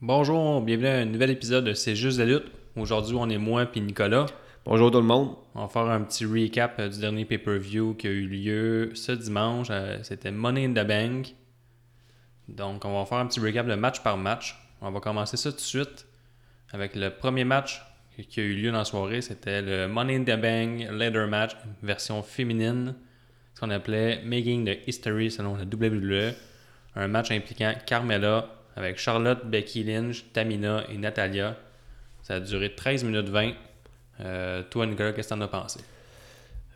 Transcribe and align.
Bonjour, 0.00 0.60
bienvenue 0.60 0.88
à 0.88 0.96
un 0.98 1.04
nouvel 1.04 1.30
épisode 1.30 1.64
de 1.64 1.72
C'est 1.72 1.96
juste 1.96 2.18
la 2.18 2.26
lutte. 2.26 2.44
Aujourd'hui, 2.76 3.14
on 3.18 3.28
est 3.30 3.38
moi 3.38 3.64
puis 3.64 3.80
Nicolas. 3.80 4.26
Bonjour 4.64 4.90
tout 4.90 4.98
le 4.98 5.04
monde. 5.04 5.36
On 5.54 5.62
va 5.62 5.68
faire 5.68 5.82
un 5.82 6.00
petit 6.02 6.26
recap 6.26 6.78
euh, 6.78 6.88
du 6.88 6.98
dernier 6.98 7.24
pay-per-view 7.24 7.94
qui 7.94 8.08
a 8.08 8.10
eu 8.10 8.26
lieu 8.26 8.90
ce 8.94 9.12
dimanche. 9.12 9.68
Euh, 9.70 9.98
C'était 10.02 10.32
Money 10.32 10.66
in 10.66 10.72
the 10.72 10.86
Bank. 10.86 11.34
Donc, 12.48 12.84
on 12.84 12.98
va 12.98 13.06
faire 13.06 13.18
un 13.18 13.26
petit 13.26 13.40
recap 13.40 13.66
de 13.66 13.74
match 13.74 14.02
par 14.02 14.16
match. 14.16 14.58
On 14.82 14.90
va 14.90 15.00
commencer 15.00 15.36
ça 15.36 15.50
tout 15.50 15.56
de 15.56 15.62
suite 15.62 16.06
avec 16.72 16.96
le 16.96 17.10
premier 17.10 17.44
match 17.44 17.80
qui 18.28 18.40
a 18.40 18.42
eu 18.42 18.54
lieu 18.54 18.72
dans 18.72 18.78
la 18.78 18.84
soirée. 18.84 19.22
C'était 19.22 19.62
le 19.62 19.86
Money 19.88 20.16
in 20.16 20.22
the 20.24 20.38
Bank 20.38 20.90
Leather 20.92 21.28
Match, 21.28 21.52
version 21.82 22.22
féminine. 22.22 22.94
Ce 23.54 23.60
qu'on 23.60 23.70
appelait 23.70 24.22
Making 24.24 24.66
the 24.66 24.86
History 24.88 25.30
selon 25.30 25.56
la 25.56 25.64
WWE. 25.64 26.34
Un 26.96 27.08
match 27.08 27.30
impliquant 27.30 27.72
Carmella 27.86 28.53
avec 28.76 28.98
Charlotte, 28.98 29.44
Becky 29.44 29.84
Lynch, 29.84 30.24
Tamina 30.32 30.84
et 30.92 30.98
Natalia. 30.98 31.56
Ça 32.22 32.34
a 32.34 32.40
duré 32.40 32.74
13 32.74 33.04
minutes 33.04 33.28
20. 33.28 33.52
Euh, 34.20 34.62
toi, 34.70 34.86
Nicolas, 34.86 35.12
qu'est-ce 35.12 35.28
que 35.28 35.34
t'en 35.34 35.40
as 35.40 35.48
pensé? 35.48 35.80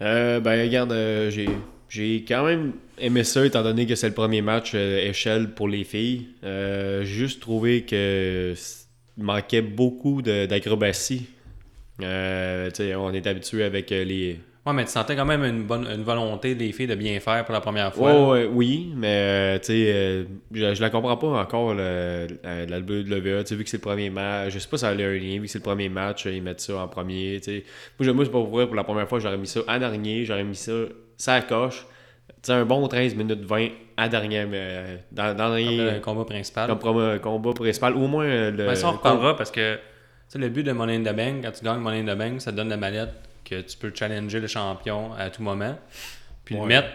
Euh, 0.01 0.41
ben 0.41 0.61
regarde, 0.61 0.92
euh, 0.92 1.30
j'ai, 1.30 1.48
j'ai 1.89 2.25
quand 2.27 2.45
même 2.45 2.73
aimé 2.98 3.25
ça 3.25 3.45
étant 3.45 3.62
donné 3.62 3.87
que 3.87 3.95
c'est 3.95 4.09
le 4.09 4.15
premier 4.15 4.42
match 4.42 4.73
euh, 4.75 4.98
échelle 4.98 5.51
pour 5.51 5.69
les 5.69 5.84
filles. 5.84 6.29
J'ai 6.42 7.05
juste 7.05 7.41
trouvé 7.41 7.83
que 7.83 8.55
manquait 9.17 9.62
beaucoup 9.62 10.23
d'acrobatie. 10.23 11.27
On 12.01 12.05
est 12.05 13.27
habitué 13.27 13.65
avec 13.65 13.91
les. 13.91 14.41
Ouais, 14.69 14.75
mais 14.75 14.85
tu 14.85 14.91
sentais 14.91 15.17
quand 15.17 15.25
même 15.25 15.43
une 15.45 15.63
bonne 15.65 15.87
une 15.87 16.03
volonté 16.03 16.55
des 16.55 16.73
filles 16.73 16.87
de 16.89 16.95
bien 16.95 17.19
faire 17.21 17.45
pour 17.45 17.55
la 17.55 17.61
première 17.61 17.95
fois. 17.95 18.13
Oui, 18.53 18.93
mais 18.95 19.07
euh, 19.09 19.59
tu 19.59 19.65
sais, 19.67 19.93
euh, 19.95 20.25
je, 20.53 20.75
je 20.75 20.81
la 20.83 20.91
comprends 20.91 21.17
pas 21.17 21.29
encore 21.29 21.73
le, 21.75 22.27
la, 22.45 22.67
la 22.67 22.79
WWE. 22.79 23.45
Tu 23.45 23.47
sais, 23.47 23.55
vu 23.57 23.65
que 23.65 23.71
c'est 23.71 23.79
le 23.79 23.83
premier 23.83 24.11
match, 24.11 24.53
je 24.53 24.59
sais 24.59 24.69
pas 24.69 24.77
si 24.77 24.83
ça 24.83 24.89
a 24.89 24.93
un 24.93 24.95
lien, 24.95 25.35
vu 25.37 25.43
que 25.43 25.47
c'est 25.47 25.59
le 25.59 25.65
premier 25.65 25.89
match, 25.89 26.27
ils 26.27 26.43
mettent 26.43 26.61
ça 26.61 26.77
en 26.77 26.89
premier. 26.89 27.41
Tu 27.42 27.45
sais, 27.45 27.65
moi, 27.98 28.07
je- 28.07 28.11
moi 28.11 28.25
c'est 28.25 28.31
pas 28.31 28.39
pour 28.41 28.48
vrai, 28.51 28.67
pour 28.67 28.75
la 28.77 28.84
première 28.84 29.09
fois, 29.09 29.19
j'aurais 29.20 29.39
mis 29.39 29.47
ça 29.47 29.61
en 29.67 29.79
dernier, 29.79 30.25
j'aurais 30.25 30.45
mis 30.45 30.55
ça, 30.55 30.73
ça 31.17 31.35
à 31.35 31.41
coche. 31.41 31.87
Tu 32.29 32.35
sais, 32.42 32.53
un 32.53 32.64
bon 32.64 32.87
13 32.87 33.14
minutes 33.14 33.45
20 33.45 33.69
à 33.97 34.09
dernier, 34.09 34.45
mais 34.45 34.59
euh, 34.61 34.97
dans, 35.11 35.35
dans 35.37 35.47
Comme 35.48 35.57
les. 35.57 35.77
le 35.95 36.01
combat 36.01 36.25
principal. 36.25 36.69
Comme 36.69 36.79
promo- 36.79 37.19
combat 37.20 37.53
principal, 37.55 37.95
au 37.95 38.07
moins 38.07 38.51
le. 38.51 38.67
Ouais, 38.69 38.75
ça, 38.77 38.89
on 38.89 38.92
reparlera 38.92 39.35
parce 39.37 39.51
que 39.51 39.77
tu 39.77 39.81
sais, 40.29 40.39
le 40.39 40.48
but 40.51 40.62
de 40.62 40.73
Money 40.73 40.97
in 40.97 41.01
the 41.11 41.17
Bank, 41.17 41.37
quand 41.42 41.53
tu 41.53 41.64
gagnes 41.64 41.79
Money 41.81 42.01
in 42.01 42.14
the 42.14 42.19
Bank, 42.19 42.41
ça 42.42 42.53
te 42.53 42.57
donne 42.57 42.69
la 42.69 42.77
mallette 42.77 43.09
que 43.49 43.61
tu 43.61 43.77
peux 43.77 43.93
challenger 43.95 44.41
le 44.41 44.47
champion 44.47 45.13
à 45.15 45.31
tout 45.31 45.43
moment. 45.43 45.77
Puis 46.45 46.57
le 46.57 46.65
mettre 46.67 46.89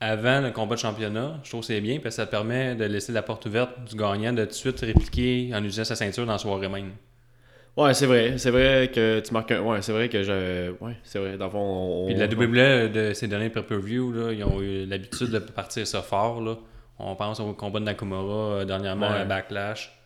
avant 0.00 0.40
le 0.40 0.50
combat 0.50 0.74
de 0.76 0.80
championnat, 0.80 1.40
je 1.44 1.48
trouve 1.50 1.60
que 1.60 1.66
c'est 1.66 1.80
bien 1.80 1.96
parce 1.96 2.16
que 2.16 2.22
ça 2.22 2.26
te 2.26 2.30
permet 2.30 2.74
de 2.74 2.84
laisser 2.84 3.12
la 3.12 3.22
porte 3.22 3.44
ouverte 3.46 3.70
du 3.88 3.96
gagnant 3.96 4.32
de 4.32 4.44
tout 4.44 4.50
de 4.50 4.54
suite 4.54 4.80
répliquer 4.80 5.50
en 5.52 5.58
utilisant 5.58 5.84
sa 5.84 5.96
ceinture 5.96 6.24
dans 6.26 6.32
la 6.32 6.38
soirée 6.38 6.68
même. 6.68 6.92
Ouais, 7.76 7.94
c'est 7.94 8.06
vrai, 8.06 8.36
c'est 8.36 8.50
vrai 8.50 8.90
que 8.92 9.20
tu 9.20 9.32
marques 9.32 9.52
un. 9.52 9.60
Ouais, 9.60 9.80
c'est 9.80 9.92
vrai 9.92 10.08
que 10.08 10.22
je. 10.22 10.70
Ouais, 10.80 10.96
c'est 11.04 11.18
vrai, 11.20 11.36
dans 11.36 11.44
le 11.46 11.50
fond, 11.52 11.58
on. 11.58 12.06
Puis 12.06 12.14
la 12.16 12.26
WWE 12.26 12.90
de 12.90 13.12
ces 13.14 13.28
derniers 13.28 13.48
pay-per-view, 13.50 14.32
ils 14.32 14.42
ont 14.44 14.60
eu 14.60 14.86
l'habitude 14.86 15.30
de 15.30 15.38
partir 15.38 15.86
ça 15.86 16.02
fort. 16.02 16.40
Là. 16.40 16.56
On 16.98 17.14
pense 17.14 17.38
au 17.40 17.52
combat 17.54 17.78
de 17.78 17.84
Nakamura 17.84 18.34
euh, 18.56 18.64
dernièrement 18.64 19.08
Ouais. 19.10 19.20
à 19.20 19.24
Backlash. 19.24 19.96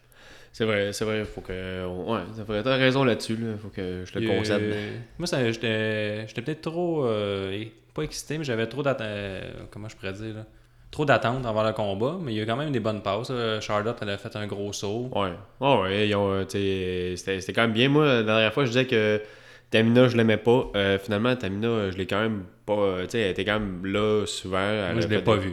C'est 0.56 0.64
vrai, 0.64 0.92
c'est 0.92 1.05
vrai, 1.05 1.24
faut 1.24 1.41
que. 1.41 1.84
Ouais, 1.84 2.62
t'as 2.62 2.77
raison 2.77 3.02
là-dessus, 3.02 3.34
là. 3.36 3.56
Faut 3.60 3.70
que 3.70 4.05
je 4.05 4.16
le 4.20 4.24
concède. 4.28 4.62
euh, 4.62 4.91
moi, 5.19 5.27
ça- 5.27 5.50
j'étais 5.50 6.28
j'étais 6.28 6.42
peut-être 6.42 6.60
trop. 6.60 7.05
euh, 7.06 7.64
pas 7.92 8.02
excité, 8.02 8.38
mais 8.38 8.44
j'avais 8.44 8.69
trop 8.69 8.82
d'attentes. 8.84 9.08
comment 9.72 9.88
je 9.88 9.97
pourrais 9.97 10.12
dire 10.12 10.32
là? 10.34 10.47
Trop 10.92 11.05
d'attentes 11.05 11.44
avant 11.44 11.64
le 11.64 11.72
combat. 11.72 12.16
Mais 12.22 12.32
il 12.32 12.38
y 12.38 12.41
a 12.41 12.47
quand 12.47 12.56
même 12.56 12.70
des 12.70 12.78
bonnes 12.78 13.02
passes. 13.02 13.30
là. 13.30 13.60
Charlotte, 13.60 13.98
elle 14.00 14.10
a 14.10 14.16
fait 14.16 14.36
un 14.36 14.47
gros 14.47 14.72
saut. 14.72 15.10
Ouais. 15.12 15.32
Ouais, 15.60 15.80
ouais, 15.80 16.08
ils 16.08 16.14
ont, 16.14 16.30
euh, 16.30 16.44
c'était 16.47 17.41
c'était 17.41 17.52
quand 17.52 17.62
même 17.62 17.72
bien. 17.72 17.88
Moi, 17.88 18.05
la 18.06 18.22
dernière 18.22 18.55
fois, 18.55 18.62
je 18.64 18.69
disais 18.69 18.86
que 18.86 19.20
Tamina, 19.70 20.06
je 20.06 20.16
l'aimais 20.16 20.36
pas. 20.36 20.70
Euh, 20.77 20.98
finalement, 21.00 21.34
Tamina, 21.34 21.66
euh, 21.66 21.91
je 21.91 21.97
l'ai 21.98 22.06
quand 22.06 22.20
même 22.20 22.44
pas. 22.64 22.75
euh, 22.75 23.02
Tu 23.06 23.10
sais, 23.10 23.21
elle 23.22 23.31
était 23.32 23.44
quand 23.44 23.59
même 23.59 23.84
là 23.86 24.25
souvent. 24.26 24.59
Moi, 24.92 25.00
je 25.00 25.09
l'ai 25.09 25.19
pas 25.21 25.34
des- 25.36 25.42
vu. 25.42 25.53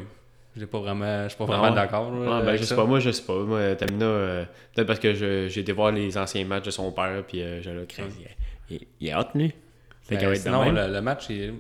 Je 0.56 0.60
l'ai 0.62 0.66
pas 0.68 0.80
vraiment. 0.80 1.24
Je 1.24 1.30
suis 1.30 1.38
pas 1.38 1.46
Ah 1.48 1.58
vraiment 1.58 1.76
d'accord. 1.76 2.12
Ouais, 2.12 2.46
ben, 2.46 2.56
je 2.58 2.64
sais 2.64 2.76
pas, 2.76 2.86
moi, 2.86 3.00
je 3.00 3.12
sais 3.12 3.24
pas. 3.24 3.40
Moi, 3.40 3.76
Tamina, 3.76 4.06
euh, 4.06 4.46
peut-être 4.74 4.88
parce 4.88 5.00
que 5.00 5.14
je- 5.14 5.48
j'ai 5.48 5.62
été 5.62 5.72
voir 5.72 5.92
les 5.92 6.18
anciens 6.18 6.44
matchs 6.46 6.66
de 6.66 6.72
son 6.72 6.92
père, 6.92 7.24
puis 7.28 7.42
euh, 7.42 7.62
j'ai 7.62 7.72
le 7.74 7.86
craint. 7.86 8.04
Il, 8.70 8.76
il, 8.76 8.88
il 9.00 9.08
est 9.08 9.16
hot, 9.16 9.28
lui. 9.34 9.54
Fait 10.04 10.18
Ben, 10.18 10.36
sinon, 10.36 10.72
le, 10.72 10.92
le 10.92 11.02
match 11.02 11.28
il 11.30 11.54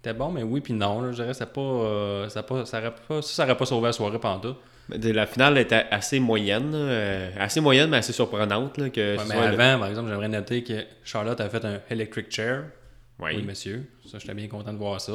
était 0.00 0.12
bon, 0.14 0.30
mais 0.30 0.44
oui, 0.44 0.60
puis 0.60 0.74
non. 0.74 1.00
là. 1.02 1.10
je 1.10 1.16
dirais 1.16 1.28
que 1.28 1.32
ça, 1.34 1.46
pas, 1.46 1.60
euh, 1.60 2.28
ça, 2.28 2.42
pas, 2.44 2.64
ça, 2.66 2.78
aurait 2.78 2.94
pas, 2.94 3.20
ça, 3.22 3.34
ça 3.34 3.44
aurait 3.44 3.56
pas 3.56 3.66
sauvé 3.66 3.86
la 3.86 3.92
soirée 3.92 4.20
pendant 4.20 4.38
tout. 4.38 4.56
De- 4.96 5.10
La 5.10 5.26
finale 5.26 5.58
était 5.58 5.84
assez 5.90 6.20
moyenne. 6.20 6.70
euh, 6.72 7.30
assez 7.40 7.60
moyenne, 7.60 7.90
mais 7.90 7.96
assez 7.96 8.12
surprenante. 8.12 8.78
Là, 8.78 8.90
que 8.90 9.16
Ouais, 9.16 9.24
mais 9.28 9.34
le- 9.34 9.60
avant, 9.60 9.80
par 9.80 9.88
exemple, 9.88 10.08
j'aimerais 10.08 10.28
noter 10.28 10.62
que 10.62 10.84
Charlotte 11.02 11.40
a 11.40 11.48
fait 11.48 11.64
un 11.64 11.80
electric 11.90 12.30
chair. 12.30 12.66
Oui, 13.18 13.32
Oui, 13.36 13.42
monsieur. 13.42 13.90
Ça, 14.08 14.18
j'étais 14.20 14.34
bien 14.34 14.46
content 14.46 14.72
de 14.72 14.78
voir 14.78 15.00
ça. 15.00 15.14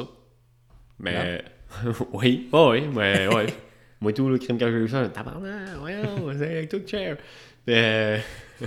Mais. 0.98 1.42
oui, 2.12 2.48
oh, 2.52 2.70
oui, 2.72 2.82
mais 2.92 3.26
ouais. 3.28 3.46
Moi, 4.00 4.12
tout 4.12 4.28
le 4.28 4.38
crime 4.38 4.58
quand 4.58 4.66
j'ai 4.66 4.78
vu 4.80 4.88
ça, 4.88 5.08
tabarnak, 5.08 5.76
voyons, 5.78 6.30
c'est 6.36 6.44
avec 6.58 6.68
tout 6.68 6.78
le 6.78 6.86
chair. 6.86 7.16
Mais. 7.66 8.22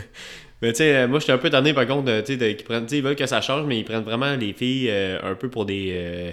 Mais 0.62 0.72
tu 0.72 0.78
sais, 0.78 1.06
moi, 1.08 1.20
j'étais 1.20 1.34
un 1.34 1.38
peu 1.38 1.50
tanné 1.50 1.74
par 1.74 1.86
contre, 1.86 2.22
tu 2.22 2.38
sais, 2.40 2.56
qu'ils 2.56 2.66
prennent, 2.66 2.88
ils 2.92 3.04
veulent 3.04 3.16
que 3.18 3.26
ça 3.26 3.42
change, 3.42 3.66
mais 3.68 3.78
ils 3.80 3.84
prennent 3.84 4.04
vraiment 4.04 4.36
les 4.36 4.54
filles 4.54 4.90
euh, 4.90 5.20
un 5.22 5.36
peu 5.36 5.50
pour 5.50 5.66
des. 5.66 5.92
euh, 5.94 6.32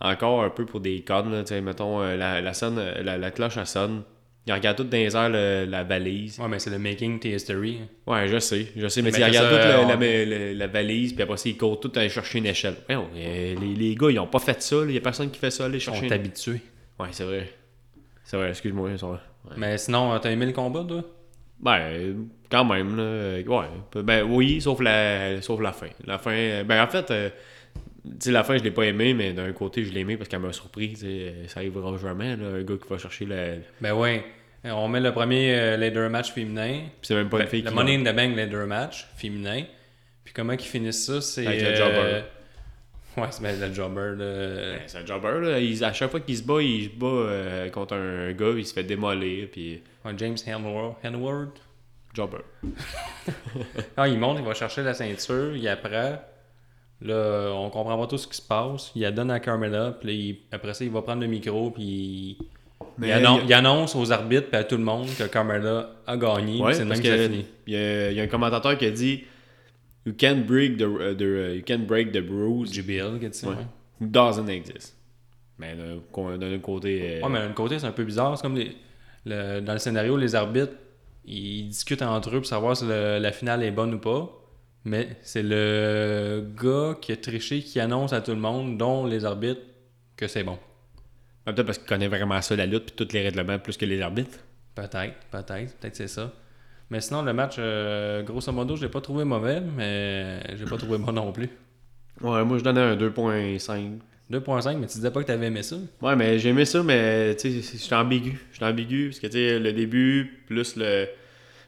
encore 0.00 0.42
un 0.44 0.50
peu 0.50 0.66
pour 0.66 0.80
des 0.80 1.02
connes, 1.02 1.42
tu 1.44 1.48
sais, 1.54 1.60
mettons, 1.60 2.02
euh, 2.02 2.16
la, 2.16 2.40
la, 2.40 2.54
sonne, 2.54 2.78
euh, 2.78 3.02
la, 3.02 3.16
la 3.18 3.30
cloche, 3.30 3.56
elle 3.56 3.66
sonne. 3.66 4.02
Ils 4.46 4.52
regardent 4.52 4.76
tout 4.76 4.84
dans 4.84 4.96
les 4.98 5.16
airs 5.16 5.30
le- 5.30 5.64
la 5.64 5.84
valise. 5.84 6.38
Ouais, 6.38 6.48
mais 6.48 6.58
c'est 6.58 6.68
le 6.70 6.78
making 6.78 7.18
the 7.18 7.24
history. 7.26 7.78
Ouais, 8.06 8.28
je 8.28 8.38
sais, 8.38 8.66
je 8.76 8.88
sais, 8.88 9.00
mais, 9.00 9.10
Mais 9.10 9.18
ils 9.20 9.24
regardent 9.24 9.48
toute 9.48 9.58
la, 9.58 9.80
on- 9.80 9.88
la- 9.88 10.24
la- 10.26 10.52
la 10.54 10.66
valise, 10.66 11.14
puis 11.14 11.22
après 11.22 11.36
ça, 11.38 11.48
ils 11.48 11.56
courent 11.56 11.80
tout 11.80 11.90
aller 11.96 12.10
chercher 12.10 12.38
une 12.40 12.46
échelle. 12.46 12.76
Euh, 12.90 13.54
les, 13.58 13.74
les 13.74 13.94
gars, 13.94 14.10
ils 14.10 14.18
ont 14.18 14.26
pas 14.26 14.38
fait 14.40 14.60
ça, 14.60 14.76
il 14.86 14.92
y 14.92 14.98
a 14.98 15.00
personne 15.00 15.30
qui 15.30 15.38
fait 15.38 15.50
ça, 15.50 15.64
aller 15.64 15.78
Ils 15.78 15.80
sont 15.80 15.92
chercher 15.92 16.06
une 16.08 16.12
habitués. 16.12 16.60
Ouais, 17.00 17.08
c'est 17.12 17.24
vrai. 17.24 17.48
C'est 18.22 18.36
vrai, 18.36 18.50
excuse-moi. 18.50 18.90
Ouais. 18.90 19.18
Mais 19.56 19.78
sinon, 19.78 20.12
euh, 20.12 20.18
t'as 20.18 20.30
aimé 20.30 20.44
le 20.46 20.52
combat, 20.52 20.84
toi? 20.86 21.02
Ben, 21.60 22.26
quand 22.50 22.64
même, 22.66 22.96
là. 22.96 23.38
Ouais. 23.46 24.02
Ben 24.02 24.24
oui, 24.28 24.60
sauf 24.60 24.80
la, 24.80 25.40
sauf 25.40 25.60
la 25.60 25.72
fin. 25.72 25.88
La 26.06 26.18
fin. 26.18 26.32
euh, 26.32 26.64
Ben, 26.64 26.82
en 26.82 26.86
fait, 26.86 27.10
euh, 27.10 27.30
sais, 28.20 28.30
la 28.32 28.44
fin, 28.44 28.56
je 28.58 28.62
l'ai 28.62 28.70
pas 28.70 28.84
aimé, 28.84 29.14
mais 29.14 29.32
d'un 29.32 29.52
côté, 29.52 29.84
je 29.84 29.92
l'ai 29.92 30.00
aimé 30.00 30.16
parce 30.16 30.28
qu'elle 30.28 30.40
m'a 30.40 30.52
surpris. 30.52 30.94
euh, 31.04 31.46
Ça 31.48 31.60
arrivera 31.60 31.96
jamais, 31.98 32.36
là, 32.36 32.46
un 32.48 32.62
gars 32.62 32.74
qui 32.82 32.88
va 32.88 32.98
chercher 32.98 33.24
le. 33.24 33.56
Puis 33.60 33.62
Ben 33.80 33.92
ouais. 33.94 34.24
Euh, 34.66 34.70
On 34.70 34.88
met 34.88 35.00
le 35.00 35.12
premier 35.12 35.54
euh, 35.58 35.76
ladder 35.76 36.08
match 36.08 36.32
féminin. 36.32 36.84
c'est 37.02 37.14
même 37.14 37.28
pas 37.28 37.36
une 37.38 37.42
Ben, 37.44 37.48
fille 37.50 37.62
le 37.62 37.68
qui. 37.70 37.74
Money 37.74 37.96
in 37.96 38.00
the 38.12 38.16
Bank 38.16 38.36
ladder 38.36 38.64
match 38.66 39.06
féminin. 39.16 39.64
Puis 40.24 40.32
comment 40.32 40.54
ils 40.54 40.60
finissent 40.60 41.04
ça, 41.06 41.20
c'est... 41.20 41.46
Avec 41.46 41.60
le 41.60 41.66
euh, 41.68 41.76
jobber. 41.76 42.22
Ouais, 43.16 43.28
c'est 43.30 43.42
ben, 43.42 43.60
le 43.60 43.72
jobber. 43.74 44.12
le- 44.16 44.72
Ben, 44.76 44.80
c'est 44.86 44.98
un 44.98 45.06
jobber, 45.06 45.40
là. 45.46 45.58
Il- 45.60 45.84
à 45.84 45.92
chaque 45.92 46.10
fois 46.10 46.20
qu'il 46.20 46.36
se 46.36 46.42
bat, 46.42 46.62
il 46.62 46.84
se 46.84 46.88
bat 46.98 47.06
euh, 47.06 47.70
contre 47.70 47.94
un 47.94 48.32
gars, 48.32 48.52
il 48.56 48.66
se 48.66 48.72
fait 48.72 48.84
démolir, 48.84 49.48
puis. 49.52 49.82
Ouais, 50.04 50.12
James. 50.16 50.36
Henward. 50.48 51.50
Jobber. 52.14 52.38
Ah, 53.96 54.08
il 54.08 54.18
monte, 54.18 54.38
il 54.40 54.44
va 54.44 54.54
chercher 54.54 54.82
la 54.82 54.94
ceinture, 54.94 55.54
il 55.56 55.66
apprend. 55.68 56.20
Là, 57.02 57.50
on 57.54 57.68
comprend 57.70 57.98
pas 57.98 58.06
tout 58.06 58.16
ce 58.18 58.26
qui 58.26 58.36
se 58.36 58.42
passe. 58.42 58.90
Il 58.94 59.02
la 59.02 59.10
donne 59.10 59.30
à 59.30 59.40
Carmella, 59.40 59.96
puis 60.00 60.40
après 60.52 60.72
ça, 60.74 60.84
il 60.84 60.90
va 60.90 61.02
prendre 61.02 61.20
le 61.20 61.26
micro, 61.26 61.70
puis 61.70 61.82
il, 61.84 62.36
Mais 62.98 63.08
il 63.08 63.12
annon- 63.12 63.40
il- 63.42 63.46
il 63.46 63.52
annonce 63.54 63.94
aux 63.96 64.10
arbitres 64.12 64.48
puis 64.48 64.56
à 64.56 64.64
tout 64.64 64.76
le 64.76 64.84
monde 64.84 65.06
que 65.18 65.24
Carmella 65.24 65.90
a 66.06 66.16
gagné. 66.16 66.62
Ouais, 66.62 66.72
c'est 66.72 66.84
même 66.84 67.00
que 67.00 67.08
ça 67.08 67.16
que 67.28 67.32
il 67.66 67.72
y, 67.72 67.76
a, 67.76 68.10
il 68.10 68.16
y 68.16 68.20
a 68.20 68.22
un 68.22 68.26
commentateur 68.28 68.78
qui 68.78 68.86
a 68.86 68.90
dit 68.90 69.24
You 70.06 70.12
can't 70.16 70.44
break 70.46 70.76
the, 70.76 70.82
uh, 70.82 71.16
the, 71.16 71.22
uh, 71.22 71.56
you 71.56 71.62
can't 71.66 71.86
break 71.86 72.12
the 72.12 72.20
bruise 72.20 72.72
JBL 72.72 73.18
dit 73.18 73.28
ça. 73.32 73.48
Ouais. 73.48 73.54
ouais. 73.56 74.06
doesn't 74.06 74.48
exist. 74.48 74.96
Mais 75.58 75.74
d'un 75.76 75.96
autre 75.96 76.60
côté. 76.62 77.18
euh, 77.18 77.22
Ouais, 77.22 77.28
mais 77.30 77.38
d'un 77.40 77.52
côté, 77.52 77.78
c'est 77.78 77.86
un 77.86 77.92
peu 77.92 78.04
bizarre. 78.04 78.36
C'est 78.36 78.42
comme 78.42 78.56
les- 78.56 78.76
le- 79.24 79.60
dans 79.60 79.72
le 79.72 79.78
scénario, 79.78 80.16
les 80.16 80.34
arbitres, 80.34 80.72
ils 81.24 81.68
discutent 81.68 82.02
entre 82.02 82.30
eux 82.34 82.38
pour 82.38 82.46
savoir 82.46 82.76
si 82.76 82.84
le- 82.86 83.18
la 83.18 83.32
finale 83.32 83.62
est 83.62 83.70
bonne 83.70 83.94
ou 83.94 83.98
pas. 83.98 84.30
Mais 84.84 85.16
c'est 85.22 85.42
le 85.42 86.46
gars 86.60 86.96
qui 87.00 87.12
a 87.12 87.16
triché 87.16 87.62
qui 87.62 87.80
annonce 87.80 88.12
à 88.12 88.20
tout 88.20 88.32
le 88.32 88.40
monde, 88.40 88.76
dont 88.76 89.06
les 89.06 89.24
arbitres, 89.24 89.62
que 90.16 90.28
c'est 90.28 90.44
bon. 90.44 90.58
Peut-être 91.44 91.62
parce 91.62 91.78
qu'il 91.78 91.86
connaît 91.86 92.08
vraiment 92.08 92.40
ça, 92.42 92.56
la 92.56 92.66
lutte, 92.66 92.86
puis 92.86 93.06
tous 93.06 93.12
les 93.12 93.22
règlements, 93.22 93.58
plus 93.58 93.76
que 93.76 93.84
les 93.84 94.00
arbitres. 94.00 94.38
Peut-être, 94.74 95.14
peut-être, 95.30 95.76
peut-être 95.76 95.96
c'est 95.96 96.08
ça. 96.08 96.32
Mais 96.90 97.00
sinon, 97.00 97.22
le 97.22 97.32
match, 97.32 97.56
euh, 97.58 98.22
grosso 98.22 98.52
modo, 98.52 98.76
je 98.76 98.82
l'ai 98.82 98.90
pas 98.90 99.00
trouvé 99.00 99.24
mauvais, 99.24 99.60
mais 99.60 100.40
j'ai 100.56 100.64
pas 100.64 100.76
trouvé 100.76 100.98
bon 100.98 101.12
non 101.12 101.32
plus. 101.32 101.48
Ouais, 102.20 102.44
moi 102.44 102.58
je 102.58 102.62
donnais 102.62 102.80
un 102.80 102.96
2.5. 102.96 103.98
2.5, 104.30 104.78
mais 104.78 104.86
tu 104.86 104.94
disais 104.94 105.10
pas 105.10 105.20
que 105.20 105.26
t'avais 105.26 105.46
aimé 105.46 105.62
ça. 105.62 105.76
Ouais, 106.00 106.16
mais 106.16 106.38
j'ai 106.38 106.50
aimé 106.50 106.64
ça, 106.64 106.82
mais 106.82 107.34
tu 107.36 107.62
sais, 107.62 107.78
j'étais 107.78 107.94
ambigu. 107.94 108.38
J'étais 108.52 108.64
ambigu, 108.64 109.08
parce 109.08 109.20
que 109.20 109.26
tu 109.26 109.32
sais, 109.32 109.58
le 109.58 109.72
début, 109.72 110.44
plus 110.46 110.76
le. 110.76 111.08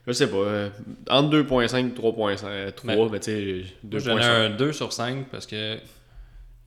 Je 0.07 0.13
sais 0.13 0.31
pas, 0.31 0.37
euh, 0.37 0.69
entre 1.11 1.31
2.5 1.31 1.89
et 1.89 1.95
3.5, 1.95 2.75
3, 2.75 3.11
Mais- 3.11 3.21
tu 3.21 3.25
sais, 3.25 3.65
Moi, 3.83 3.99
je 3.99 4.05
donnais 4.05 4.21
2.5. 4.23 4.25
un 4.25 4.51
2 4.51 4.73
sur 4.73 4.93
5 4.93 5.27
parce 5.31 5.47
que 5.47 5.57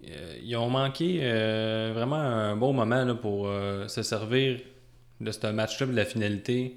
euh, 0.10 0.38
ils 0.44 0.56
ont 0.58 0.70
manqué 0.70 1.20
euh, 1.22 1.92
vraiment 1.94 2.18
un 2.18 2.56
bon 2.58 2.74
moment 2.74 3.06
là, 3.06 3.16
pour 3.16 3.48
se 3.88 4.04
servir 4.04 4.60
de 5.22 5.32
ce 5.32 5.48
match-là, 5.48 5.88
de 5.88 5.96
la 5.96 6.06
finalité 6.06 6.76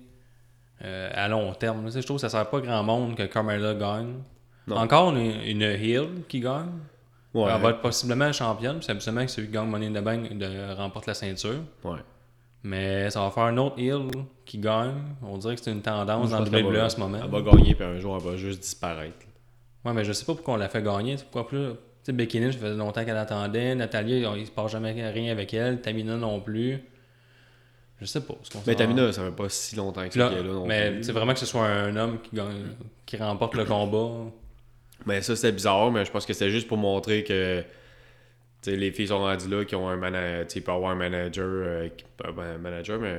à 0.81 1.29
long 1.29 1.53
terme. 1.55 1.89
je 1.91 2.01
trouve 2.01 2.17
que 2.17 2.23
ça 2.23 2.29
sert 2.29 2.51
pas 2.51 2.61
grand 2.61 2.83
monde 2.83 3.17
que 3.17 3.23
Carmella 3.25 3.75
gagne. 3.75 4.15
Encore 4.71 5.17
une, 5.17 5.41
une 5.45 5.63
heel 5.63 6.09
qui 6.29 6.41
gagne. 6.41 6.71
Elle 7.35 7.61
va 7.61 7.71
être 7.71 7.81
possiblement 7.81 8.33
championne. 8.33 8.79
C'est 8.83 8.93
absolument 8.93 9.25
que 9.25 9.31
celui 9.31 9.49
qui 9.49 9.55
gagne 9.55 9.69
Money 9.69 9.87
in 9.87 10.01
the 10.01 10.05
Bank 10.05 10.37
de, 10.37 10.75
remporte 10.75 11.07
la 11.07 11.15
ceinture. 11.15 11.61
Ouais. 11.85 11.99
Mais 12.65 13.11
ça 13.11 13.21
va 13.23 13.31
faire 13.31 13.45
un 13.45 13.57
autre 13.57 13.79
heel 13.79 14.09
qui 14.45 14.59
gagne. 14.59 14.95
On 15.23 15.37
dirait 15.37 15.57
que 15.57 15.63
c'est 15.63 15.73
une 15.73 15.83
tendance 15.83 16.31
dans 16.31 16.41
le 16.41 16.49
WWE 16.49 16.85
en 16.85 16.89
ce 16.89 17.01
moment. 17.01 17.19
Elle 17.23 17.31
va 17.31 17.41
gagner, 17.41 17.75
puis 17.75 17.85
un 17.85 17.99
jour, 17.99 18.17
elle 18.17 18.31
va 18.31 18.37
juste 18.37 18.61
disparaître. 18.61 19.27
Ouais, 19.85 19.93
mais 19.93 20.05
je 20.05 20.13
sais 20.13 20.25
pas 20.25 20.35
pourquoi 20.35 20.55
on 20.55 20.57
l'a 20.59 20.69
fait 20.69 20.83
gagner. 20.83 21.17
Pourquoi 21.17 21.49
plus. 21.49 21.71
Tu 21.71 21.77
sais, 22.05 22.13
Becky 22.13 22.39
Lynch, 22.39 22.55
ça 22.55 22.61
faisait 22.61 22.77
longtemps 22.77 23.05
qu'elle 23.05 23.17
attendait. 23.17 23.75
Natalia, 23.75 24.37
il 24.37 24.47
se 24.47 24.51
passe 24.51 24.73
jamais 24.73 24.93
rien 24.93 25.33
avec 25.33 25.53
elle. 25.55 25.81
Tamina 25.81 26.17
non 26.17 26.41
plus. 26.41 26.79
Je 28.01 28.07
sais 28.07 28.21
pas. 28.21 28.35
mais 28.67 28.75
Tamina, 28.75 29.13
ça 29.13 29.25
fait 29.25 29.31
pas 29.31 29.49
si 29.49 29.77
longtemps 29.77 30.07
que 30.09 30.15
ça 30.15 30.29
qu'elle 30.29 30.39
est 30.39 30.43
là. 30.43 30.53
Non 30.53 30.67
mais 30.67 31.03
c'est 31.03 31.13
vraiment 31.13 31.33
que 31.33 31.39
ce 31.39 31.47
soit 31.47 31.67
un 31.67 31.95
homme 31.95 32.21
qui, 32.21 32.35
gagne, 32.35 32.75
qui 33.07 33.17
remporte 33.17 33.55
le 33.55 33.65
combat. 33.65 34.31
Mais 35.07 35.23
ça, 35.23 35.37
c'était 35.37 35.53
bizarre, 35.53 35.91
mais 35.91 36.05
je 36.05 36.11
pense 36.11 36.27
que 36.27 36.33
c'était 36.33 36.51
juste 36.51 36.69
pour 36.69 36.79
montrer 36.79 37.25
que 37.25 37.65
les 38.67 38.93
filles 38.93 39.09
sont 39.09 39.19
rendues 39.19 39.49
là, 39.49 39.65
qui 39.65 39.75
ont 39.75 39.89
un 39.89 39.97
manager, 39.97 40.47
tu 40.47 40.61
peux 40.61 40.73
avoir 40.73 40.93
un 40.93 40.97
manager, 40.97 41.47
euh, 41.47 41.89
un 42.25 42.59
manager, 42.59 42.99
mais 43.01 43.17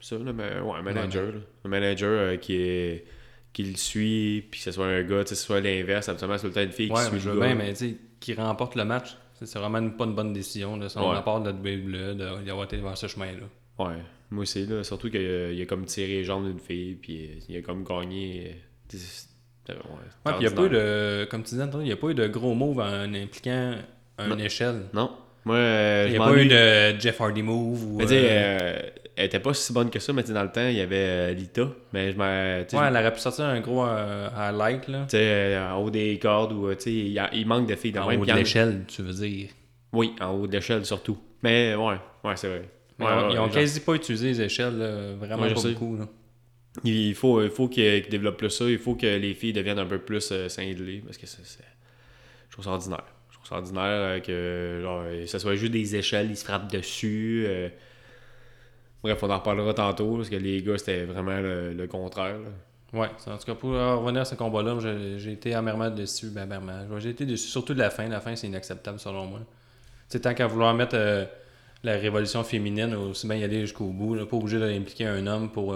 ça, 0.00 0.16
là, 0.18 0.32
mais, 0.32 0.60
ouais, 0.60 0.78
un 0.78 0.82
manager, 0.82 1.32
un 1.64 1.68
manager 1.68 2.10
euh, 2.10 2.36
qui 2.36 2.56
est 2.56 3.04
qui 3.52 3.62
le 3.62 3.76
suit, 3.76 4.44
puis 4.50 4.58
que 4.58 4.64
ce 4.64 4.72
soit 4.72 4.86
un 4.86 5.02
gars, 5.04 5.22
que 5.22 5.28
ce 5.28 5.36
soit 5.36 5.60
l'inverse, 5.60 6.08
absolument, 6.08 6.36
c'est 6.38 6.48
le 6.48 6.52
temps 6.52 6.62
une 6.62 6.72
fille 6.72 6.90
qui 6.90 7.02
suit 7.02 7.20
je 7.20 7.30
le 7.30 7.38
gars. 7.38 7.46
Bien, 7.46 7.54
mais 7.54 7.72
tu 7.72 7.96
qui 8.18 8.34
remporte 8.34 8.74
le 8.74 8.84
match, 8.84 9.16
c'est 9.40 9.58
vraiment 9.58 9.90
pas 9.90 10.04
une 10.04 10.14
bonne 10.14 10.32
décision, 10.32 10.76
de 10.76 10.88
son 10.88 11.00
part 11.22 11.40
de 11.40 11.52
WWE, 11.52 12.16
d'avoir 12.44 12.64
été 12.64 12.78
vers 12.78 12.98
ce 12.98 13.06
chemin-là. 13.06 13.46
Ouais, 13.78 13.96
moi 14.30 14.42
aussi, 14.42 14.66
là, 14.66 14.82
surtout 14.82 15.08
qu'il 15.08 15.60
a, 15.60 15.66
comme 15.66 15.84
tiré 15.84 16.08
les 16.08 16.24
jambes 16.24 16.46
d'une 16.46 16.58
fille, 16.58 16.94
puis 16.96 17.42
il 17.48 17.56
a 17.56 17.62
comme 17.62 17.84
gagné. 17.84 18.56
Ouais, 18.92 19.74
ouais 19.76 19.76
puis 20.24 20.34
il 20.36 20.40
n'y 20.40 20.46
a 20.46 20.50
pas 20.50 20.64
eu 20.64 20.68
de, 20.68 21.26
comme 21.30 21.42
tu 21.42 21.50
disais, 21.50 21.64
il 21.74 21.80
n'y 21.80 21.92
a 21.92 21.96
pas 21.96 22.08
eu 22.08 22.14
de 22.14 22.26
gros 22.26 22.54
moves 22.54 22.80
en 22.80 23.14
impliquant 23.14 23.76
une 24.18 24.40
échelle. 24.40 24.82
Non. 24.92 25.10
Moi, 25.44 25.56
euh, 25.56 26.04
il 26.06 26.12
n'y 26.12 26.18
a 26.18 26.24
pas 26.24 26.36
eu 26.36 26.46
de 26.46 27.00
Jeff 27.00 27.20
Hardy 27.20 27.42
move. 27.42 27.84
Ou, 27.84 28.00
euh, 28.00 28.06
euh... 28.10 28.78
elle 29.16 29.26
était 29.26 29.40
pas 29.40 29.52
si 29.52 29.72
bonne 29.72 29.90
que 29.90 29.98
ça, 29.98 30.12
mais 30.12 30.22
dans 30.22 30.42
le 30.42 30.50
temps, 30.50 30.66
il 30.66 30.76
y 30.76 30.80
avait 30.80 30.96
euh, 30.96 31.32
Lita. 31.34 31.68
Mais 31.92 32.12
je 32.12 32.18
Ouais, 32.18 32.66
elle 32.72 32.96
aurait 32.96 33.12
pu 33.12 33.20
sortir 33.20 33.44
un 33.44 33.60
gros 33.60 33.82
highlight. 33.84 34.88
Là. 34.88 35.02
Tu 35.02 35.16
sais, 35.16 35.58
en 35.58 35.76
haut 35.76 35.90
des 35.90 36.18
cordes, 36.18 36.52
ou 36.52 36.70
il, 36.86 37.28
il 37.32 37.46
manque 37.46 37.68
de 37.68 37.74
filles 37.74 37.92
dans 37.92 38.08
En 38.08 38.16
haut 38.16 38.24
de 38.24 38.32
l'échelle, 38.32 38.84
tu 38.88 39.02
veux 39.02 39.12
dire. 39.12 39.50
Oui, 39.92 40.14
en 40.20 40.30
haut 40.30 40.46
de 40.46 40.52
l'échelle 40.52 40.84
surtout. 40.84 41.18
Mais 41.42 41.74
ouais, 41.74 41.96
ouais 42.24 42.36
c'est 42.36 42.48
vrai. 42.48 42.68
ils 43.30 43.38
ont 43.38 43.48
quasi 43.48 43.80
pas 43.80 43.94
utilisé 43.94 44.28
les 44.28 44.40
échelles, 44.42 45.16
vraiment 45.20 45.46
pas 45.46 45.60
beaucoup. 45.60 45.96
Là. 45.96 46.06
Il 46.82 47.14
faut, 47.14 47.42
il 47.42 47.50
faut 47.50 47.68
qu'ils 47.68 48.08
développent 48.08 48.38
plus 48.38 48.50
ça. 48.50 48.64
Il 48.64 48.78
faut 48.78 48.94
que 48.94 49.06
les 49.06 49.34
filles 49.34 49.52
deviennent 49.52 49.78
un 49.78 49.86
peu 49.86 49.98
plus 49.98 50.30
euh, 50.32 50.48
parce 50.48 51.18
que 51.18 51.26
c'est, 51.26 51.64
je 52.48 52.52
trouve 52.52 52.64
ça 52.64 52.72
ordinaire. 52.72 53.04
Je 53.44 53.50
trouve 53.50 53.58
ça 53.58 53.62
ordinaire 53.62 53.84
euh, 53.84 54.20
que 54.20 54.80
genre, 54.82 55.04
ça 55.28 55.38
soit 55.38 55.54
juste 55.54 55.72
des 55.72 55.96
échelles, 55.96 56.30
ils 56.30 56.36
se 56.36 56.44
frappent 56.44 56.70
dessus. 56.70 57.44
Euh. 57.46 57.68
Bref, 59.02 59.22
on 59.22 59.30
en 59.30 59.38
reparlera 59.38 59.74
tantôt 59.74 60.16
parce 60.16 60.30
que 60.30 60.36
les 60.36 60.62
gars, 60.62 60.78
c'était 60.78 61.04
vraiment 61.04 61.38
le, 61.38 61.86
contraire. 61.86 62.36
Ouais, 62.94 63.08
en 63.26 63.36
tout 63.36 63.44
cas, 63.44 63.54
pour 63.54 63.70
revenir 63.70 64.22
à 64.22 64.24
ce 64.24 64.34
combat-là, 64.34 64.78
j'ai, 65.18 65.32
été 65.32 65.52
amèrement 65.52 65.90
déçu. 65.90 66.28
Ben, 66.28 66.48
J'ai 66.98 67.10
été 67.10 67.26
déçu, 67.26 67.48
surtout 67.48 67.74
de 67.74 67.80
la 67.80 67.90
fin. 67.90 68.08
La 68.08 68.20
fin, 68.20 68.34
c'est 68.34 68.46
inacceptable 68.46 68.98
selon 68.98 69.26
moi. 69.26 69.40
C'est 70.08 70.20
tant 70.20 70.32
qu'à 70.32 70.46
vouloir 70.46 70.72
mettre 70.72 70.96
la 71.82 71.92
révolution 71.92 72.42
féminine, 72.44 72.94
aussi 72.94 73.26
bien 73.26 73.36
y 73.36 73.44
aller 73.44 73.60
jusqu'au 73.60 73.88
bout. 73.88 74.16
pas 74.24 74.36
obligé 74.36 74.58
d'impliquer 74.58 75.06
un 75.06 75.26
homme 75.26 75.50
pour 75.50 75.74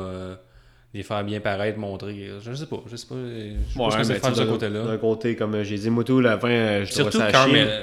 les 0.99 1.05
faire 1.05 1.23
bien 1.23 1.39
paraître, 1.39 1.79
montrer. 1.79 2.29
Je 2.41 2.53
sais 2.53 2.67
pas, 2.67 2.83
je 2.91 2.97
sais 2.97 3.07
pas. 3.07 3.15
Je 3.15 3.79
pense 3.79 3.97
que 3.97 4.03
c'est 4.03 4.19
faire 4.19 4.33
de 4.33 4.37
ce 4.37 4.43
côté-là. 4.43 4.85
D'un 4.85 4.99
côté, 4.99 5.37
comme 5.37 5.63
j'ai 5.63 5.79
dit, 5.79 5.91
Moto, 5.91 6.21
la 6.21 6.39
fin, 6.39 6.85
je 6.85 6.93
surtout 6.93 7.19
ça 7.19 7.31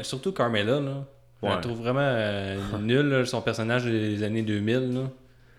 Surtout 0.04 0.34
Carmela, 0.34 0.82
là. 0.82 1.06
Ouais. 1.42 1.52
Je 1.56 1.62
trouve 1.62 1.80
vraiment 1.80 2.00
euh, 2.02 2.58
nul, 2.82 3.26
son 3.26 3.42
personnage 3.42 3.86
des 3.86 4.22
années 4.24 4.42
2000, 4.42 4.94
là. 4.94 5.02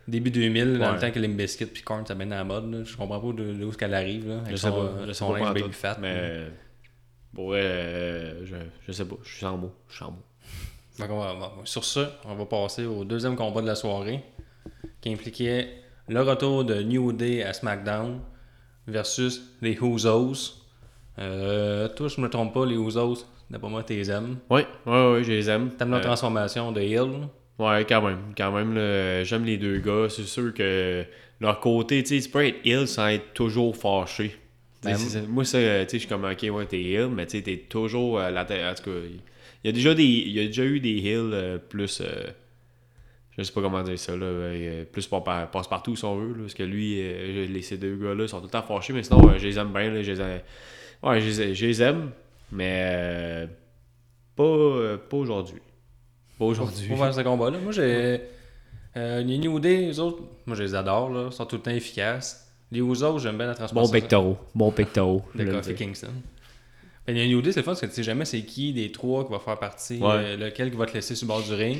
Début 0.07 0.31
2000, 0.31 0.79
dans 0.79 0.93
le 0.93 1.01
temps 1.01 1.11
que 1.11 1.19
les 1.19 1.29
biscuits 1.29 1.67
puis 1.67 1.83
Korn, 1.83 2.07
ça 2.07 2.15
bien 2.15 2.27
dans 2.27 2.37
la 2.37 2.45
mode. 2.45 2.73
Là. 2.73 2.79
Je 2.85 2.97
comprends 2.97 3.21
pas 3.21 3.33
d'où 3.33 3.71
qu'elle 3.73 3.95
arrive, 3.95 4.29
là. 4.29 4.39
Avec 4.41 4.51
je 4.51 4.57
son, 4.57 4.69
sais 4.69 4.77
pas, 4.77 5.07
je 5.07 5.13
son 5.13 5.33
linge 5.33 5.55
baby 5.55 5.73
fat. 5.73 5.97
Mais... 6.01 6.43
Bon, 7.33 7.51
ouais, 7.51 7.61
euh, 7.61 8.47
je, 8.47 8.57
je 8.87 8.93
sais 8.93 9.05
pas, 9.05 9.17
je 9.23 9.29
suis 9.29 9.41
sans 9.41 9.57
mots. 9.57 9.75
Je 9.89 9.95
suis 9.95 10.05
sans 10.05 10.13
mots. 10.13 11.63
sur 11.65 11.85
ce, 11.85 12.01
on 12.25 12.35
va 12.35 12.45
passer 12.45 12.85
au 12.85 13.05
deuxième 13.05 13.35
combat 13.35 13.63
de 13.63 13.67
la 13.67 13.75
soirée 13.75 14.23
qui 15.01 15.13
impliquait 15.13 15.86
le 16.09 16.23
retour 16.23 16.65
de 16.65 16.83
New 16.83 17.13
Day 17.13 17.43
à 17.43 17.53
SmackDown 17.53 18.21
versus 18.87 19.43
les 19.63 19.79
Usos. 19.81 20.63
Euh, 21.19 21.89
toi, 21.89 22.09
je 22.09 22.21
me 22.21 22.29
trompe 22.29 22.55
pas, 22.55 22.67
les 22.67 22.77
Usos, 22.77 23.27
d'après 23.51 23.69
moi, 23.69 23.83
tu 23.83 23.95
les 23.95 24.11
aimes. 24.11 24.37
Oui, 24.51 24.63
oui, 24.87 24.99
oui, 25.13 25.25
je 25.25 25.33
les 25.33 25.51
aime. 25.51 25.71
T'aimes 25.71 25.91
la 25.91 25.99
euh, 25.99 26.03
transformation 26.03 26.73
de 26.73 26.81
Hill? 26.81 27.29
Ouais, 27.59 27.85
quand 27.89 28.03
même. 28.03 28.35
Quand 28.37 28.53
même, 28.53 28.75
j'aime 29.25 29.45
les 29.45 29.57
deux 29.57 29.79
gars. 29.79 30.09
C'est 30.09 30.25
sûr 30.25 30.53
que 30.53 31.05
leur 31.41 31.61
côté, 31.61 32.03
tu 32.03 32.17
sais, 32.17 32.25
tu 32.25 32.31
peux 32.31 32.47
être 32.47 32.65
Hill 32.65 32.87
sans 32.87 33.09
être 33.09 33.33
toujours 33.33 33.77
fâché. 33.77 34.37
Ben, 34.83 34.97
moi, 35.29 35.45
ça, 35.45 35.59
tu 35.59 35.65
sais, 35.65 35.87
je 35.93 35.99
suis 35.99 36.09
comme, 36.09 36.25
ok, 36.25 36.47
ouais, 36.55 36.67
t'es 36.67 36.81
Hill, 36.81 37.09
mais 37.13 37.27
tu 37.27 37.39
sais, 37.39 37.43
t'es 37.43 37.57
toujours 37.69 38.19
la 38.19 38.45
tête. 38.45 38.63
En 38.65 38.75
tout 38.75 38.91
cas, 38.91 38.99
il 39.67 39.71
y 39.71 39.71
a 39.71 39.73
déjà, 39.73 39.95
des, 39.95 40.05
il 40.05 40.31
y 40.31 40.39
a 40.39 40.47
déjà 40.47 40.65
eu 40.65 40.79
des 40.79 40.91
Hills 40.91 41.31
euh, 41.33 41.59
plus 41.59 42.01
je 43.39 43.43
sais 43.43 43.53
pas 43.53 43.61
comment 43.61 43.83
dire 43.83 43.99
ça, 43.99 44.17
là, 44.17 44.25
euh, 44.25 44.85
plus 44.85 45.07
passe-partout 45.07 45.95
si 45.95 46.05
on 46.05 46.17
veut, 46.17 46.35
parce 46.35 46.55
que 46.55 46.63
lui, 46.63 46.99
euh, 47.01 47.47
les, 47.47 47.63
ces 47.63 47.77
deux 47.77 47.97
gars-là 47.97 48.27
sont 48.27 48.39
tout 48.39 48.47
le 48.47 48.51
temps 48.51 48.63
fâchés, 48.63 48.95
mais 48.95 49.03
sinon, 49.03 49.37
je 49.37 49.47
les 49.47 49.59
aime 49.59 49.73
bien, 49.73 49.91
là, 49.91 50.03
je 50.03 50.13
les 50.13 50.21
aime, 50.21 50.41
ouais, 51.03 51.21
je 51.21 51.67
les, 51.67 51.83
aime, 51.83 52.11
mais 52.51 52.83
euh, 52.87 53.47
pas, 54.35 54.99
pas 55.11 55.17
aujourd'hui. 55.17 55.61
Pas 56.39 56.47
aujourd'hui. 56.47 56.89
Pour 56.89 56.99
faire 56.99 57.13
ce 57.13 57.21
combat-là, 57.21 57.59
moi 57.59 57.73
j'ai. 57.73 58.21
les 58.95 59.39
New 59.39 59.61
Day, 59.61 59.83
les 59.83 60.01
autres, 60.01 60.23
moi 60.47 60.57
je 60.57 60.63
les 60.63 60.75
adore, 60.75 61.11
là, 61.11 61.31
sont 61.31 61.45
tout 61.45 61.57
le 61.57 61.63
temps 61.63 61.71
efficaces. 61.71 62.43
Les 62.73 62.81
autres, 62.81 63.19
j'aime 63.19 63.37
bien 63.37 63.47
la 63.47 63.55
transformation. 63.55 63.93
Bon 63.93 64.01
pectoraux. 64.01 64.37
Bon 64.55 64.71
pectoraux. 64.73 65.23
De 65.35 65.45
Kofi 65.45 65.75
Kingston. 65.75 66.09
Mais 67.07 67.13
les 67.13 67.29
New 67.29 67.41
Day, 67.41 67.53
c'est 67.53 67.61
le 67.61 67.65
fun 67.65 67.73
parce 67.73 67.83
que 67.83 67.87
tu 67.87 67.93
sais 67.93 68.03
jamais 68.03 68.25
c'est 68.25 68.43
qui 68.43 68.73
des 68.73 68.91
trois 68.91 69.25
qui 69.25 69.31
va 69.31 69.39
faire 69.39 69.59
partie, 69.59 69.99
lequel 69.99 70.71
qui 70.71 70.77
va 70.77 70.87
te 70.87 70.95
laisser 70.95 71.15
sur 71.15 71.27
le 71.27 71.29
bord 71.29 71.43
du 71.43 71.53
ring. 71.53 71.79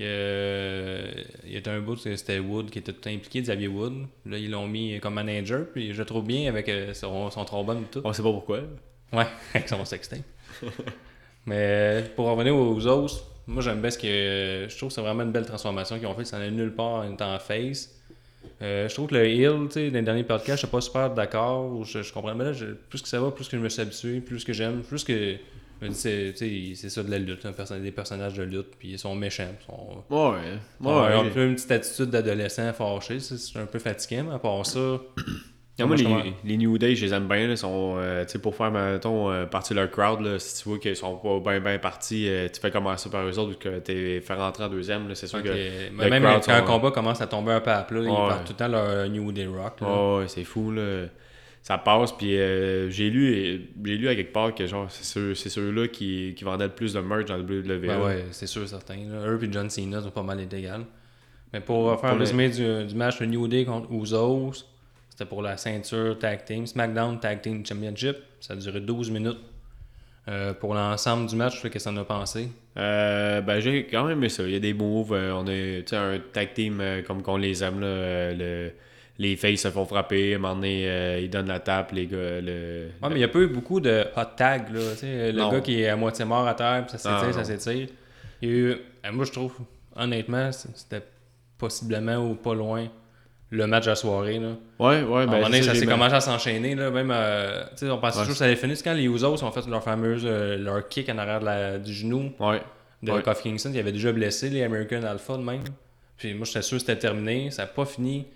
Il 0.00 0.04
y, 0.04 1.56
a, 1.56 1.72
un 1.72 1.80
bout, 1.80 1.96
c'était 1.96 2.38
Wood 2.38 2.70
qui 2.70 2.78
était 2.78 2.92
tout 2.92 3.08
impliqué, 3.08 3.42
Xavier 3.42 3.66
Wood. 3.66 4.06
Là, 4.26 4.38
ils 4.38 4.48
l'ont 4.48 4.68
mis 4.68 5.00
comme 5.00 5.14
manager, 5.14 5.66
puis 5.72 5.92
je 5.92 5.98
le 5.98 6.04
trouve 6.04 6.24
bien 6.24 6.48
avec 6.48 6.68
euh, 6.68 6.94
son, 6.94 7.32
son 7.32 7.44
trombone 7.44 7.78
et 7.78 7.90
tout. 7.90 8.00
On 8.04 8.12
sait 8.12 8.22
pas 8.22 8.30
pourquoi. 8.30 8.60
Ouais, 9.12 9.26
avec 9.54 9.68
son 9.68 9.84
sexting. 9.84 10.22
Mais 11.46 12.04
pour 12.14 12.26
revenir 12.28 12.54
aux 12.54 12.86
os, 12.86 13.24
moi 13.48 13.60
j'aime 13.60 13.80
bien 13.80 13.90
ce 13.90 13.98
que. 13.98 14.68
Je 14.68 14.76
trouve 14.76 14.90
que 14.90 14.94
c'est 14.94 15.00
vraiment 15.00 15.24
une 15.24 15.32
belle 15.32 15.46
transformation 15.46 15.98
qu'ils 15.98 16.06
ont 16.06 16.14
fait. 16.14 16.24
Ça 16.24 16.38
n'est 16.38 16.52
nulle 16.52 16.74
part 16.74 17.04
en 17.04 17.12
étant 17.12 17.36
face. 17.40 17.98
Euh, 18.62 18.88
je 18.88 18.94
trouve 18.94 19.08
que 19.08 19.16
le 19.16 19.26
heal, 19.26 19.66
tu 19.66 19.72
sais, 19.72 19.90
dans 19.90 19.96
les 19.96 20.02
derniers 20.02 20.22
podcasts, 20.22 20.60
je 20.60 20.66
suis 20.66 20.72
pas 20.72 20.80
super 20.80 21.10
d'accord. 21.10 21.84
Je, 21.84 22.02
je 22.02 22.12
comprends. 22.12 22.36
Mais 22.36 22.44
là, 22.44 22.52
plus 22.88 23.02
que 23.02 23.08
ça 23.08 23.20
va, 23.20 23.32
plus 23.32 23.48
que 23.48 23.56
je 23.56 23.62
me 23.62 23.68
suis 23.68 23.82
habitué, 23.82 24.20
plus 24.20 24.44
que 24.44 24.52
j'aime, 24.52 24.82
plus 24.82 25.02
que 25.02 25.38
c'est 25.92 26.74
ça 26.74 27.02
de 27.02 27.10
la 27.10 27.18
lutte, 27.18 27.46
des 27.82 27.92
personnages 27.92 28.34
de 28.34 28.42
lutte, 28.42 28.76
puis 28.78 28.90
ils 28.92 28.98
sont 28.98 29.14
méchants. 29.14 29.44
Ils 29.60 29.66
sont, 29.66 30.04
ouais, 30.10 30.30
ouais. 30.30 30.58
Ils 30.80 30.86
ont 30.86 31.02
un 31.02 31.30
peu 31.30 31.46
une 31.46 31.54
petite 31.54 31.70
attitude 31.70 32.10
d'adolescent 32.10 32.72
fâché, 32.72 33.20
c'est 33.20 33.58
un 33.58 33.66
peu 33.66 33.78
fatiguant, 33.78 34.24
mais 34.28 34.34
à 34.34 34.38
part 34.38 34.64
ça. 34.66 34.98
moi, 35.80 35.94
les, 35.96 36.34
les, 36.44 36.56
New 36.56 36.76
Day, 36.78 36.96
je 36.96 37.06
les 37.06 37.14
aime 37.14 37.28
bien. 37.28 37.50
Ils 37.50 37.56
sont, 37.56 37.94
euh, 37.98 38.24
pour 38.42 38.56
faire, 38.56 38.72
mettons, 38.72 39.30
euh, 39.30 39.46
partie 39.46 39.74
de 39.74 39.78
leur 39.78 39.90
crowd, 39.90 40.20
là, 40.20 40.38
si 40.38 40.62
tu 40.62 40.68
vois 40.68 40.78
qu'ils 40.78 40.96
sont 40.96 41.16
pas 41.16 41.38
bien 41.38 41.60
bien 41.60 41.78
partis, 41.78 42.28
euh, 42.28 42.48
tu 42.52 42.60
fais 42.60 42.72
commencer 42.72 43.08
par 43.10 43.24
eux 43.24 43.38
autres 43.38 43.52
ou 43.52 43.58
que 43.58 43.78
tu 43.78 44.20
fait 44.20 44.34
rentrer 44.34 44.64
en 44.64 44.68
deuxième. 44.68 45.14
C'est 45.14 45.28
sûr 45.28 45.42
que. 45.42 45.90
même 45.92 46.22
quand 46.22 46.48
un 46.48 46.62
combat 46.62 46.90
commence 46.90 47.20
à 47.20 47.26
tomber 47.26 47.52
un 47.52 47.60
peu 47.60 47.70
à 47.70 47.82
plat, 47.82 48.00
ils 48.00 48.08
partent 48.08 48.46
tout 48.46 48.52
le 48.52 48.58
temps 48.58 48.68
leur 48.68 49.08
New 49.08 49.30
Day 49.32 49.46
Rock. 49.46 49.80
ouais, 49.80 50.26
c'est 50.26 50.44
fou. 50.44 50.72
Là 50.72 51.06
ça 51.68 51.76
passe. 51.76 52.12
Puis 52.12 52.38
euh, 52.38 52.88
j'ai 52.88 53.10
lu, 53.10 53.68
j'ai 53.84 53.96
lu 53.98 54.08
à 54.08 54.14
quelque 54.14 54.32
part 54.32 54.54
que 54.54 54.66
genre 54.66 54.90
c'est 54.90 55.04
ceux, 55.04 55.34
ceux-là 55.34 55.86
qui, 55.88 56.32
qui 56.34 56.42
vendaient 56.42 56.64
le 56.64 56.72
plus 56.72 56.94
de 56.94 57.00
merch 57.00 57.26
dans 57.26 57.36
le 57.36 57.42
WWE. 57.42 57.86
Ben 57.86 58.00
ouais, 58.00 58.24
c'est 58.30 58.46
sûr, 58.46 58.66
certain. 58.66 58.96
Eux 58.96 59.38
et 59.42 59.52
John 59.52 59.68
Cena 59.68 60.00
sont 60.00 60.10
pas 60.10 60.22
mal 60.22 60.40
égal. 60.40 60.86
Mais 61.52 61.60
pour 61.60 62.00
faire 62.00 62.12
un 62.12 62.18
résumé 62.18 62.48
du, 62.48 62.86
du, 62.86 62.94
match 62.94 63.18
de 63.20 63.26
New 63.26 63.46
Day 63.48 63.66
contre 63.66 63.92
Usos, 63.92 64.64
c'était 65.10 65.26
pour 65.26 65.42
la 65.42 65.58
ceinture 65.58 66.18
Tag 66.18 66.46
Team, 66.46 66.66
SmackDown 66.66 67.20
Tag 67.20 67.42
Team 67.42 67.64
Championship. 67.66 68.16
Ça 68.40 68.54
a 68.54 68.56
duré 68.56 68.80
12 68.80 69.10
minutes. 69.10 69.38
Euh, 70.26 70.54
pour 70.54 70.74
l'ensemble 70.74 71.26
du 71.26 71.36
match, 71.36 71.60
qu'est-ce 71.60 71.72
que 71.72 71.78
ça 71.78 71.90
en 71.90 71.96
a 71.98 72.04
pensé? 72.04 72.48
Euh, 72.78 73.42
ben, 73.42 73.60
j'ai 73.60 73.86
quand 73.86 74.04
même 74.04 74.18
aimé 74.18 74.30
ça. 74.30 74.42
Il 74.42 74.52
y 74.52 74.56
a 74.56 74.60
des 74.60 74.74
moves. 74.74 75.12
on 75.12 75.46
a 75.46 75.98
un 75.98 76.18
tag 76.32 76.54
team 76.54 76.82
comme 77.06 77.22
qu'on 77.22 77.36
les 77.36 77.62
aime. 77.62 77.80
Là, 77.80 78.32
le, 78.32 78.72
les 79.18 79.36
faces 79.36 79.60
se 79.60 79.68
font 79.70 79.84
frapper, 79.84 80.34
à 80.34 80.36
un 80.36 80.38
moment 80.38 80.54
donné, 80.54 80.88
euh, 80.88 81.18
ils 81.20 81.28
donnent 81.30 81.48
la 81.48 81.58
tape, 81.60 81.92
les 81.92 82.06
gars. 82.06 82.40
Le, 82.40 82.88
ouais, 83.02 83.08
mais 83.08 83.14
il 83.16 83.18
n'y 83.18 83.24
a 83.24 83.28
pas 83.28 83.40
eu 83.40 83.48
beaucoup 83.48 83.80
de 83.80 84.04
hot 84.16 84.24
tag, 84.36 84.72
là. 84.72 84.80
sais 84.96 85.32
le 85.32 85.50
gars 85.50 85.60
qui 85.60 85.82
est 85.82 85.88
à 85.88 85.96
moitié 85.96 86.24
mort 86.24 86.46
à 86.46 86.54
terre, 86.54 86.84
puis 86.86 86.96
ça 86.98 87.20
s'étire, 87.20 87.34
ça 87.34 87.44
s'étire. 87.44 87.88
Il 88.42 88.48
y 88.48 88.52
a 88.52 88.54
eu, 88.54 88.70
euh, 88.70 88.76
moi, 89.12 89.24
je 89.24 89.32
trouve, 89.32 89.54
honnêtement, 89.96 90.50
c'était 90.52 91.02
possiblement 91.56 92.16
ou 92.18 92.34
pas 92.34 92.54
loin 92.54 92.88
le 93.50 93.66
match 93.66 93.86
à 93.86 93.90
la 93.90 93.96
soirée. 93.96 94.38
Là. 94.38 94.48
Ouais, 94.78 95.02
ouais, 95.02 95.20
À 95.20 95.22
un 95.22 95.26
ben, 95.26 95.32
moment 95.32 95.42
donné, 95.46 95.62
c'est 95.62 95.68
ça 95.68 95.74
s'est 95.74 95.86
commencé 95.86 96.14
à 96.14 96.20
s'enchaîner. 96.20 96.74
Là, 96.74 96.90
même, 96.90 97.10
euh, 97.12 97.64
tu 97.70 97.86
sais, 97.86 97.90
on 97.90 97.98
pensait 97.98 98.18
Ouais. 98.18 98.22
toujours 98.24 98.34
que 98.34 98.38
ça 98.38 98.44
allait 98.44 98.56
finir. 98.56 98.76
C'est 98.76 98.84
quand 98.84 98.92
les 98.94 99.04
Usos 99.06 99.42
ont 99.42 99.50
fait 99.50 99.66
leur 99.66 99.82
fameuse 99.82 100.22
euh, 100.26 100.58
leur 100.58 100.86
kick 100.88 101.08
en 101.08 101.16
arrière 101.18 101.40
de 101.40 101.46
la- 101.46 101.78
du 101.78 101.92
genou 101.94 102.30
Ouais. 102.38 102.60
de 103.02 103.10
Ouais. 103.10 103.22
Kofi 103.22 103.44
Kingston, 103.44 103.72
qui 103.72 103.78
avait 103.78 103.90
déjà 103.92 104.12
blessé 104.12 104.50
les 104.50 104.62
American 104.62 105.02
Alpha 105.02 105.36
de 105.38 105.42
même. 105.42 105.62
Puis 106.18 106.34
moi, 106.34 106.44
j'étais 106.44 106.60
sûr 106.62 106.76
que 106.76 106.80
c'était 106.80 106.98
terminé. 106.98 107.50
Ça 107.50 107.62
n'a 107.62 107.68
pas 107.68 107.86
fini. 107.86 108.26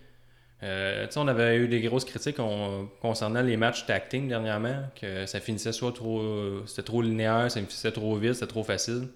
Euh, 0.63 1.07
tu 1.07 1.13
sais, 1.15 1.19
on 1.21 1.27
avait 1.29 1.57
eu 1.57 1.67
des 1.69 1.81
grosses 1.81 2.05
critiques 2.05 2.39
on- 2.39 2.89
concernant 3.01 3.43
les 3.43 3.57
matchs 3.57 3.85
team 4.11 4.29
dernièrement, 4.29 4.77
que 5.01 5.27
ça 5.27 5.41
finissait 5.41 5.73
soit 5.73 5.93
trop. 5.93 6.23
C'était 6.67 6.83
trop 6.83 7.03
linéaire, 7.03 7.51
ça 7.51 7.61
finissait 7.61 7.91
trop 7.93 8.15
vite, 8.17 8.35
c'était 8.35 8.47
trop 8.47 8.63
facile. 8.63 9.09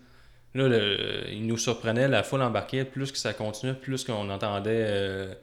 Là, 0.54 0.68
le- 0.68 1.24
il 1.30 1.46
nous 1.46 1.58
surprenait, 1.58 2.08
la 2.08 2.22
foule 2.22 2.42
embarquait. 2.42 2.84
Plus 2.84 3.12
que 3.12 3.18
ça 3.18 3.32
continuait, 3.32 3.74
plus 3.74 4.02
qu'on 4.04 4.28
entendait 4.30 4.70
euh, 4.88 5.34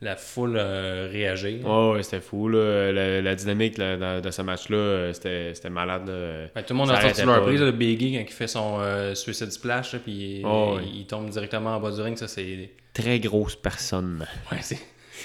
la 0.00 0.16
foule 0.16 0.56
euh, 0.56 1.08
réagir. 1.12 1.64
Ouais, 1.64 1.92
ouais, 1.92 2.02
c'était 2.02 2.20
fou, 2.20 2.48
là. 2.48 2.90
La, 2.90 3.20
la 3.20 3.34
dynamique 3.36 3.78
là, 3.78 4.16
de, 4.16 4.20
de 4.22 4.30
ce 4.32 4.42
match-là, 4.42 4.76
euh, 4.76 5.12
c'était 5.12 5.54
c'était 5.54 5.70
malade, 5.70 6.08
là. 6.08 6.46
Ben, 6.54 6.62
tout 6.62 6.72
le 6.72 6.78
monde 6.78 6.88
Ça 6.88 6.94
a 6.94 7.00
sorti 7.02 7.22
leur 7.24 7.42
prise, 7.44 7.60
le 7.60 7.70
Biggie, 7.70 8.14
quand 8.14 8.20
il 8.26 8.32
fait 8.32 8.48
son 8.48 8.78
euh, 8.80 9.14
Suicide 9.14 9.52
Splash, 9.52 9.96
puis 9.98 10.42
Oh, 10.44 10.78
il, 10.82 11.00
il 11.02 11.06
tombe 11.06 11.28
directement 11.28 11.76
en 11.76 11.80
bas 11.80 11.92
du 11.92 12.00
ring. 12.00 12.16
Ça, 12.16 12.26
c'est 12.26 12.70
Très 12.94 13.20
grosse 13.20 13.54
personne. 13.56 14.26
Ouais, 14.50 14.58
c'est 14.60 14.78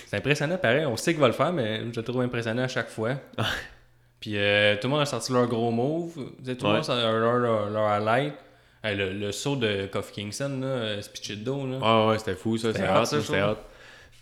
c'est 0.05 0.17
impressionnant, 0.17 0.57
pareil. 0.57 0.85
On 0.85 0.95
sait 0.97 1.11
qu'il 1.13 1.21
va 1.21 1.27
le 1.27 1.33
faire, 1.33 1.51
mais 1.51 1.81
je 1.91 1.99
le 1.99 2.03
trouve 2.03 2.21
impressionnant 2.21 2.63
à 2.63 2.67
chaque 2.67 2.89
fois. 2.89 3.15
Puis 4.19 4.33
euh, 4.37 4.75
tout 4.75 4.87
le 4.87 4.91
monde 4.91 5.01
a 5.01 5.05
sorti 5.05 5.31
leur 5.31 5.47
gros 5.47 5.71
move. 5.71 6.13
Tout 6.15 6.65
le 6.65 6.73
monde 6.73 6.89
a 6.89 7.11
leur, 7.11 7.37
leur, 7.37 7.69
leur 7.69 7.83
highlight. 7.87 8.33
Euh, 8.85 8.93
le, 8.95 9.13
le 9.13 9.31
saut 9.31 9.55
de 9.55 9.87
Kofi 9.87 10.13
Kingston, 10.13 10.59
là, 10.61 10.67
euh, 10.67 11.01
Spichido, 11.01 11.65
là. 11.67 11.79
Ah 11.81 12.07
ouais, 12.07 12.19
c'était 12.19 12.35
fou, 12.35 12.57
ça. 12.57 12.71
C'était 12.73 12.87
hot, 12.87 13.05
c'était 13.05 13.41
hot. 13.43 13.57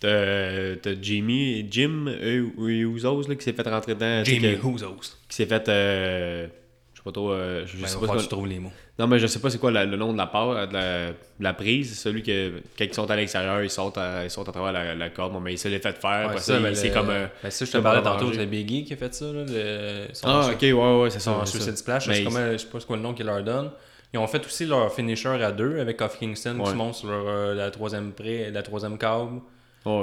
T'as 0.00 0.94
Jimmy, 1.00 1.66
Jim 1.70 2.06
euh, 2.08 2.48
Usos, 2.58 3.28
là, 3.28 3.34
qui 3.34 3.42
s'est 3.44 3.52
fait 3.52 3.68
rentrer 3.68 3.94
dedans. 3.94 4.22
que- 4.24 4.74
Usos. 4.74 5.16
Qui 5.28 5.36
s'est 5.36 5.46
fait. 5.46 5.68
euh, 5.68 6.46
je 6.92 6.98
sais 6.98 7.02
pas 7.04 7.12
trop. 7.12 7.30
euh, 7.32 7.64
je, 7.66 7.76
Ben, 7.78 7.86
sais 7.86 7.98
va 7.98 8.06
pas 8.06 8.16
tu 8.20 8.28
trouves 8.28 8.46
les 8.46 8.58
mots. 8.58 8.72
Non, 8.98 9.06
mais 9.06 9.18
je 9.18 9.26
sais 9.26 9.40
pas 9.40 9.50
c'est 9.50 9.58
quoi 9.58 9.70
la- 9.70 9.84
le 9.84 9.96
nom 9.96 10.12
de 10.12 10.16
la 10.18 10.26
part, 10.26 10.68
de 10.68 10.72
la, 10.72 11.08
de 11.10 11.14
la 11.40 11.52
prise. 11.52 11.98
Celui 11.98 12.22
que, 12.22 12.62
quand 12.78 12.84
ils 12.84 12.94
sont 12.94 13.10
à 13.10 13.16
l'extérieur, 13.16 13.62
ils 13.62 13.68
sautent 13.68 13.98
à, 13.98 14.24
ils 14.24 14.30
sautent 14.30 14.48
à 14.48 14.52
travers 14.52 14.72
la, 14.72 14.94
la 14.94 15.10
corde. 15.10 15.34
Bon, 15.34 15.40
mais 15.40 15.52
il 15.52 15.58
se 15.58 15.68
l'est 15.68 15.80
fait 15.80 15.98
faire. 15.98 16.28
Ouais, 16.30 16.38
ça, 16.38 16.58
c'est 16.74 16.90
comme. 16.92 17.10
euh, 17.10 17.26
Ben, 17.42 17.50
ça, 17.50 17.64
je 17.66 17.72
te 17.72 17.76
parlais 17.82 18.00
tantôt, 18.02 18.32
c'est 18.32 18.46
Biggie 18.46 18.84
qui 18.84 18.94
a 18.94 18.96
fait 18.96 19.14
ça, 19.14 19.26
là. 19.26 19.44
le- 19.46 20.06
Ah, 20.24 20.48
ok, 20.52 20.62
ouais, 20.62 20.72
ouais, 21.02 21.10
c'est 21.10 21.20
ça. 21.20 21.32
Suicide 21.46 21.76
Splash, 21.76 22.08
Mais 22.08 22.14
c'est 22.14 22.20
ils- 22.22 22.24
comme, 22.24 22.36
euh, 22.36 22.52
je 22.52 22.56
sais 22.58 22.66
pas 22.68 22.80
c'est 22.80 22.86
quoi 22.86 22.96
le 22.96 23.02
nom 23.02 23.12
qu'ils 23.12 23.26
leur 23.26 23.42
donnent. 23.42 23.70
Ils 24.14 24.18
ont 24.18 24.26
fait 24.26 24.44
aussi 24.46 24.64
leur 24.64 24.90
finisher 24.94 25.28
à 25.28 25.52
deux 25.52 25.78
avec 25.78 25.98
Kofi 25.98 26.18
Kingston 26.20 26.54
qui 26.54 26.70
se 26.70 26.76
monte 26.76 26.94
sur 26.94 27.08
leur, 27.08 27.26
euh, 27.28 27.54
la 27.54 27.70
troisième 27.70 28.12
pré, 28.12 28.50
la 28.50 28.62
troisième 28.62 28.96
câble. 28.96 29.40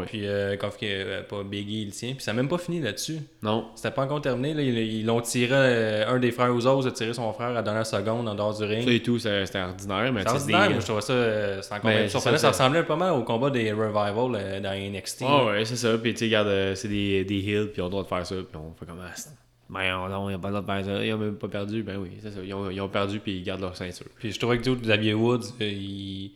Puis 0.06 0.26
euh, 0.28 0.56
Kofi, 0.58 0.86
euh, 0.86 1.22
pas 1.24 1.44
Biggie, 1.44 1.84
il 1.84 1.92
tient. 1.92 2.14
Puis 2.14 2.24
ça 2.24 2.32
n'a 2.34 2.38
même 2.38 2.48
pas 2.50 2.58
fini 2.58 2.80
là-dessus. 2.80 3.18
Non. 3.42 3.68
C'était 3.76 3.92
pas 3.92 4.04
encore 4.04 4.22
terminé. 4.22 4.54
Là. 4.54 4.62
Ils 4.62 4.78
ils 5.00 5.06
l'ont 5.06 5.22
tiré, 5.22 5.50
euh, 5.54 6.08
un 6.08 6.20
des 6.20 6.32
frères 6.32 6.54
aux 6.54 6.66
autres 6.66 6.88
a 6.88 6.92
tiré 6.92 7.14
son 7.14 7.32
frère 7.34 7.50
à 7.50 7.54
la 7.54 7.62
dernière 7.62 7.86
seconde 7.86 8.28
en 8.28 8.36
dehors 8.36 8.54
du 8.54 8.60
Ça 8.64 8.66
ring. 8.66 8.88
et 8.90 9.00
tout, 9.02 9.20
c'était 9.20 9.60
ordinaire, 9.62 10.12
mais 10.14 10.22
C'est 10.24 10.30
ordinaire, 10.30 10.68
des- 10.68 10.74
moi 10.74 10.80
je 10.80 10.86
trouvais 10.86 11.02
ça, 11.02 11.14
euh, 11.14 11.62
c'est 11.62 11.74
encore 11.74 11.90
Mais 11.90 12.08
surprenant. 12.10 12.38
ça, 12.38 12.40
Ça, 12.40 12.52
ça- 12.54 12.64
ressemblait 12.64 12.84
pas 12.84 12.96
mal 12.96 13.14
au 13.14 13.24
combat 13.24 13.50
des 13.50 13.72
Revival 13.72 14.62
dans 14.62 14.72
NXT. 14.74 15.24
Ah 15.28 15.46
ouais, 15.46 15.66
c'est 15.66 15.76
ça. 15.76 15.98
Puis 15.98 16.14
tu 16.14 16.20
sais, 16.20 16.26
regarde, 16.26 16.76
c'est 16.76 16.88
des, 16.88 17.24
des 17.26 17.36
hills, 17.40 17.70
puis 17.74 17.82
droit 17.82 18.04
de 18.04 18.08
faire 18.08 18.26
ça. 18.26 18.36
Puis 18.36 18.46
on 18.56 18.74
fait 18.80 18.86
comme. 18.86 19.00
Ah, 19.06 19.14
ben 19.70 20.08
non, 20.10 20.30
ils 20.30 20.36
ont 20.36 20.40
pas 20.40 20.50
le 20.50 20.60
droit 20.62 20.76
de 20.78 20.84
faire 20.84 20.96
ça. 20.98 21.04
Ils 21.06 21.14
ont 21.14 21.18
même 21.18 21.36
pas 21.36 21.48
perdu. 21.48 21.82
Ben 21.84 21.98
oui, 21.98 22.10
c'est 22.22 22.30
ça. 22.32 22.40
Ils 22.46 22.54
ont, 22.54 22.70
ils 22.70 22.80
ont 22.80 22.90
perdu, 22.90 23.20
puis 23.20 23.38
ils 23.38 23.44
gardent 23.44 23.62
leur 23.62 23.76
ceinture. 23.76 24.06
Puis 24.20 24.32
je 24.32 24.40
trouvais 24.40 24.58
que 24.60 24.64
tout, 24.64 24.76
Xavier 24.76 25.14
Woods, 25.16 25.46
il, 25.62 26.32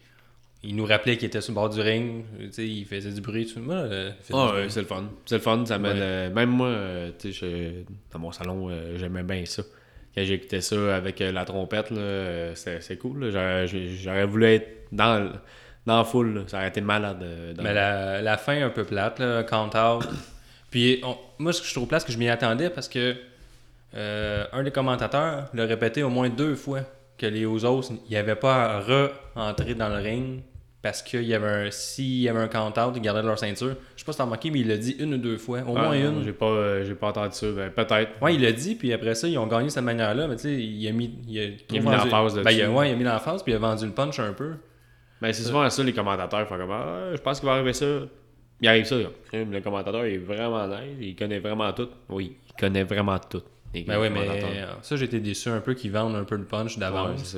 il 0.63 0.75
nous 0.75 0.85
rappelait 0.85 1.17
qu'il 1.17 1.27
était 1.27 1.41
sur 1.41 1.51
le 1.51 1.55
bord 1.55 1.69
du 1.69 1.79
ring. 1.81 2.25
Il 2.57 2.85
faisait 2.85 3.11
du 3.11 3.21
bruit. 3.21 3.45
Tout. 3.45 3.59
Moi, 3.59 3.75
euh, 3.75 4.11
Ah 4.33 4.53
ouais, 4.53 4.69
c'est 4.69 4.81
le 4.81 4.87
fun. 4.87 5.05
C'est 5.25 5.35
le 5.35 5.41
fun. 5.41 5.65
Ça 5.65 5.77
mène, 5.77 5.93
Ouais. 5.93 5.99
euh, 6.01 6.29
même 6.33 6.49
moi, 6.49 6.67
euh, 6.67 7.11
je- 7.23 7.83
dans 8.11 8.19
mon 8.19 8.31
salon, 8.31 8.69
euh, 8.69 8.97
j'aimais 8.97 9.23
bien 9.23 9.45
ça. 9.45 9.63
Quand 10.15 10.23
j'écoutais 10.23 10.61
ça 10.61 10.95
avec 10.95 11.21
euh, 11.21 11.31
la 11.31 11.45
trompette, 11.45 11.91
c'est 12.55 12.97
cool. 12.97 13.29
J'aurais- 13.31 14.25
voulu 14.25 14.45
être 14.45 14.67
dans, 14.91 15.31
dans 15.85 15.97
la 15.99 16.03
foule. 16.03 16.33
là. 16.33 16.41
Ça 16.47 16.57
aurait 16.57 16.69
été 16.69 16.81
malade. 16.81 17.23
dans- 17.55 17.63
Mais 17.63 17.73
la, 17.73 18.21
la 18.21 18.37
fin 18.37 18.61
un 18.65 18.69
peu 18.69 18.83
plate, 18.83 19.19
là, 19.19 19.43
count 19.43 19.69
out. 19.75 20.07
Puis 20.71 20.99
on- 21.03 21.17
moi, 21.37 21.53
ce 21.53 21.61
que 21.61 21.67
je 21.67 21.73
trouve 21.73 21.87
plate, 21.87 22.01
c'est 22.01 22.07
que 22.07 22.13
je 22.13 22.17
m'y 22.17 22.29
attendais 22.29 22.69
parce 22.71 22.89
que 22.89 23.15
euh, 23.95 24.45
un 24.51 24.63
des 24.63 24.71
commentateurs 24.71 25.49
l'a 25.53 25.65
répété 25.65 26.03
au 26.03 26.09
moins 26.09 26.29
deux 26.29 26.55
fois 26.55 26.81
que 27.17 27.25
les 27.25 27.41
Usos, 27.41 27.81
il 28.05 28.09
n'y 28.11 28.15
avait 28.17 28.35
pas 28.35 28.65
à 28.77 28.79
re-entrer 28.79 29.73
dans 29.75 29.89
le 29.89 29.95
ring 29.95 30.41
parce 30.81 31.01
qu'il 31.01 31.23
y 31.23 31.33
avait 31.33 31.47
un, 31.67 31.71
s'il 31.71 32.21
y 32.21 32.29
avait 32.29 32.39
un 32.39 32.47
count 32.47 32.71
out, 32.77 32.93
ils 32.95 33.01
gardaient 33.01 33.23
leur 33.23 33.37
ceinture. 33.39 33.75
Je 33.95 33.99
sais 34.01 34.05
pas 34.05 34.11
si 34.11 34.19
t'as 34.19 34.23
remarqué, 34.23 34.51
mais 34.51 34.59
il 34.59 34.67
l'a 34.67 34.77
dit 34.77 34.95
une 34.99 35.15
ou 35.15 35.17
deux 35.17 35.37
fois, 35.37 35.59
au 35.67 35.75
Ah, 35.75 35.83
moins 35.87 35.93
une. 35.93 36.23
J'ai 36.23 36.31
pas, 36.33 36.45
euh, 36.45 36.85
j'ai 36.85 36.93
pas 36.95 37.07
entendu 37.07 37.33
ça. 37.35 37.47
Ben, 37.51 37.71
peut-être. 37.71 38.21
Ouais, 38.21 38.35
il 38.35 38.41
l'a 38.41 38.51
dit, 38.51 38.75
puis 38.75 38.93
après 38.93 39.15
ça, 39.15 39.27
ils 39.27 39.37
ont 39.37 39.47
gagné 39.47 39.65
de 39.65 39.69
cette 39.71 39.83
manière-là, 39.83 40.27
mais 40.27 40.35
tu 40.35 40.43
sais, 40.43 40.53
il 40.53 40.87
a 40.87 40.91
mis. 40.91 41.11
Il 41.27 41.39
a, 41.39 41.43
Il 41.45 41.77
a 41.77 41.81
mis 41.81 41.89
l'emphase 41.91 42.35
ben, 42.41 42.51
il 42.51 42.61
a. 42.61 42.71
Ouais, 42.71 42.89
il 42.89 42.93
a 42.93 42.95
mis 42.95 43.03
l'emphase, 43.03 43.43
puis 43.43 43.51
il 43.51 43.55
a 43.55 43.59
vendu 43.59 43.85
le 43.85 43.91
punch 43.91 44.19
un 44.19 44.33
peu. 44.33 44.51
Ben, 45.19 45.33
c'est 45.33 45.43
souvent 45.43 45.67
ça, 45.69 45.83
les 45.83 45.93
commentateurs 45.93 46.47
font 46.47 46.57
comme 46.57 46.71
Ah, 46.71 47.09
je 47.13 47.17
pense 47.21 47.39
qu'il 47.39 47.47
va 47.49 47.55
arriver 47.55 47.73
ça. 47.73 47.85
Il 48.61 48.67
arrive 48.67 48.85
ça. 48.85 48.95
là. 48.97 49.07
Le 49.33 49.59
commentateur 49.61 50.05
il 50.05 50.13
est 50.13 50.17
vraiment 50.17 50.67
nice, 50.67 50.97
il 51.01 51.15
connaît 51.15 51.39
vraiment 51.39 51.71
tout. 51.73 51.89
Oui, 52.09 52.37
il 52.47 52.53
connaît 52.59 52.83
vraiment 52.83 53.17
tout. 53.19 53.41
Ben 53.85 53.99
oui, 53.99 54.09
mais 54.09 54.27
ça, 54.81 54.95
j'ai 54.95 55.05
été 55.05 55.19
déçu 55.19 55.49
un 55.49 55.59
peu 55.61 55.73
qu'ils 55.73 55.91
vendent 55.91 56.15
un 56.15 56.23
peu 56.23 56.35
le 56.35 56.45
punch 56.45 56.75
Ouais, 56.75 56.79
d'avance. 56.79 57.23
ça. 57.23 57.37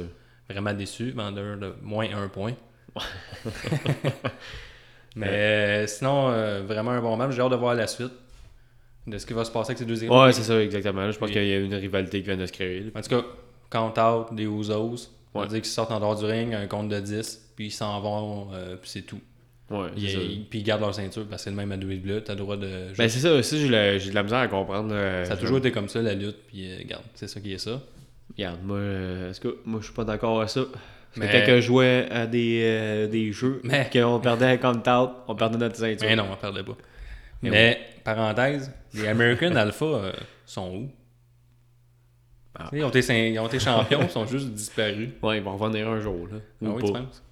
Vraiment 0.50 0.74
déçu, 0.74 1.12
vendeur 1.12 1.58
de 1.58 1.74
moins 1.82 2.08
un 2.16 2.28
point. 2.28 2.54
Mais 5.16 5.28
euh, 5.28 5.88
sinon, 5.88 6.30
euh, 6.30 6.62
vraiment 6.66 6.92
un 6.92 7.02
bon 7.02 7.18
match. 7.18 7.32
J'ai 7.34 7.42
hâte 7.42 7.52
de 7.52 7.56
voir 7.56 7.74
la 7.76 7.88
suite 7.88 8.12
de 9.08 9.18
ce 9.18 9.26
qui 9.26 9.34
va 9.34 9.44
se 9.44 9.52
passer 9.52 9.72
avec 9.72 9.80
ces 9.80 9.86
deux 9.86 9.98
équipes. 10.04 10.12
Ouais, 10.16 10.32
c'est 10.32 10.44
ça, 10.44 10.62
exactement. 10.62 11.10
Je 11.12 11.18
pense 11.18 11.32
qu'il 11.32 11.46
y 11.48 11.54
a 11.54 11.58
une 11.60 11.74
rivalité 11.74 12.20
qui 12.22 12.28
vient 12.28 12.38
de 12.38 12.46
se 12.46 12.52
créer. 12.52 12.82
là. 12.82 12.92
En 12.96 13.02
tout 13.02 13.10
cas, 13.10 13.24
count 13.70 13.94
out 14.00 14.34
des. 14.34 14.48
On 14.48 14.62
Ouais. 15.40 15.46
va 15.46 15.46
dire 15.46 15.62
qu'ils 15.62 15.66
sortent 15.66 15.92
en 15.92 16.00
dehors 16.00 16.16
du 16.16 16.26
ring, 16.26 16.54
un 16.56 16.66
compte 16.68 16.90
de 16.90 17.00
10, 17.00 17.52
puis 17.56 17.68
ils 17.68 17.72
s'en 17.72 18.00
vont, 18.02 18.48
euh, 18.54 18.76
puis 18.78 18.90
c'est 18.90 19.02
tout. 19.04 19.22
Ouais, 19.70 19.90
puis 20.50 20.60
ils 20.60 20.64
gardent 20.64 20.82
leur 20.82 20.96
ceinture 20.96 21.26
parce 21.30 21.44
que 21.44 21.44
c'est 21.46 21.50
le 21.52 21.56
même 21.56 21.72
à 21.72 21.76
WWE. 21.76 22.24
T'as 22.24 22.34
le 22.34 22.40
droit 22.40 22.58
de. 22.58 22.68
Ben, 22.98 23.08
c'est 23.08 23.20
ça 23.20 23.34
aussi, 23.34 23.60
j'ai 23.68 23.68
de 24.10 24.16
la 24.16 24.24
misère 24.24 24.40
à 24.40 24.48
comprendre. 24.48 24.94
là. 24.94 25.26
ça 25.26 25.34
a 25.34 25.38
toujours 25.38 25.60
été 25.60 25.72
comme 25.72 25.88
ça, 25.90 26.02
la 26.02 26.16
lutte, 26.16 26.38
puis 26.48 26.72
euh, 26.72 26.78
regarde, 26.80 27.04
c'est 27.14 27.28
ça 27.28 27.40
qui 27.40 27.54
est 27.54 27.58
ça. 27.60 27.80
Regarde, 28.36 28.60
moi, 28.64 28.78
euh, 28.78 29.30
est-ce 29.30 29.40
que 29.40 29.58
moi 29.66 29.80
je 29.82 29.86
suis 29.86 29.94
pas 29.94 30.04
d'accord 30.06 30.38
avec 30.40 30.50
ça? 30.50 30.62
Parce 31.16 31.18
Mais- 31.18 31.42
que 31.42 31.46
quand 31.46 31.56
je 31.56 31.62
jouais 31.62 32.08
à 32.12 32.26
des, 32.28 32.62
euh, 32.64 33.08
des 33.08 33.32
jeux, 33.32 33.62
Mais- 33.64 33.90
qu'on 33.92 34.20
perdait 34.20 34.58
comme 34.60 34.78
out, 34.88 35.10
on 35.28 35.36
perdait 35.36 35.58
notre 35.58 35.76
ceinture. 35.76 36.08
Mais 36.08 36.16
non, 36.16 36.26
on 36.32 36.36
perdait 36.36 36.64
pas. 36.64 36.78
Mais 37.42 37.50
Mais, 37.50 37.80
parenthèse, 38.04 38.72
les 38.94 39.08
American 39.08 39.52
Alpha 39.56 39.86
euh, 39.86 40.12
sont 40.46 40.70
où? 40.76 40.90
Ah. 42.58 42.68
Tu 42.72 42.80
Ils, 42.80 42.84
ont 42.84 42.90
été, 42.90 43.30
ils 43.32 43.40
ont 43.40 43.48
été 43.48 43.60
champions, 43.60 44.00
ils 44.04 44.10
sont 44.10 44.26
juste 44.26 44.50
disparus. 44.50 45.10
Ouais, 45.24 45.38
ils 45.38 45.44
vont 45.44 45.56
revenir 45.56 45.88
un 45.88 46.00
jour. 46.00 46.28
Là. 46.32 46.40
Ah 46.64 46.66
Ou 46.66 46.74
oui, 46.76 46.82
pas. 46.82 46.88
tu 46.88 46.94
penses? 46.94 47.24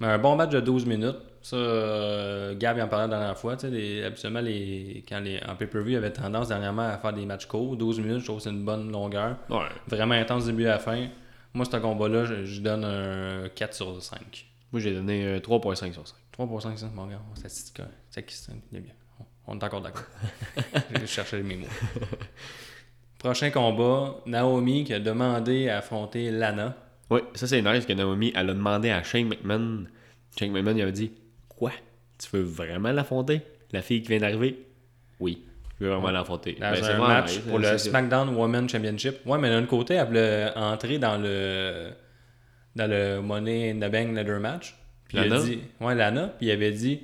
Mais 0.00 0.06
un 0.08 0.18
bon 0.18 0.34
match 0.36 0.50
de 0.50 0.60
12 0.60 0.84
minutes, 0.86 1.16
ça, 1.44 1.56
euh, 1.56 2.54
Gab 2.56 2.76
il 2.78 2.82
en 2.82 2.88
parlait 2.88 3.06
la 3.08 3.18
dernière 3.18 3.38
fois. 3.38 3.56
Tu 3.56 3.66
sais, 3.66 3.70
les- 3.70 4.02
habituellement, 4.04 4.40
les, 4.40 5.04
quand 5.08 5.20
les, 5.20 5.40
en 5.46 5.54
pay-per-view, 5.54 5.92
il 5.92 5.96
avait 5.96 6.10
tendance 6.12 6.48
dernièrement 6.48 6.88
à 6.88 6.98
faire 6.98 7.12
des 7.12 7.26
matchs 7.26 7.46
courts. 7.46 7.76
12 7.76 8.00
minutes, 8.00 8.20
je 8.20 8.24
trouve 8.24 8.38
que 8.38 8.42
c'est 8.44 8.50
une 8.50 8.64
bonne 8.64 8.90
longueur. 8.90 9.36
Ouais. 9.50 9.66
Vraiment 9.86 10.14
intense 10.14 10.44
du 10.46 10.52
début 10.52 10.66
à 10.66 10.70
la 10.72 10.78
fin. 10.78 11.06
Moi, 11.52 11.64
ce 11.64 11.76
combat-là, 11.76 12.24
je, 12.24 12.44
je 12.44 12.60
donne 12.60 12.84
un 12.84 13.48
4 13.54 13.74
sur 13.74 14.02
5. 14.02 14.46
Moi 14.72 14.80
j'ai 14.80 14.92
donné 14.92 15.24
euh, 15.24 15.38
3.5 15.38 15.92
sur 15.92 16.08
5. 16.08 16.16
3 16.32 16.46
pour 16.48 16.60
5, 16.60 16.76
ça, 16.76 16.90
mon 16.92 17.06
gars, 17.06 17.20
c'est 17.36 17.48
statistique, 17.48 18.34
c'est 18.72 18.80
bien. 18.80 18.92
On- 19.20 19.52
On 19.54 19.58
est 19.60 19.62
encore 19.64 19.80
d'accord. 19.82 20.02
je 21.00 21.06
cherchais 21.06 21.40
mes 21.44 21.54
mots. 21.56 21.66
Prochain 23.18 23.50
combat, 23.50 24.16
Naomi 24.26 24.84
qui 24.84 24.92
a 24.94 24.98
demandé 25.00 25.68
à 25.68 25.78
affronter 25.78 26.30
Lana. 26.30 26.76
Oui, 27.10 27.20
ça 27.34 27.46
c'est 27.46 27.62
nice 27.62 27.86
que 27.86 27.92
Naomi, 27.92 28.32
elle 28.34 28.50
a 28.50 28.54
demandé 28.54 28.90
à 28.90 29.02
Shane 29.02 29.28
McMahon. 29.28 29.84
Shane 30.38 30.50
McMahon, 30.50 30.76
il 30.76 30.82
avait 30.82 30.92
dit 30.92 31.12
Quoi? 31.70 31.72
Tu 32.18 32.28
veux 32.36 32.42
vraiment 32.42 32.92
l'affronter? 32.92 33.40
La 33.72 33.82
fille 33.82 34.02
qui 34.02 34.08
vient 34.08 34.18
d'arriver? 34.20 34.66
Oui, 35.20 35.44
je 35.80 35.84
veux 35.84 35.90
vraiment 35.90 36.10
l'affronter. 36.10 36.52
Dans 36.54 36.70
Ben, 36.70 36.76
c'est 36.76 36.90
un 36.92 36.98
match 37.08 37.38
pour 37.40 37.58
le 37.58 37.64
ça. 37.64 37.78
SmackDown 37.78 38.28
Women's 38.36 38.70
Championship. 38.70 39.16
Ouais, 39.26 39.38
mais 39.38 39.50
d'un 39.50 39.64
côté, 39.66 39.94
elle 39.94 40.06
voulait 40.06 40.50
entrer 40.56 40.98
dans 40.98 41.16
le 41.18 41.90
dans 42.76 42.90
le 42.90 43.20
Money 43.20 43.70
in 43.70 43.76
the 43.76 43.90
Bank 43.90 44.14
Ladder 44.14 44.38
match. 44.40 44.76
Puis 45.08 45.18
il 45.18 45.20
a 45.32 45.38
dit, 45.42 45.60
ouais, 45.80 45.94
Lana, 45.94 46.26
puis 46.28 46.46
il 46.46 46.50
avait 46.50 46.72
dit, 46.72 47.02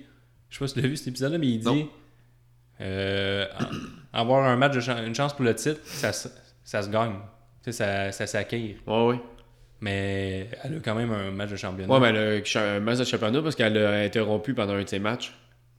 je 0.48 0.54
sais 0.56 0.58
pas 0.60 0.66
si 0.68 0.74
tu 0.74 0.80
l'as 0.80 0.88
vu 0.88 0.96
cet 0.96 1.08
épisode-là, 1.08 1.38
mais 1.38 1.46
il 1.48 1.58
dit, 1.60 1.86
euh, 2.80 3.46
avoir 4.12 4.44
un 4.46 4.56
match, 4.56 4.74
de 4.74 5.06
une 5.06 5.14
chance 5.14 5.32
pour 5.34 5.44
le 5.44 5.54
titre, 5.54 5.80
ça, 5.84 6.12
se- 6.12 6.28
ça 6.64 6.82
se 6.82 6.90
gagne. 6.90 7.12
Tu 7.62 7.70
sais, 7.70 7.72
ça, 7.72 8.10
ça 8.12 8.26
s'acquiert. 8.26 8.76
Ouais, 8.86 9.06
ouais. 9.06 9.20
Mais 9.80 10.48
elle 10.62 10.76
a 10.76 10.80
quand 10.80 10.94
même 10.94 11.10
un 11.10 11.30
match 11.30 11.50
de 11.50 11.56
championnat. 11.56 11.92
Ouais, 11.92 12.00
mais 12.00 12.18
elle 12.18 12.42
a 12.56 12.76
un 12.76 12.80
match 12.80 12.98
de 12.98 13.04
championnat 13.04 13.42
parce 13.42 13.54
qu'elle 13.54 13.78
a 13.78 14.00
interrompu 14.00 14.54
pendant 14.54 14.74
un 14.74 14.82
de 14.82 14.88
ses 14.88 14.98
matchs. 14.98 15.32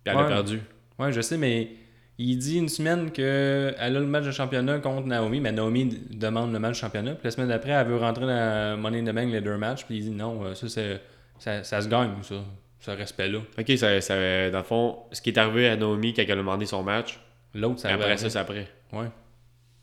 Puis 0.03 0.13
elle 0.13 0.19
a 0.19 0.25
perdu. 0.25 0.59
Ouais, 0.97 1.11
je 1.11 1.21
sais, 1.21 1.37
mais 1.37 1.69
il 2.17 2.37
dit 2.37 2.57
une 2.57 2.69
semaine 2.69 3.11
qu'elle 3.11 3.75
a 3.77 3.89
le 3.89 4.05
match 4.05 4.25
de 4.25 4.31
championnat 4.31 4.79
contre 4.79 5.07
Naomi, 5.07 5.39
mais 5.39 5.51
Naomi 5.51 5.99
demande 6.11 6.51
le 6.51 6.59
match 6.59 6.73
de 6.73 6.81
championnat. 6.81 7.11
Puis 7.13 7.25
la 7.25 7.31
semaine 7.31 7.49
d'après, 7.49 7.71
elle 7.71 7.87
veut 7.87 7.97
rentrer 7.97 8.25
dans 8.25 8.79
Money 8.79 8.99
in 8.99 9.05
the 9.05 9.15
Bank 9.15 9.31
les 9.31 9.41
deux 9.41 9.57
matchs. 9.57 9.85
Puis 9.85 9.97
il 9.97 10.03
dit 10.03 10.09
non, 10.11 10.45
euh, 10.45 10.55
ça, 10.55 10.67
c'est, 10.67 11.01
ça, 11.39 11.63
ça 11.63 11.81
se 11.81 11.87
gagne, 11.87 12.11
ça. 12.23 12.35
ce 12.79 12.91
respect-là. 12.91 13.39
Ok, 13.57 13.71
ça, 13.77 14.01
ça, 14.01 14.49
dans 14.49 14.57
le 14.57 14.63
fond, 14.63 14.97
ce 15.11 15.21
qui 15.21 15.29
est 15.29 15.37
arrivé 15.37 15.69
à 15.69 15.75
Naomi 15.75 16.13
quand 16.13 16.23
elle 16.23 16.31
a 16.31 16.35
demandé 16.35 16.65
son 16.65 16.83
match, 16.83 17.19
L'autre, 17.53 17.79
ça 17.79 17.89
après 17.89 18.17
ça, 18.17 18.29
c'est 18.29 18.39
après. 18.39 18.67
Ouais. 18.93 19.07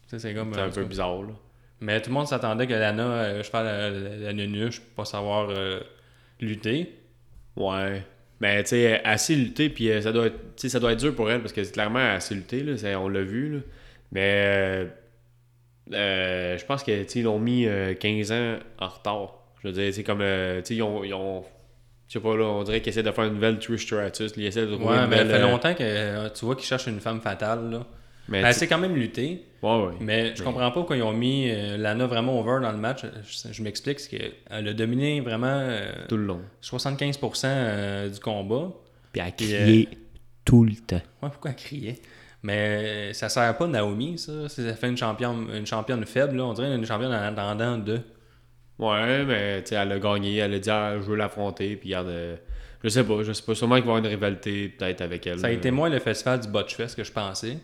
Ça, 0.06 0.18
c'est 0.18 0.34
comme. 0.34 0.54
C'est 0.54 0.60
euh, 0.60 0.66
un 0.66 0.70
peu 0.70 0.84
bizarre, 0.84 1.22
là. 1.22 1.32
Mais 1.80 2.00
tout 2.00 2.10
le 2.10 2.14
monde 2.14 2.26
s'attendait 2.26 2.66
que 2.66 2.72
Lana, 2.74 3.02
euh, 3.02 3.42
je 3.42 3.48
fais 3.48 3.62
la, 3.62 3.90
la, 3.90 4.16
la 4.16 4.32
nunuche 4.32 4.80
pas 4.96 5.04
savoir 5.04 5.48
euh, 5.50 5.80
lutter. 6.40 6.92
Ouais. 7.56 8.02
Mais 8.40 8.62
tu 8.62 8.70
sais, 8.70 9.02
assez 9.04 9.34
lutter, 9.36 9.68
puis 9.68 9.90
euh, 9.90 10.00
ça 10.00 10.12
doit 10.12 10.26
être, 10.26 10.38
ça 10.56 10.78
doit 10.80 10.92
être 10.92 10.98
dur 11.00 11.14
pour 11.14 11.30
elle 11.30 11.40
parce 11.40 11.52
que 11.52 11.62
c'est 11.64 11.72
clairement 11.72 11.98
assez 11.98 12.34
lutter, 12.34 12.62
là, 12.62 13.00
on 13.00 13.08
l'a 13.08 13.22
vu. 13.22 13.54
Là. 13.54 13.60
Mais 14.12 14.42
euh, 14.46 14.86
euh, 15.92 16.58
je 16.58 16.64
pense 16.64 16.82
que 16.84 17.06
ils 17.18 17.22
l'ont 17.22 17.38
mis 17.38 17.66
euh, 17.66 17.94
15 17.94 18.32
ans 18.32 18.56
en 18.78 18.88
retard. 18.88 19.34
Je 19.62 19.68
veux 19.68 19.74
dire, 19.74 19.92
c'est 19.92 20.04
comme, 20.04 20.20
euh, 20.20 20.60
tu 20.60 20.66
sais, 20.68 20.74
ils 20.76 20.82
ont, 20.82 21.02
ils 21.04 21.14
ont- 21.14 21.44
je 22.06 22.14
sais 22.14 22.20
pas, 22.20 22.36
là, 22.36 22.44
on 22.44 22.62
dirait 22.62 22.80
qu'ils 22.80 22.90
essaient 22.90 23.02
de 23.02 23.10
faire 23.10 23.24
une 23.24 23.34
nouvelle 23.34 23.58
Trish 23.58 23.84
Stratus. 23.84 24.32
Ils 24.36 24.46
essaient 24.46 24.66
de 24.66 24.74
trouver 24.76 24.86
Ouais, 24.96 25.04
une 25.04 25.10
mais 25.10 25.16
ça 25.18 25.24
fait 25.24 25.32
euh, 25.34 25.42
longtemps 25.42 25.74
que 25.74 25.82
euh, 25.82 26.28
tu 26.30 26.44
vois 26.44 26.56
qu'ils 26.56 26.64
cherchent 26.66 26.86
une 26.86 27.00
femme 27.00 27.20
fatale. 27.20 27.70
Là. 27.70 27.86
Mais 28.28 28.40
Elle 28.40 28.52
tu- 28.52 28.58
sait 28.60 28.66
quand 28.66 28.78
même 28.78 28.94
lutter, 28.94 29.42
ouais, 29.62 29.84
ouais. 29.86 29.92
mais 30.00 30.36
je 30.36 30.42
comprends 30.42 30.60
pas 30.68 30.72
pourquoi 30.72 30.96
ils 30.98 31.02
ont 31.02 31.12
mis 31.14 31.50
euh, 31.50 31.76
Lana 31.78 32.06
vraiment 32.06 32.38
over 32.40 32.60
dans 32.62 32.72
le 32.72 32.76
match. 32.78 33.02
Je, 33.26 33.52
je 33.52 33.62
m'explique, 33.62 34.00
c'est 34.00 34.10
qu'elle 34.18 34.68
a 34.68 34.72
dominé 34.74 35.20
vraiment 35.20 35.46
euh, 35.48 35.90
Tout 36.08 36.16
le 36.18 36.24
long. 36.26 36.40
75% 36.62 37.40
euh, 37.46 38.08
du 38.10 38.20
combat. 38.20 38.70
Puis 39.12 39.20
à 39.22 39.30
Puis, 39.30 39.46
crier 39.46 39.88
tout 40.44 40.64
le 40.64 40.74
temps. 40.76 40.96
Ouais, 41.22 41.30
pourquoi 41.30 41.50
elle 41.52 41.56
criait? 41.56 41.98
Mais 42.42 43.12
ça 43.14 43.28
sert 43.28 43.56
pas 43.56 43.66
Naomi, 43.66 44.18
ça. 44.18 44.48
Si 44.48 44.62
ça 44.62 44.74
fait 44.74 44.88
une 44.88 44.96
championne, 44.96 45.48
une 45.54 45.66
championne 45.66 46.04
faible, 46.04 46.36
là, 46.36 46.44
on 46.44 46.52
dirait 46.52 46.74
une 46.74 46.86
championne 46.86 47.10
en 47.12 47.22
attendant 47.22 47.78
de. 47.78 48.00
Ouais, 48.78 49.24
mais 49.24 49.62
tu 49.62 49.70
sais, 49.70 49.74
elle 49.74 49.90
a 49.90 49.98
gagné, 49.98 50.36
elle 50.36 50.54
a 50.54 50.58
dit, 50.58 50.70
ah, 50.70 50.94
je 50.98 51.02
veux 51.02 51.16
l'affronter, 51.16 51.74
puis 51.76 51.88
regarde, 51.96 52.38
je 52.84 52.88
sais 52.88 53.02
pas, 53.02 53.22
je 53.24 53.32
sais 53.32 53.42
pas, 53.42 53.54
sûrement 53.56 53.74
qu'il 53.76 53.84
va 53.86 53.94
y 53.94 53.96
avoir 53.96 54.04
une 54.04 54.10
rivalité 54.10 54.68
peut-être 54.68 55.00
avec 55.00 55.26
elle. 55.26 55.40
Ça 55.40 55.48
a 55.48 55.50
été 55.50 55.72
moins 55.72 55.88
le 55.88 55.98
festival 55.98 56.38
du 56.38 56.46
Botch 56.48 56.76
Fest 56.76 56.94
que 56.94 57.02
je 57.02 57.10
pensais 57.10 57.56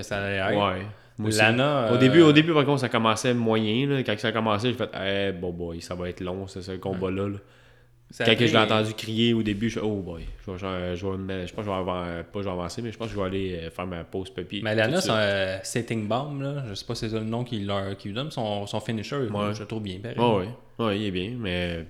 que 0.00 0.06
ça 0.06 0.22
allait 0.24 0.36
être. 0.36 0.56
Ouais. 0.78 0.86
Moi. 1.18 1.30
Lana. 1.30 1.88
Au, 1.90 1.94
euh, 1.94 1.98
début, 1.98 2.20
au 2.22 2.32
début, 2.32 2.54
par 2.54 2.64
contre, 2.64 2.80
ça 2.80 2.88
commençait 2.88 3.34
moyen. 3.34 3.88
Là. 3.88 4.02
Quand 4.04 4.16
ça 4.18 4.28
a 4.28 4.32
commencé, 4.32 4.68
j'ai 4.72 4.74
fait 4.78 4.90
Eh, 5.04 5.32
bon 5.32 5.50
boy, 5.52 5.80
ça 5.80 5.94
va 5.96 6.08
être 6.08 6.20
long, 6.20 6.46
c'est 6.46 6.62
ce 6.62 6.72
combat-là. 6.72 7.28
là. 7.28 7.38
ça 8.10 8.22
a 8.22 8.26
Quand 8.36 8.46
je 8.46 8.52
l'ai 8.52 8.56
entendu 8.56 8.94
crier 8.94 9.34
au 9.34 9.42
début, 9.42 9.68
je 9.68 9.80
suis 9.80 9.86
Oh 9.88 9.96
boy, 9.96 10.24
je, 10.46 10.52
vais, 10.52 10.94
je, 10.94 11.00
je 11.00 11.06
vais 11.08 11.46
je 11.48 11.52
pense 11.54 11.64
que 11.66 11.70
je 11.70 11.76
vais 11.76 12.22
pas 12.22 12.38
je 12.40 12.40
vais 12.44 12.50
avancer, 12.50 12.82
mais 12.82 12.92
je 12.92 12.98
pense 12.98 13.08
que 13.08 13.14
je 13.14 13.18
vais 13.20 13.26
aller 13.26 13.58
euh, 13.64 13.70
faire 13.70 13.86
ma 13.88 14.04
pause 14.04 14.30
papier. 14.30 14.60
Mais 14.62 14.76
Lana, 14.76 15.00
son 15.00 15.12
euh, 15.16 15.58
setting 15.64 16.06
bomb, 16.06 16.40
là, 16.40 16.62
je 16.68 16.74
sais 16.74 16.84
pas 16.86 16.94
si 16.94 17.00
c'est 17.00 17.08
ça 17.10 17.18
le 17.18 17.24
nom 17.24 17.42
qu'il 17.42 17.66
leur 17.66 17.82
lui 18.04 18.12
donne, 18.12 18.30
son, 18.30 18.66
son 18.68 18.78
finisher, 18.80 19.16
Ouais. 19.16 19.54
je 19.54 19.60
le 19.60 19.66
trouve 19.66 19.82
bien. 19.82 19.98
pareil. 19.98 20.16
ouais. 20.18 20.48
Ouais, 20.84 20.98
il 21.00 21.06
est 21.06 21.10
bien, 21.10 21.32
mais. 21.36 21.84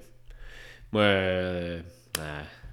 Moi. 0.90 1.02
euh, 1.02 1.80
ah. 2.18 2.22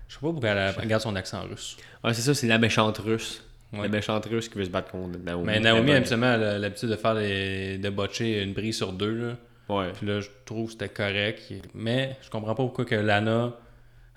Je 0.07 0.13
sais 0.13 0.19
pas 0.21 0.27
pourquoi 0.31 0.49
elle, 0.51 0.73
elle 0.81 0.87
garde 0.87 1.01
son 1.03 1.15
accent 1.17 1.41
russe. 1.43 1.75
C'est 2.05 2.13
ça, 2.21 2.33
c'est 2.33 2.47
la 2.47 2.57
méchante 2.59 2.99
russe. 2.99 3.43
Ouais. 3.73 3.83
La 3.83 3.89
méchante 3.89 4.25
russe 4.25 4.47
qui 4.47 4.57
veut 4.57 4.65
se 4.65 4.69
battre 4.69 4.91
contre 4.91 5.19
Naomi. 5.19 5.45
Mais 5.45 5.59
Naomi, 5.59 5.91
habituellement, 5.91 6.33
elle 6.33 6.43
a 6.43 6.59
l'habitude 6.59 6.89
de 6.89 6.95
faire 6.95 7.15
des, 7.15 7.77
de 7.77 7.89
botcher 7.89 8.41
une 8.43 8.53
brise 8.53 8.77
sur 8.77 8.93
deux. 8.93 9.13
Là. 9.13 9.35
Ouais. 9.69 9.91
Puis 9.93 10.05
là, 10.05 10.21
je 10.21 10.29
trouve 10.45 10.67
que 10.67 10.73
c'était 10.73 10.89
correct. 10.89 11.51
Mais 11.73 12.15
je 12.21 12.29
comprends 12.29 12.55
pas 12.55 12.63
pourquoi 12.63 12.85
que 12.85 12.95
Lana, 12.95 13.53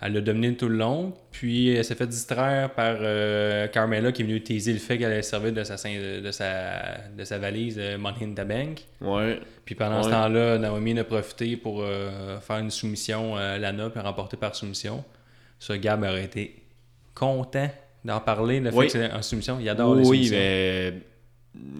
elle 0.00 0.17
a 0.17 0.21
dominé 0.21 0.55
tout 0.55 0.69
le 0.69 0.76
long. 0.76 1.14
Puis 1.33 1.71
elle 1.71 1.85
s'est 1.85 1.95
fait 1.95 2.07
distraire 2.07 2.71
par 2.71 2.97
euh, 3.00 3.67
Carmella 3.69 4.12
qui 4.12 4.23
est 4.23 4.25
venue 4.26 4.43
teaser 4.43 4.73
le 4.73 4.78
fait 4.78 4.99
qu'elle 4.99 5.12
allait 5.12 5.23
servir 5.23 5.52
de 5.52 5.64
sa, 5.64 5.76
de 5.76 6.31
sa, 6.31 6.99
de 7.17 7.25
sa 7.25 7.38
valise 7.38 7.76
euh, 7.78 7.99
Money 7.99 8.19
in 8.23 8.31
the 8.33 8.47
Bank. 8.47 8.85
Ouais. 9.00 9.40
Puis 9.64 9.75
pendant 9.75 10.02
ce 10.02 10.11
temps-là, 10.11 10.59
Naomi 10.59 10.95
en 10.95 10.99
a 10.99 11.05
profité 11.05 11.57
pour 11.57 11.83
euh, 11.83 12.38
faire 12.40 12.59
une 12.59 12.71
soumission 12.71 13.37
à 13.37 13.59
Lana 13.59 13.90
puis 13.90 14.00
remporter 14.00 14.37
par 14.37 14.55
soumission. 14.55 15.05
Ce 15.59 15.73
Gab 15.73 16.05
aurait 16.05 16.25
été 16.25 16.62
content 17.14 17.69
d'en 18.05 18.21
parler, 18.21 18.61
le 18.61 18.71
fait 18.71 18.76
Oui. 18.76 18.87
que 18.87 18.93
c'est 18.93 19.12
en 19.12 19.23
soumission. 19.23 19.59
Il 19.61 19.69
adore 19.69 19.95
les 19.95 20.00
oui, 20.09 20.26
soumissions. 20.26 20.37
mais 20.38 20.93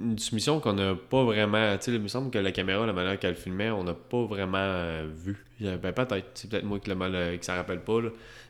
une 0.05 0.19
soumission 0.19 0.61
qu'on 0.61 0.73
n'a 0.73 0.95
pas 0.95 1.23
vraiment. 1.25 1.77
Tu 1.77 1.85
sais, 1.85 1.93
il 1.95 2.01
me 2.01 2.09
semble 2.09 2.31
que 2.31 2.39
la 2.39 2.51
caméra, 2.53 2.85
la 2.87 2.93
manière 2.93 3.19
qu'elle 3.19 3.37
filmait, 3.37 3.71
on 3.71 3.85
n'a 3.85 3.95
pas 3.95 4.25
vraiment 4.25 4.59
euh, 4.59 5.07
vu. 5.15 5.45
Ben, 5.61 5.79
peut-être. 5.93 6.27
C'est 6.35 6.51
peut-être 6.51 6.65
moi 6.65 6.79
qui, 6.81 6.89
le 6.91 6.97
mal, 6.97 7.15
euh, 7.15 7.37
qui 7.37 7.45
s'en 7.45 7.55
rappelle 7.55 7.81
pas. 7.81 8.01
Là. 8.01 8.09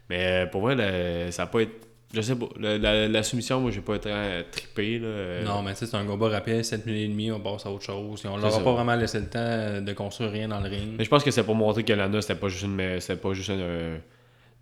Mais 0.09 0.45
euh, 0.45 0.47
pour 0.47 0.69
le- 0.69 1.31
ça 1.31 1.43
n'a 1.43 1.47
pas 1.49 1.61
été. 1.61 1.73
Je 2.15 2.23
sais 2.23 2.37
pas. 2.37 2.47
Le- 2.59 2.79
la, 2.79 3.07
la 3.09 3.23
soumission, 3.23 3.61
moi, 3.61 3.71
j'ai 3.71 3.83
pas 3.83 3.97
été 3.97 4.09
euh, 4.11 4.43
trippé. 4.51 4.99
Là. 4.99 5.07
euh, 5.09 5.45
Non, 5.45 5.61
mais 5.61 5.73
tu 5.75 5.81
sais, 5.81 5.87
c'est 5.87 5.97
un 5.97 6.07
combat 6.07 6.29
rapide, 6.31 6.63
7 6.65 6.87
minutes 6.87 7.03
et 7.03 7.09
demie, 7.09 7.31
on 7.31 7.41
passe 7.41 7.67
à 7.67 7.71
autre 7.71 7.85
chose. 7.85 8.23
On 8.25 8.37
leur 8.39 8.47
a 8.47 8.51
ça. 8.51 8.61
pas 8.61 8.73
vraiment 8.73 8.95
laissé 8.95 9.21
le 9.21 9.27
temps 9.27 9.83
de 9.83 9.93
construire 9.93 10.31
rien 10.31 10.49
dans 10.49 10.61
le 10.61 10.71
ring. 10.71 10.95
Mais 10.97 11.05
je 11.05 11.11
pense 11.11 11.23
que 11.23 11.31
c'est 11.31 11.45
pour 11.45 11.55
montrer 11.55 11.85
que 11.85 11.93
Lana, 11.93 12.23
c'était 12.23 12.37
pas 12.37 12.49
juste 12.49 12.65
une. 12.65 13.01
C'était 13.01 13.21
pas 13.21 13.35
juste 13.35 13.51
une, 13.51 13.61
euh, 13.61 13.99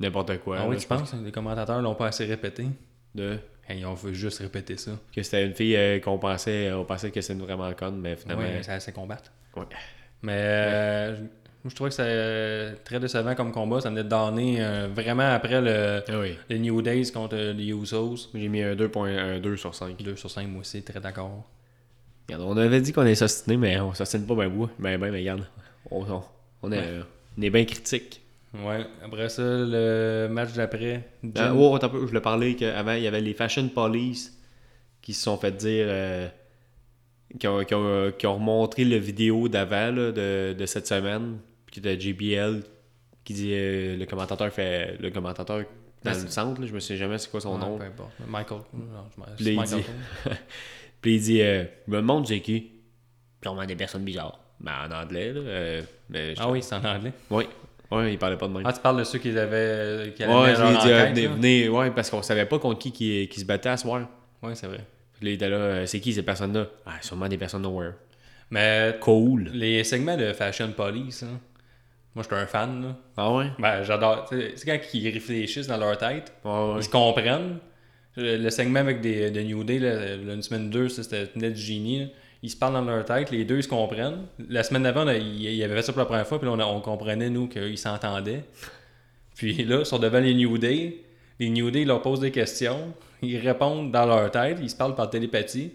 n'importe 0.01 0.39
quoi. 0.39 0.57
ah 0.63 0.67
oui, 0.69 0.75
Je 0.77 0.81
tu 0.83 0.89
penses? 0.89 1.15
Les 1.25 1.31
commentateurs 1.31 1.81
l'ont 1.81 1.95
pas 1.95 2.09
assez 2.09 2.25
répété. 2.25 2.65
De, 3.17 3.39
Hey, 3.69 3.85
on 3.85 3.95
veut 3.95 4.13
juste 4.13 4.39
répéter 4.39 4.77
ça. 4.77 4.93
que 5.15 5.23
c'était 5.25 5.45
une 5.45 5.53
fille 5.55 5.75
euh, 5.77 5.99
qu'on 5.99 6.19
pensait, 6.19 6.71
on 6.73 6.85
pensait 6.85 7.11
que 7.11 7.21
c'était 7.21 7.43
vraiment 7.43 7.73
conne, 7.73 7.99
mais 8.01 8.15
finalement. 8.15 8.45
Oui, 8.45 8.63
ça 8.63 8.79
c'est 8.79 8.93
combattre. 8.93 9.33
Ouais. 9.57 9.65
Mais 10.23 10.33
euh, 10.35 11.17
je- 11.17 11.21
moi, 11.23 11.29
je 11.71 11.75
trouvais 11.75 11.91
que 11.91 11.97
c'était 11.97 12.77
très 12.85 13.01
décevant 13.01 13.35
comme 13.35 13.51
combat. 13.51 13.81
Ça 13.81 13.89
venait 13.91 14.05
de 14.05 14.09
donner 14.09 14.59
euh, 14.63 14.87
vraiment 14.95 15.29
après 15.33 15.61
le, 15.61 16.01
Ah 16.09 16.19
oui. 16.21 16.37
le 16.49 16.59
New 16.59 16.81
Days 16.81 17.11
contre 17.11 17.35
les 17.37 17.71
Usos. 17.73 18.29
J'ai 18.35 18.47
mis 18.49 18.63
un 18.63 18.77
2.2 18.77 19.57
sur 19.57 19.75
5. 19.75 20.01
2 20.01 20.15
sur 20.15 20.31
5, 20.31 20.47
moi 20.47 20.61
aussi, 20.61 20.83
très 20.85 21.01
d'accord. 21.01 21.43
Regarde, 22.29 22.45
on 22.47 22.57
avait 22.57 22.81
dit 22.81 22.93
qu'on 22.93 23.05
est 23.07 23.17
sostiné, 23.17 23.57
mais 23.57 23.81
on 23.81 23.95
s'ostine 23.95 24.25
pas 24.27 24.35
ben 24.37 24.49
bout. 24.49 24.69
Ben 24.79 24.97
ben, 25.01 25.11
mais 25.11 25.19
regarde. 25.19 25.45
On, 25.91 26.03
on, 26.05 26.23
on 26.63 26.71
est, 26.73 26.79
Ouais. 26.79 26.85
euh, 26.87 27.03
on 27.37 27.43
est 27.43 27.51
bien 27.51 27.65
critique. 27.65 28.23
Ouais, 28.65 28.87
après 29.05 29.29
ça, 29.29 29.43
le 29.43 30.29
match 30.31 30.53
d'après. 30.53 31.09
Ah, 31.25 31.27
Jim- 31.51 31.55
oh, 31.57 31.75
attends 31.75 31.87
un 31.89 31.91
peu, 31.91 32.01
je 32.01 32.07
voulais 32.07 32.21
parler 32.21 32.55
qu'avant, 32.57 32.93
il 32.93 33.03
y 33.03 33.07
avait 33.07 33.21
les 33.21 33.35
Fashion 33.35 33.69
Police 33.69 34.37
qui 35.03 35.15
se 35.15 35.23
sont 35.23 35.37
fait 35.37 35.53
dire. 35.57 35.87
euh, 35.89 36.29
qui, 37.39 37.47
ont, 37.49 37.65
qui, 37.65 37.75
ont, 37.75 38.13
qui 38.17 38.27
ont 38.27 38.35
remontré 38.35 38.85
le 38.85 38.97
vidéo 38.97 39.49
d'avant 39.49 39.93
de, 39.93 40.55
de 40.57 40.67
cette 40.67 40.87
semaine. 40.87 41.39
Puis 41.67 41.81
de 41.81 41.91
JBL 41.99 42.63
qui 43.25 43.35
dit. 43.35 43.51
euh, 43.53 43.97
le 43.97 44.07
commentateur 44.07 44.51
fait. 44.53 44.97
Le 45.01 45.11
commentateur 45.11 45.65
dans 46.05 46.13
le 46.13 46.29
centre, 46.29 46.61
là, 46.61 46.67
je 46.69 46.73
me 46.73 46.79
sais 46.81 46.97
jamais 46.97 47.19
c'est 47.19 47.29
quoi 47.31 47.41
son 47.41 47.55
Ouais, 47.55 47.61
nom. 47.61 47.79
peu 47.79 47.85
importe. 47.85 48.13
Michael. 48.29 48.61
non, 48.73 49.27
je 49.39 49.45
Puis 49.45 49.57
Michael 49.57 49.81
dit-. 49.81 50.31
Puis 51.03 51.15
il 51.17 51.21
dit 51.21 51.43
euh, 51.43 51.65
me 51.89 51.97
demande 51.97 52.27
c'est 52.29 52.41
qui. 52.41 52.71
Sûrement 53.43 53.65
des 53.67 53.77
personnes 53.77 54.05
bizarres. 54.05 54.39
Ben 54.61 54.73
en 54.89 55.03
anglais, 55.03 55.33
là. 55.33 55.41
euh, 55.41 55.83
mais 56.09 56.35
je- 56.35 56.41
Ah 56.41 56.51
oui, 56.51 56.63
c'est 56.63 56.75
en 56.77 56.85
anglais. 56.85 57.13
Oui. 57.31 57.45
Ouais, 57.91 58.13
il 58.13 58.19
parlait 58.19 58.37
pas 58.37 58.49
de 58.49 58.53
même. 58.53 58.63
Ah, 58.67 58.73
tu 58.73 58.81
parles 58.81 58.99
de 58.99 59.05
ceux 59.05 59.19
qui 59.19 59.37
avaient. 59.39 60.13
Qui 60.15 60.25
allaient 60.25 60.35
ouais, 60.35 60.55
je 60.55 60.61
leur 60.61 60.71
lui 60.71 60.77
ai 60.77 60.81
dit, 60.81 60.91
euh, 60.91 61.11
enquête, 61.11 61.31
venez, 61.31 61.69
ouais, 61.69 61.91
parce 61.93 62.11
qu'on 62.11 62.23
savait 62.23 62.47
pas 62.47 62.59
contre 62.59 62.79
qui 62.81 62.93
qui, 62.93 63.29
qui 63.29 63.41
se 63.41 63.45
battait 63.45 63.69
à 63.69 63.77
ce 63.77 63.83
soir. 63.85 64.09
Ouais, 64.43 64.55
c'est 64.55 64.67
vrai. 64.67 64.81
Puis 65.15 65.25
là, 65.27 65.31
il 65.31 65.35
était 65.35 65.49
là, 65.49 65.57
euh, 65.57 65.87
c'est 65.87 66.01
qui 66.01 66.13
ces 66.13 66.23
personnes-là? 66.23 66.67
Ah, 66.85 66.95
sûrement 67.01 67.29
des 67.29 67.39
personnes 67.39 67.63
nowhere. 67.63 67.93
Mais 68.51 68.97
Cool. 69.01 69.51
les 69.53 69.83
segments 69.85 70.17
de 70.17 70.33
Fashion 70.33 70.71
Police, 70.77 71.23
hein, 71.23 71.41
moi, 72.15 72.23
j'étais 72.23 72.37
un 72.37 72.47
fan. 72.47 72.83
Là. 72.83 72.97
Ah 73.17 73.33
ouais? 73.35 73.47
Ben, 73.59 73.83
j'adore. 73.83 74.27
tu 74.29 74.39
sais, 74.41 74.53
C'est 74.57 74.67
quand 74.67 74.79
ils 74.95 75.11
réfléchissent 75.11 75.67
dans 75.67 75.77
leur 75.77 75.97
tête, 75.99 76.33
ouais. 76.45 76.75
ils 76.79 76.83
se 76.83 76.89
comprennent. 76.89 77.59
Le, 78.17 78.37
le 78.39 78.51
segment 78.51 78.81
avec 78.81 79.01
des, 79.03 79.31
de 79.31 79.41
New 79.43 79.63
Day, 79.65 79.79
là, 79.79 80.15
une 80.15 80.43
semaine 80.43 80.71
2, 80.71 80.89
ça, 80.89 81.03
c'était 81.03 81.29
Net 81.37 81.55
Genie. 81.57 82.01
là. 82.01 82.07
Ils 82.43 82.51
se 82.51 82.57
parlent 82.57 82.75
dans 82.75 82.85
leur 82.85 83.05
tête, 83.05 83.31
les 83.31 83.45
deux 83.45 83.59
ils 83.59 83.63
se 83.63 83.69
comprennent. 83.69 84.27
La 84.49 84.63
semaine 84.63 84.83
d'avant, 84.83 85.09
ils, 85.11 85.63
avaient 85.63 85.77
fait 85.77 85.83
ça 85.83 85.93
pour 85.93 86.01
la 86.01 86.07
première 86.07 86.27
fois, 86.27 86.39
puis 86.39 86.49
on, 86.49 86.81
comprenait, 86.81 87.31
nous, 87.31 87.49
qu'ils 87.49 87.79
s'entendaient. 87.79 88.45
Puis 89.37 89.65
là, 89.65 89.81
ils 89.81 89.87
sont 89.87 89.99
devant 89.99 90.21
les 90.21 90.35
New 90.35 90.59
Day. 90.59 91.03
Les 91.39 91.51
New 91.51 91.71
Day 91.71 91.83
ils 91.83 91.89
leur 91.89 92.03
posent 92.03 92.21
des 92.21 92.31
questions. 92.31 92.95
Ils 93.23 93.39
répondent 93.39 93.91
dans 93.93 94.07
leur 94.07 94.31
tête. 94.31 94.59
Ils 94.63 94.71
se 94.71 94.77
parlent 94.77 94.95
par 94.95 95.11
télépathie. 95.11 95.73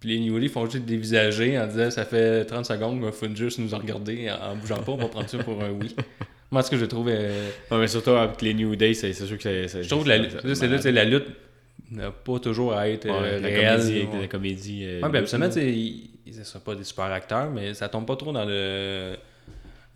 Puis 0.00 0.10
les 0.10 0.20
New 0.20 0.38
Day 0.38 0.48
font 0.48 0.68
juste 0.68 0.84
dévisager 0.84 1.58
en 1.58 1.66
disant 1.66 1.90
Ça 1.90 2.04
fait 2.04 2.44
30 2.44 2.66
secondes, 2.66 3.00
il 3.04 3.12
faut 3.12 3.34
juste 3.34 3.58
nous 3.58 3.76
regarder 3.76 4.30
en, 4.30 4.56
bougeant 4.56 4.82
pas. 4.82 4.92
On 4.92 4.96
va 4.96 5.06
prendre 5.06 5.28
ça 5.28 5.38
pour 5.38 5.62
un 5.62 5.70
oui. 5.70 5.94
Moi, 6.50 6.62
ce 6.62 6.70
que 6.70 6.76
je 6.76 6.84
trouve. 6.84 7.08
euh, 7.08 7.48
Ouais, 7.70 7.78
mais 7.78 7.86
surtout 7.88 8.10
avec 8.10 8.42
les 8.42 8.52
New 8.54 8.76
Day, 8.76 8.94
c'est 8.94 9.12
sûr 9.12 9.38
que 9.38 9.66
c'est. 9.66 9.82
je 9.82 9.88
trouve 9.88 10.04
que 10.04 10.08
la, 10.10 10.54
c'est- 10.54 10.92
la 10.92 11.04
lutte 11.04 11.26
n'a 11.92 12.10
pas 12.10 12.38
toujours 12.38 12.72
à 12.74 12.88
être 12.88 13.06
Ouais, 13.06 13.12
euh, 13.14 13.40
la 13.40 13.50
comédie. 13.50 14.00
Ouais. 14.12 14.20
La 14.22 14.28
comédie 14.28 14.84
euh, 14.84 15.00
Ouais, 15.02 15.08
ben, 15.10 15.18
absolument, 15.22 15.50
ils 15.54 16.38
ne 16.38 16.44
sont 16.44 16.60
pas 16.60 16.74
des 16.74 16.84
super 16.84 17.06
acteurs, 17.06 17.50
mais 17.50 17.74
ça 17.74 17.88
tombe 17.88 18.06
pas 18.06 18.16
trop 18.16 18.32
dans 18.32 18.44
le 18.44 19.16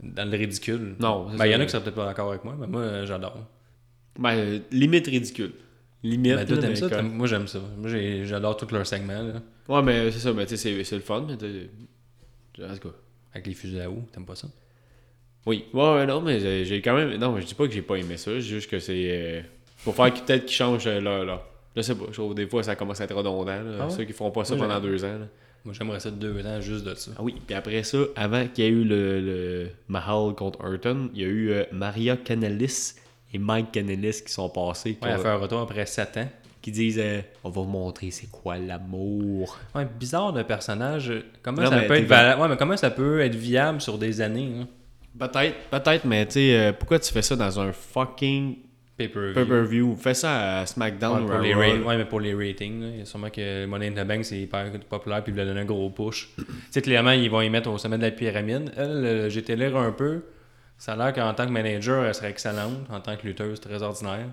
dans 0.02 0.30
le 0.30 0.36
ridicule. 0.36 0.94
Non, 1.00 1.26
Ben, 1.36 1.46
il 1.46 1.52
y 1.52 1.54
en 1.56 1.60
a 1.60 1.64
qui 1.64 1.70
seraient 1.70 1.82
peut-être 1.82 1.94
pas 1.96 2.04
d'accord 2.04 2.28
avec 2.30 2.44
moi, 2.44 2.54
mais 2.58 2.66
moi, 2.66 2.80
euh, 2.82 3.06
j'adore. 3.06 3.38
Ben, 4.18 4.34
euh, 4.36 4.58
limite 4.70 5.06
ridicule. 5.06 5.52
Limite. 6.02 6.34
Ben, 6.36 6.44
toi, 6.46 6.56
là, 6.56 6.60
t'aimes 6.62 6.70
mais 6.70 6.76
ça? 6.76 6.88
comme- 6.88 6.98
T'aimes- 6.98 7.12
Moi, 7.16 7.26
j'aime 7.26 7.46
ça. 7.48 7.60
Moi, 7.78 7.90
j'adore 8.24 8.56
tous 8.56 8.70
leurs 8.72 8.86
segments, 8.86 9.22
là, 9.22 9.40
Ouais, 9.68 9.82
mais 9.82 10.10
c'est 10.12 10.18
ça, 10.20 10.32
mais 10.32 10.44
tu 10.46 10.56
sais, 10.56 10.74
c'est- 10.74 10.84
c'est 10.84 10.96
le 10.96 11.00
fun, 11.02 11.24
mais 11.26 11.32
en 11.34 12.74
tout 12.74 12.88
cas. 12.88 12.94
avec 13.32 13.46
les 13.46 13.54
fusils 13.54 13.80
à 13.80 13.90
eau. 13.90 14.02
T'aimes 14.12 14.24
pas 14.26 14.34
ça? 14.36 14.48
Oui. 15.46 15.64
Ouais, 15.72 15.94
ouais, 15.94 16.06
non, 16.06 16.20
mais 16.20 16.64
j'ai 16.64 16.80
quand 16.82 16.94
même. 16.94 17.16
Non, 17.16 17.38
je 17.40 17.46
dis 17.46 17.54
pas 17.54 17.66
que 17.66 17.72
j'ai 17.72 17.82
pas 17.82 17.96
aimé 17.96 18.16
ça, 18.16 18.32
je 18.34 18.38
dis 18.40 18.48
juste 18.48 18.70
que 18.70 18.78
c'est. 18.78 19.08
euh, 19.10 19.40
Faut 19.78 19.92
faire 19.92 20.12
qu'ils- 20.12 20.24
peut-être 20.24 20.46
qu'ils 20.46 20.56
changent 20.56 20.86
euh, 20.86 21.00
leur, 21.00 21.24
leur. 21.24 21.46
Je 21.76 21.82
sais 21.82 21.94
pas, 21.94 22.04
je 22.08 22.12
trouve 22.14 22.34
des 22.34 22.46
fois 22.46 22.62
ça 22.62 22.74
commence 22.74 23.00
à 23.00 23.04
être 23.04 23.14
redondant. 23.14 23.44
Là. 23.44 23.60
Ah 23.80 23.84
ouais? 23.86 23.90
Ceux 23.90 24.04
qui 24.04 24.12
feront 24.12 24.30
pas 24.30 24.44
ça 24.44 24.56
Moi, 24.56 24.66
pendant 24.66 24.80
deux 24.80 25.04
ans. 25.04 25.18
là. 25.18 25.26
Moi, 25.64 25.74
j'aimerais 25.76 25.98
ça 26.00 26.10
deux 26.10 26.46
ans 26.46 26.60
juste 26.60 26.84
de 26.84 26.94
ça. 26.94 27.10
Ah 27.18 27.22
oui, 27.22 27.34
puis 27.44 27.54
après 27.56 27.82
ça, 27.82 27.98
avant 28.14 28.46
qu'il 28.46 28.64
y 28.64 28.66
ait 28.68 28.70
eu 28.70 28.84
le, 28.84 29.20
le 29.20 29.68
Mahal 29.88 30.34
contre 30.34 30.60
Orton, 30.64 31.10
il 31.12 31.20
y 31.20 31.24
a 31.24 31.28
eu 31.28 31.50
euh, 31.50 31.64
Maria 31.72 32.16
Canalis 32.16 32.94
et 33.34 33.38
Mike 33.38 33.72
Canellis 33.72 34.22
qui 34.24 34.32
sont 34.32 34.48
passés. 34.48 34.94
qui 34.94 35.04
Ouais, 35.04 35.10
elle 35.12 35.18
ont- 35.18 35.22
fait 35.22 35.28
un 35.28 35.36
retour 35.36 35.60
après 35.60 35.84
7 35.84 36.16
ans. 36.18 36.28
qui 36.62 36.70
disent 36.70 37.00
euh, 37.02 37.20
On 37.44 37.50
va 37.50 37.62
vous 37.62 37.68
montrer 37.68 38.10
c'est 38.12 38.30
quoi 38.30 38.56
l'amour. 38.58 39.58
Ouais, 39.74 39.86
bizarre 39.98 40.32
de 40.32 40.42
personnage. 40.44 41.12
Comment 41.42 41.62
Non, 41.62 41.70
ça 41.70 41.80
peut 41.82 41.94
être 41.94 42.08
ouais, 42.40 42.48
mais 42.48 42.56
comment 42.56 42.76
ça 42.76 42.90
peut 42.90 43.20
être 43.20 43.34
viable 43.34 43.80
sur 43.80 43.98
des 43.98 44.20
années, 44.20 44.52
hein? 44.60 44.68
Peut-être, 45.18 45.56
peut-être, 45.70 46.04
mais 46.04 46.26
tu 46.26 46.32
sais, 46.32 46.56
euh, 46.58 46.72
pourquoi 46.72 46.98
tu 46.98 47.10
fais 47.12 47.22
ça 47.22 47.34
dans 47.36 47.58
un 47.58 47.72
fucking 47.72 48.56
Pay-per-view. 48.98 49.34
pay-per-view 49.34 49.96
Fais 49.96 50.14
ça 50.14 50.60
à 50.60 50.66
SmackDown 50.66 51.18
Ouais, 51.18 51.22
ou 51.24 51.26
pour 51.26 51.34
à 51.36 51.42
les 51.42 51.52
Raw. 51.54 51.60
ra- 51.60 51.88
ouais, 51.88 51.96
mais 51.98 52.04
pour 52.06 52.20
les 52.20 52.32
ratings, 52.34 52.80
là, 52.80 52.88
il 52.94 52.98
y 53.00 53.02
a 53.02 53.04
sûrement 53.04 53.28
que 53.28 53.66
Money 53.66 53.88
in 53.88 54.02
the 54.04 54.06
Bank 54.06 54.24
c'est 54.24 54.38
hyper 54.38 54.70
populaire 54.88 55.22
puis 55.22 55.32
il 55.32 55.34
lui 55.34 55.42
a 55.42 55.44
donné 55.44 55.60
un 55.60 55.64
gros 55.66 55.90
push. 55.90 56.28
tu 56.36 56.44
sais, 56.70 56.80
clairement, 56.82 57.10
ils 57.10 57.30
vont 57.30 57.42
y 57.42 57.50
mettre 57.50 57.70
au 57.70 57.76
sommet 57.76 57.98
de 57.98 58.02
la 58.02 58.10
pyramide. 58.10 58.72
Elle, 58.76 59.04
euh, 59.04 59.28
été 59.30 59.54
lire 59.54 59.76
un 59.76 59.92
peu. 59.92 60.22
Ça 60.78 60.92
a 60.92 60.96
l'air 60.96 61.12
qu'en 61.12 61.32
tant 61.34 61.46
que 61.46 61.50
manager, 61.52 62.04
elle 62.06 62.14
serait 62.14 62.30
excellente. 62.30 62.86
En 62.90 63.00
tant 63.00 63.16
que 63.16 63.26
lutteuse, 63.26 63.60
très 63.60 63.82
ordinaire. 63.82 64.28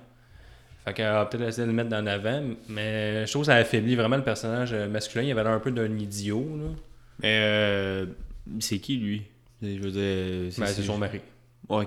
Fait 0.86 0.94
qu'elle 0.94 1.12
va 1.12 1.26
peut-être 1.26 1.48
essayer 1.48 1.64
de 1.66 1.72
le 1.72 1.76
mettre 1.84 1.96
en 1.96 2.06
avant. 2.08 2.42
Mais 2.70 3.26
je 3.26 3.32
trouve 3.32 3.44
que 3.44 3.48
ça 3.48 3.56
affaiblit 3.56 3.96
vraiment 3.96 4.18
le 4.18 4.24
personnage 4.24 4.72
euh, 4.74 4.88
masculin. 4.90 5.24
Il 5.24 5.32
avait 5.32 5.44
l'air 5.44 5.54
un 5.54 5.60
peu 5.60 5.72
d'un 5.72 5.98
idiot. 5.98 6.46
Là. 6.58 6.70
Mais 7.22 7.40
euh, 7.42 8.06
c'est 8.60 8.80
qui 8.80 8.98
lui? 8.98 9.22
Je 9.62 9.80
veux 9.80 9.92
dire. 9.92 10.52
Ben, 10.58 10.66
c'est 10.68 10.82
son 10.84 10.98
mari. 10.98 11.20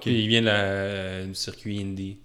Puis 0.00 0.22
il 0.24 0.28
vient 0.28 0.40
de 0.40 0.46
la- 0.46 1.24
du 1.24 1.34
circuit 1.34 1.80
indie. 1.80 2.18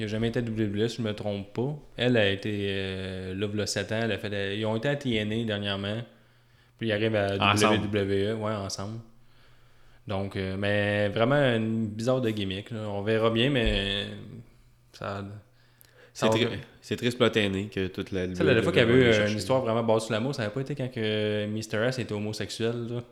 Il 0.00 0.04
a 0.04 0.06
jamais 0.08 0.28
été 0.28 0.38
à 0.40 0.42
WWE, 0.42 0.88
si 0.88 0.96
je 0.96 1.02
me 1.02 1.12
trompe 1.14 1.52
pas. 1.52 1.76
Elle 1.96 2.16
a 2.16 2.28
été 2.28 2.66
euh, 2.70 3.34
là, 3.34 3.46
il 3.52 3.58
y 3.58 3.62
a 3.62 3.66
7 3.66 3.92
ans. 3.92 4.00
Elle 4.02 4.12
a 4.12 4.18
fait 4.18 4.30
de- 4.30 4.56
Ils 4.56 4.64
ont 4.66 4.74
été 4.76 4.88
à 4.88 4.96
TNA 4.96 5.44
dernièrement. 5.44 5.98
Puis 6.78 6.88
ils 6.88 6.92
arrivent 6.92 7.14
à 7.16 7.52
Ensemble. 7.52 7.86
WWE, 7.86 8.34
ouais, 8.42 8.52
ensemble. 8.54 8.98
Donc, 10.08 10.34
euh, 10.36 10.56
mais 10.58 11.08
vraiment 11.10 11.36
une 11.36 11.86
bizarre 11.88 12.20
de 12.22 12.30
gimmick. 12.30 12.70
là. 12.70 12.80
On 12.88 13.02
verra 13.02 13.30
bien, 13.30 13.50
mais 13.50 14.06
ça. 14.92 15.22
C'est 16.12 16.28
tri- 16.30 16.46
c'est 16.80 16.96
triste 16.96 17.18
pour 17.18 17.30
TNA 17.30 17.64
que 17.72 17.86
toute 17.88 18.10
la. 18.10 18.22
Sais, 18.34 18.42
la 18.42 18.54
dernière 18.54 18.62
fois 18.64 18.72
qu'il 18.72 18.80
y 18.80 18.84
avait 18.84 18.94
eu 18.94 19.00
va 19.02 19.06
euh, 19.08 19.12
chercher. 19.12 19.32
une 19.32 19.38
histoire 19.38 19.60
vraiment 19.60 19.82
basée 19.84 20.06
sur 20.06 20.12
l'amour, 20.14 20.34
ça 20.34 20.42
n'avait 20.42 20.54
pas 20.54 20.60
été 20.62 20.74
quand 20.74 20.90
que 20.90 21.46
Mr. 21.46 21.86
S 21.88 21.98
était 21.98 22.14
homosexuel. 22.14 22.86
Là. 22.90 23.02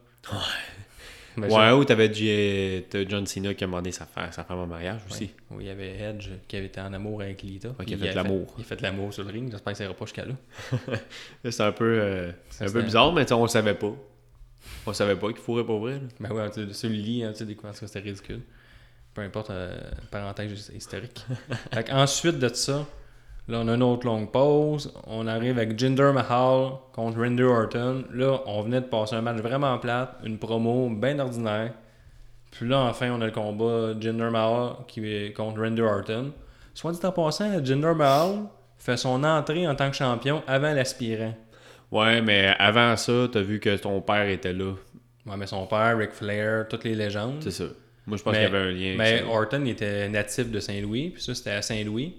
Mais 1.38 1.52
Ouais, 1.52 1.72
ou 1.72 1.84
t'avais 1.84 2.12
John 2.12 3.26
Cena 3.26 3.54
qui 3.54 3.64
a 3.64 3.66
demandé 3.66 3.92
sa 3.92 4.06
femme, 4.06 4.30
sa 4.32 4.44
femme 4.44 4.58
en 4.58 4.66
mariage 4.66 5.00
aussi. 5.10 5.30
Oui, 5.50 5.64
il 5.64 5.66
y 5.66 5.70
avait 5.70 5.98
Edge 5.98 6.28
qui 6.46 6.56
avait 6.56 6.66
été 6.66 6.80
en 6.80 6.92
amour 6.92 7.22
avec 7.22 7.42
Lita. 7.42 7.70
qui 7.86 7.94
a 7.94 7.98
fait 7.98 8.14
l'amour. 8.14 8.54
Il 8.58 8.62
a 8.62 8.64
fait 8.64 8.80
l'amour 8.80 9.12
sur 9.12 9.24
le 9.24 9.30
ring. 9.30 9.50
J'espère 9.50 9.72
que 9.72 9.78
ça 9.78 9.84
ira 9.84 9.94
pas 9.94 10.04
jusqu'à 10.04 10.24
là. 10.24 10.34
C'est 11.50 11.62
un 11.62 11.72
peu, 11.72 11.98
euh, 12.00 12.32
Ça, 12.50 12.64
un 12.64 12.70
peu 12.70 12.82
bizarre, 12.82 13.12
mais 13.12 13.24
tu 13.24 13.28
sais, 13.28 13.34
on 13.34 13.42
le 13.42 13.48
savait 13.48 13.74
pas. 13.74 13.94
On 14.86 14.92
savait 14.92 15.16
pas 15.16 15.28
qu'il 15.28 15.38
fourrait 15.38 15.64
pas 15.66 15.78
vrai. 15.78 15.94
là. 15.94 16.00
Ben 16.20 16.32
ouais, 16.32 16.50
tu 16.50 16.72
sur 16.74 16.88
le 16.88 16.94
lit, 16.94 17.24
hein, 17.24 17.32
tu 17.36 17.44
des 17.44 17.54
quoi, 17.54 17.72
c'était 17.72 18.00
ridicule. 18.00 18.42
Peu 19.14 19.22
importe, 19.22 19.50
euh, 19.50 19.78
parenthèse 20.10 20.70
historique. 20.74 21.24
fait 21.72 21.90
ensuite 21.92 22.38
de 22.38 22.48
ça, 22.48 22.86
là, 23.48 23.60
on 23.62 23.68
a 23.68 23.74
une 23.74 23.82
autre 23.82 24.06
longue 24.06 24.30
pause. 24.30 24.92
On 25.06 25.26
arrive 25.26 25.58
avec 25.58 25.78
Jinder 25.78 26.12
Mahal 26.12 26.72
contre 26.92 27.18
Randy 27.18 27.42
Orton. 27.42 28.04
Là, 28.12 28.40
on 28.46 28.62
venait 28.62 28.80
de 28.80 28.86
passer 28.86 29.16
un 29.16 29.22
match 29.22 29.38
vraiment 29.38 29.78
plate, 29.78 30.16
une 30.24 30.38
promo 30.38 30.90
bien 30.90 31.18
ordinaire. 31.18 31.72
Puis 32.50 32.68
là, 32.68 32.80
enfin, 32.80 33.10
on 33.10 33.20
a 33.20 33.26
le 33.26 33.32
combat 33.32 33.98
Jinder 34.00 34.30
Mahal 34.30 34.76
qui 34.86 35.06
est 35.06 35.32
contre 35.32 35.60
Randy 35.62 35.82
Orton. 35.82 36.32
Soit 36.74 36.92
dit 36.92 37.04
en 37.04 37.12
passant, 37.12 37.64
Jinder 37.64 37.94
Mahal 37.94 38.44
fait 38.78 38.96
son 38.96 39.24
entrée 39.24 39.66
en 39.66 39.74
tant 39.74 39.90
que 39.90 39.96
champion 39.96 40.42
avant 40.46 40.72
l'aspirant. 40.72 41.34
Ouais, 41.90 42.20
mais 42.20 42.54
avant 42.58 42.96
ça, 42.96 43.28
t'as 43.32 43.40
vu 43.40 43.60
que 43.60 43.76
ton 43.76 44.00
père 44.00 44.28
était 44.28 44.52
là. 44.52 44.74
Ouais, 45.26 45.36
mais 45.36 45.46
son 45.46 45.66
père, 45.66 45.96
Ric 45.96 46.12
Flair, 46.12 46.68
toutes 46.68 46.84
les 46.84 46.94
légendes. 46.94 47.40
C'est 47.40 47.50
ça. 47.50 47.64
Moi, 48.06 48.16
je 48.16 48.22
pense 48.22 48.32
qu'il 48.32 48.42
y 48.42 48.46
avait 48.46 48.58
un 48.58 48.70
lien. 48.70 48.94
Mais 48.96 49.12
avec 49.12 49.24
ça. 49.24 49.28
Orton 49.30 49.62
il 49.64 49.70
était 49.70 50.08
natif 50.08 50.50
de 50.50 50.60
Saint-Louis, 50.60 51.10
puis 51.10 51.22
ça 51.22 51.34
c'était 51.34 51.50
à 51.50 51.62
Saint-Louis. 51.62 52.14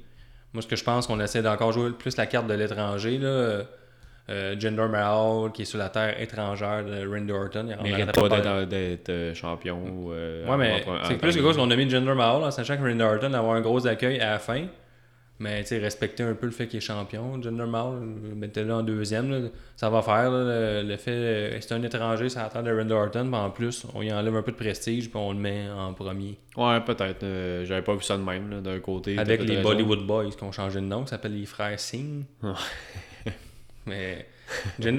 Moi, 0.53 0.61
ce 0.61 0.67
que 0.67 0.75
je 0.75 0.83
pense 0.83 1.05
qu'on 1.07 1.19
essaie 1.19 1.41
d'encore 1.41 1.71
jouer 1.71 1.91
plus 1.91 2.17
la 2.17 2.25
carte 2.25 2.47
de 2.47 2.53
l'étranger, 2.53 3.17
là. 3.17 3.27
Euh, 3.27 3.63
euh, 4.29 4.55
Jinder 4.59 4.87
Mahal, 4.87 5.51
qui 5.51 5.63
est 5.63 5.65
sur 5.65 5.79
la 5.79 5.89
terre 5.89 6.21
étrangère 6.21 6.85
de 6.85 7.07
Randy 7.07 7.31
Orton. 7.31 7.65
Il 7.83 7.91
mérite 7.91 8.11
pas 8.11 8.29
d'être 8.67 9.09
euh, 9.09 9.33
champion. 9.33 9.81
euh, 10.11 10.45
Ouais, 10.47 10.55
mais 10.55 10.83
c'est 11.07 11.17
plus 11.17 11.35
que 11.35 11.41
cause 11.41 11.57
qu'on 11.57 11.71
a 11.71 11.75
mis 11.75 11.89
Jinder 11.89 12.13
Mahal, 12.13 12.43
en 12.43 12.51
sachant 12.51 12.77
que 12.77 12.83
Randy 12.83 13.01
Orton 13.01 13.33
avoir 13.33 13.55
un 13.55 13.61
gros 13.61 13.87
accueil 13.87 14.19
à 14.19 14.31
la 14.33 14.37
fin. 14.39 14.65
Mais 15.41 15.61
tu 15.61 15.67
sais, 15.69 15.77
respecter 15.79 16.23
un 16.23 16.33
peu 16.33 16.47
le 16.47 16.51
fait 16.51 16.67
qu'il 16.67 16.77
est 16.77 16.81
champion. 16.81 17.41
Jinder 17.41 17.65
Mahal, 17.65 17.99
mettez-le 18.35 18.73
en 18.73 18.83
deuxième. 18.83 19.31
là. 19.31 19.47
Ça 19.77 19.89
va 19.89 20.01
faire 20.01 20.29
là, 20.29 20.81
le, 20.83 20.87
le 20.89 20.97
fait 20.97 21.11
euh, 21.11 21.57
c'est 21.61 21.73
un 21.73 21.81
étranger, 21.81 22.27
la 22.35 22.49
terre 22.49 22.61
de 22.61 22.71
Randy 22.77 22.91
Orton. 22.91 23.31
En 23.31 23.49
plus, 23.49 23.85
on 23.95 24.01
y 24.01 24.11
enlève 24.11 24.35
un 24.35 24.41
peu 24.41 24.51
de 24.51 24.57
prestige, 24.57 25.09
puis 25.09 25.17
on 25.17 25.31
le 25.31 25.39
met 25.39 25.69
en 25.69 25.93
premier. 25.93 26.37
Ouais, 26.57 26.81
peut-être. 26.81 27.23
euh, 27.23 27.63
J'avais 27.63 27.83
pas 27.83 27.95
vu 27.95 28.03
ça 28.03 28.17
de 28.17 28.23
même, 28.23 28.49
là, 28.49 28.59
d'un 28.59 28.79
côté. 28.79 29.17
Avec 29.17 29.41
les 29.43 29.55
raison. 29.57 29.69
Bollywood 29.69 30.05
Boys 30.05 30.31
qui 30.31 30.43
ont 30.43 30.51
changé 30.51 30.81
de 30.81 30.85
nom, 30.85 31.03
qui 31.03 31.09
s'appellent 31.11 31.39
les 31.39 31.45
frères 31.45 31.79
Singh. 31.79 32.25
Mais 33.85 34.27
c'est 34.79 34.89
une 34.89 34.97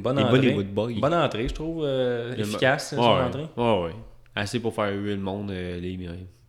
bonne 0.00 0.16
Les 0.18 0.22
entrée. 0.22 0.38
Bollywood 0.38 0.66
Boys. 0.68 0.92
Bonne 1.00 1.14
entrée, 1.14 1.48
je 1.48 1.54
trouve, 1.54 1.82
euh, 1.84 2.34
efficace, 2.36 2.92
Ouais, 2.92 2.98
son 2.98 3.02
entrée. 3.02 3.46
Ouais, 3.56 3.82
ouais. 3.84 3.94
Assez 4.36 4.60
pour 4.60 4.74
faire 4.74 4.90
huer 4.92 5.16
le 5.16 5.20
monde, 5.20 5.50
euh, 5.50 5.80
les, 5.80 5.98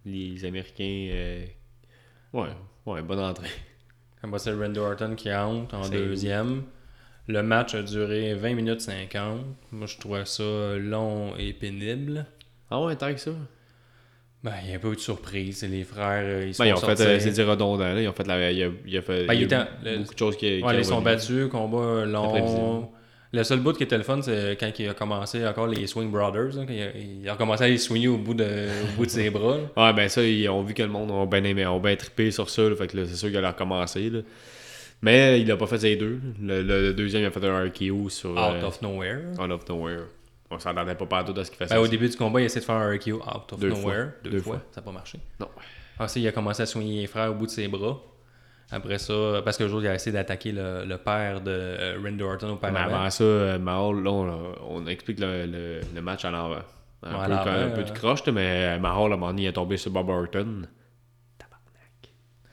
les 0.06 0.46
Américains. 0.46 1.10
euh, 1.14 1.46
Ouais, 2.34 2.48
ouais, 2.86 3.02
bonne 3.02 3.20
entrée. 3.20 3.50
Après, 4.24 4.40
c'est 4.40 4.54
Randy 4.54 4.80
Orton 4.80 5.16
qui 5.16 5.34
entre 5.34 5.76
en 5.76 5.88
deuxième. 5.90 6.64
Le 7.28 7.44
match 7.44 7.76
a 7.76 7.84
duré 7.84 8.34
20 8.34 8.54
minutes 8.56 8.82
50. 8.82 9.42
Moi, 9.72 9.88
je 9.88 9.98
trouvais 9.98 10.26
ça 10.26 10.44
long 10.78 11.36
et 11.38 11.54
pénible. 11.54 12.26
Ah 12.70 12.82
ouais, 12.84 12.96
tant 12.96 13.14
que 13.14 13.20
ça. 13.20 13.32
Ben, 14.44 14.54
il 14.64 14.70
y 14.72 14.74
a 14.74 14.78
un 14.78 14.80
peu 14.80 14.96
de 14.96 15.00
surprise. 15.00 15.64
Les 15.70 15.84
frères, 15.84 16.24
euh, 16.26 16.46
ils 16.48 16.56
sont 16.56 16.64
Ben, 16.64 16.70
ils 16.70 16.74
ont 16.74 16.78
fait, 16.78 16.96
sortis. 16.96 17.04
euh, 17.04 17.20
c'est 17.20 17.30
dire 17.30 17.48
redondant, 17.48 17.94
là. 17.94 18.02
Ils 18.02 18.08
ont 18.08 18.14
fait 18.14 18.26
la. 18.26 18.52
Il 18.52 18.64
a, 18.64 18.70
il 18.88 18.98
a 18.98 19.02
fait. 19.04 19.26
Ben, 19.28 19.34
il 19.36 19.42
y 19.42 19.44
a 19.44 19.46
était- 19.46 19.70
le- 19.84 19.98
beaucoup 20.00 20.14
de 20.16 20.20
choses 20.20 20.36
qui. 20.36 20.58
qui 20.58 20.64
Ouais, 20.64 20.78
ils 20.78 20.84
sont 20.86 20.96
ont- 20.96 21.02
battus, 21.02 21.48
combat 21.50 22.06
long. 22.06 22.92
Le 23.34 23.44
seul 23.44 23.60
bout 23.62 23.72
qui 23.74 23.84
était 23.84 23.98
le 23.98 24.04
fun, 24.04 24.22
c'est 24.22 24.58
quand 24.60 24.70
il 24.78 24.90
a 24.90 24.94
commencé 24.94 25.46
encore 25.48 25.68
les 25.68 25.88
Swing 25.88 26.12
Brothers. 26.12 26.58
hein, 26.60 26.66
quand 26.68 26.74
il, 26.74 26.82
a, 26.82 26.90
il 26.98 27.30
a 27.30 27.34
recommencé 27.34 27.64
à 27.64 27.68
les 27.70 27.78
swinger 27.78 28.10
au 28.10 28.18
bout 28.18 28.34
de, 28.34 28.44
au 28.44 28.98
bout 28.98 29.06
de 29.06 29.10
ses 29.12 29.30
bras. 29.32 29.58
là. 29.58 29.88
Ouais, 29.88 29.94
ben 29.94 30.10
ça, 30.10 30.22
ils 30.22 30.50
ont 30.50 30.62
vu 30.64 30.74
que 30.74 30.84
le 30.84 30.90
monde 30.90 31.12
a 31.12 31.26
bien 31.26 31.44
aimé, 31.46 31.66
ont 31.66 31.80
bien 31.80 31.96
trippé 31.96 32.30
sur 32.32 32.50
ça, 32.50 32.64
là, 32.64 32.76
fait 32.76 32.88
que 32.88 32.98
là, 32.98 33.04
c'est 33.08 33.16
sûr 33.16 33.30
qu'il 33.30 33.44
a 33.44 33.52
recommencé, 33.52 34.10
là. 34.10 34.20
Mais 35.02 35.40
il 35.42 35.50
a 35.52 35.58
pas 35.58 35.66
fait 35.66 35.82
les 35.82 35.96
deux. 35.96 36.20
Le, 36.42 36.62
le 36.62 36.94
deuxième, 36.94 37.24
il 37.24 37.26
a 37.26 37.32
fait 37.32 37.44
un 37.46 37.66
RKO 37.66 38.10
sur... 38.10 38.32
Out 38.32 38.38
euh, 38.62 38.68
of 38.68 38.82
nowhere. 38.82 39.20
Out 39.40 39.50
of 39.50 39.68
Nowhere. 39.70 40.02
On 40.52 40.60
s'entendait 40.60 40.94
pas 40.96 41.06
partout 41.06 41.34
à 41.40 41.44
ce 41.46 41.50
qu'il 41.50 41.58
faisait. 41.58 41.74
Ben, 41.74 41.82
au 41.82 41.88
début 41.88 42.10
du 42.10 42.18
combat, 42.18 42.40
il 42.42 42.44
a 42.44 42.46
essayé 42.48 42.60
de 42.62 42.66
faire 42.66 42.76
un 42.76 42.94
RKO 42.94 43.16
out 43.16 43.54
of 43.54 43.60
Deux 43.60 43.70
nowhere. 43.70 43.82
fois. 43.84 44.06
Deux, 44.26 44.30
Deux 44.30 44.40
fois. 44.42 44.56
fois. 44.58 44.64
Ça 44.74 44.82
n'a 44.82 44.86
pas 44.86 44.92
marché. 44.92 45.18
Non. 45.40 45.48
Ensuite, 45.98 46.24
il 46.24 46.28
a 46.28 46.32
commencé 46.34 46.62
à 46.62 46.66
soigner 46.66 47.02
les 47.02 47.08
frères 47.08 47.32
au 47.32 47.34
bout 47.36 47.46
de 47.46 47.52
ses 47.52 47.68
bras. 47.70 48.00
Après 48.72 48.98
ça, 49.00 49.42
parce 49.44 49.58
que 49.58 49.68
jour, 49.68 49.82
il 49.82 49.88
a 49.88 49.96
essayé 49.96 50.14
d'attaquer 50.14 50.52
le, 50.54 50.86
le 50.86 50.98
père 50.98 51.42
de 51.42 51.52
euh, 51.52 51.98
Randy 52.04 52.24
Orton 52.24 52.48
Mais 52.48 52.54
auparavant. 52.54 52.96
avant 52.96 53.10
ça, 53.10 53.24
euh, 53.24 53.60
Mahal, 53.60 54.02
là, 54.02 54.12
on, 54.12 54.56
on 54.70 54.88
explique 54.88 55.20
le, 55.20 55.46
le, 55.46 55.80
le 55.94 56.02
match 56.02 56.24
à 56.26 56.32
l'envers. 56.32 56.64
Un, 57.04 57.14
Ouais, 57.20 57.28
peu, 57.44 57.50
un 57.50 57.70
peu 57.72 57.84
de 57.84 57.90
euh. 57.90 57.94
croche, 57.94 58.26
mais 58.28 58.78
Mahal, 58.80 59.02
à 59.12 59.16
un 59.16 59.18
moment 59.18 59.28
donné, 59.28 59.44
il 59.44 59.48
est 59.48 59.54
tombé 59.54 59.76
sur 59.78 59.92
Bob 59.92 60.08
Orton. 60.10 60.62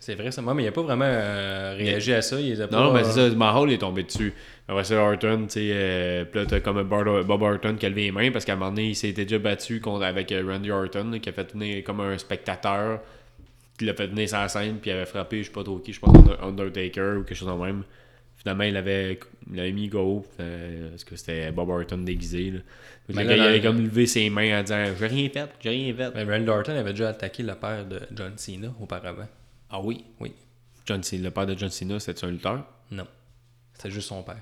C'est 0.01 0.15
vrai, 0.15 0.31
ça. 0.31 0.41
Moi, 0.41 0.55
mais 0.55 0.63
il 0.63 0.67
n'a 0.67 0.73
pas 0.73 0.81
vraiment 0.83 1.05
euh, 1.07 1.75
réagi 1.77 2.15
à 2.15 2.23
ça. 2.23 2.41
Il 2.41 2.49
les 2.49 2.61
a 2.63 2.67
Non, 2.69 2.93
mais 2.95 3.05
c'est 3.05 3.29
ça, 3.31 3.37
Mahal 3.37 3.71
est 3.73 3.79
tombé 3.79 4.05
dessus. 4.05 4.33
Après 4.67 4.85
ça, 4.85 4.95
Orton, 5.03 5.43
tu 5.43 5.51
sais, 5.51 5.71
euh, 5.73 6.25
puis 6.25 6.41
là, 6.41 6.47
t'as 6.47 6.61
comme 6.61 6.83
Bob 6.83 7.27
Bob 7.27 7.43
Orton 7.43 7.75
qui 7.79 7.85
a 7.85 7.91
levé 7.91 8.05
les 8.05 8.11
mains 8.13 8.31
parce 8.31 8.47
qu'à 8.47 8.55
un 8.55 8.57
moment 8.57 8.71
donné, 8.71 8.89
il 8.89 8.95
s'était 8.97 9.25
déjà 9.25 9.39
battu 9.39 9.81
contre, 9.83 10.05
avec 10.07 10.33
Randy 10.33 10.71
Orton, 10.71 11.11
là, 11.11 11.19
qui 11.19 11.29
a 11.29 11.33
fait 11.33 11.53
venir 11.53 11.85
comme 11.85 12.01
un 12.01 12.17
spectateur, 12.17 13.01
qui 13.79 13.85
l'a 13.87 13.95
fait 13.95 14.09
venir 14.09 14.29
sur 14.29 14.39
la 14.39 14.49
scène, 14.49 14.79
puis 14.79 14.91
il 14.91 14.95
avait 14.95 15.07
frappé, 15.07 15.39
je 15.43 15.47
sais 15.49 15.53
pas 15.53 15.63
trop 15.65 15.79
qui, 15.79 15.93
je 15.93 16.01
pense 16.01 16.15
Under- 16.17 16.43
Undertaker 16.45 17.19
ou 17.19 17.23
quelque 17.25 17.37
chose 17.37 17.49
de 17.49 17.55
même. 17.55 17.85
Finalement, 18.37 18.65
il 18.65 18.77
avait, 18.77 19.19
il 19.53 19.59
avait 19.59 19.73
mis 19.73 19.89
go, 19.89 20.25
euh, 20.41 20.91
parce 20.91 21.05
que 21.05 21.17
c'était 21.17 21.51
Bob 21.51 21.71
Orton 21.71 21.99
déguisé. 21.99 22.51
Là. 22.53 22.61
Il 23.09 23.19
avait 23.19 23.61
comme 23.61 23.83
levé 23.83 24.07
ses 24.07 24.31
mains 24.31 24.61
en 24.61 24.63
disant 24.63 24.85
J'ai 24.99 25.07
rien 25.07 25.29
fait, 25.29 25.49
j'ai 25.61 25.71
rien 25.71 25.95
fait. 25.95 26.13
Mais 26.15 26.25
Randy 26.25 26.49
Orton 26.49 26.73
avait 26.77 26.93
déjà 26.93 27.09
attaqué 27.09 27.43
le 27.43 27.55
père 27.55 27.85
de 27.87 28.01
John 28.15 28.35
Cena 28.37 28.69
auparavant. 28.81 29.27
Ah 29.71 29.81
oui? 29.81 30.05
Oui. 30.21 30.33
John 30.87 31.03
Cena, 31.03 31.25
le 31.25 31.31
père 31.33 31.47
de 31.47 31.57
John 31.59 31.71
Cena, 31.71 31.99
c'était 31.99 32.25
un 32.27 32.31
lutteur? 32.31 32.65
Non. 32.93 33.07
C'était 33.75 33.91
juste 33.91 34.09
son 34.09 34.23
père. 34.23 34.41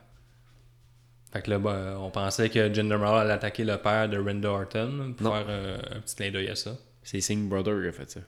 Fait 1.32 1.42
que 1.42 1.50
là, 1.50 1.58
ben, 1.58 1.96
on 1.98 2.10
pensait 2.10 2.48
que 2.50 2.72
Jinder 2.72 2.96
Mahal 2.98 3.20
allait 3.26 3.32
attaquer 3.34 3.64
le 3.64 3.76
père 3.78 4.08
de 4.08 4.18
Randy 4.18 4.46
Orton 4.46 5.14
pour 5.16 5.26
Non. 5.26 5.32
faire 5.32 5.46
euh, 5.48 5.78
un 5.96 6.00
petit 6.00 6.16
clin 6.16 6.30
d'œil 6.30 6.48
à 6.48 6.54
ça. 6.54 6.76
C'est 7.02 7.20
Singh 7.20 7.48
Brother 7.48 7.80
qui 7.82 7.88
a 7.88 7.92
fait 7.92 8.10
ça. 8.10 8.20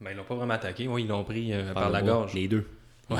Ben, 0.00 0.10
ils 0.12 0.16
l'ont 0.16 0.24
pas 0.24 0.34
vraiment 0.34 0.54
attaqué. 0.54 0.88
Oui, 0.88 1.02
ils 1.02 1.08
l'ont 1.08 1.24
pris 1.24 1.52
euh, 1.52 1.72
par, 1.72 1.90
la 1.90 2.02
gorge. 2.02 2.34
Les 2.34 2.48
deux. 2.48 2.66
Ouais. 3.10 3.18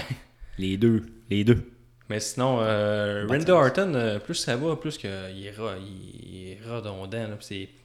Les 0.58 0.76
deux. 0.76 1.02
Les 1.28 1.44
deux. 1.44 1.62
Mais 2.08 2.18
sinon, 2.18 2.58
euh, 2.60 3.24
Randy. 3.28 3.50
Orton, 3.52 3.92
euh, 3.94 4.18
plus 4.18 4.34
ça 4.34 4.56
va, 4.56 4.74
plus 4.74 4.98
qu'il 4.98 5.08
est, 5.10 5.32
il 5.32 6.48
est 6.48 6.58
redondant. 6.68 7.06
Là, 7.12 7.36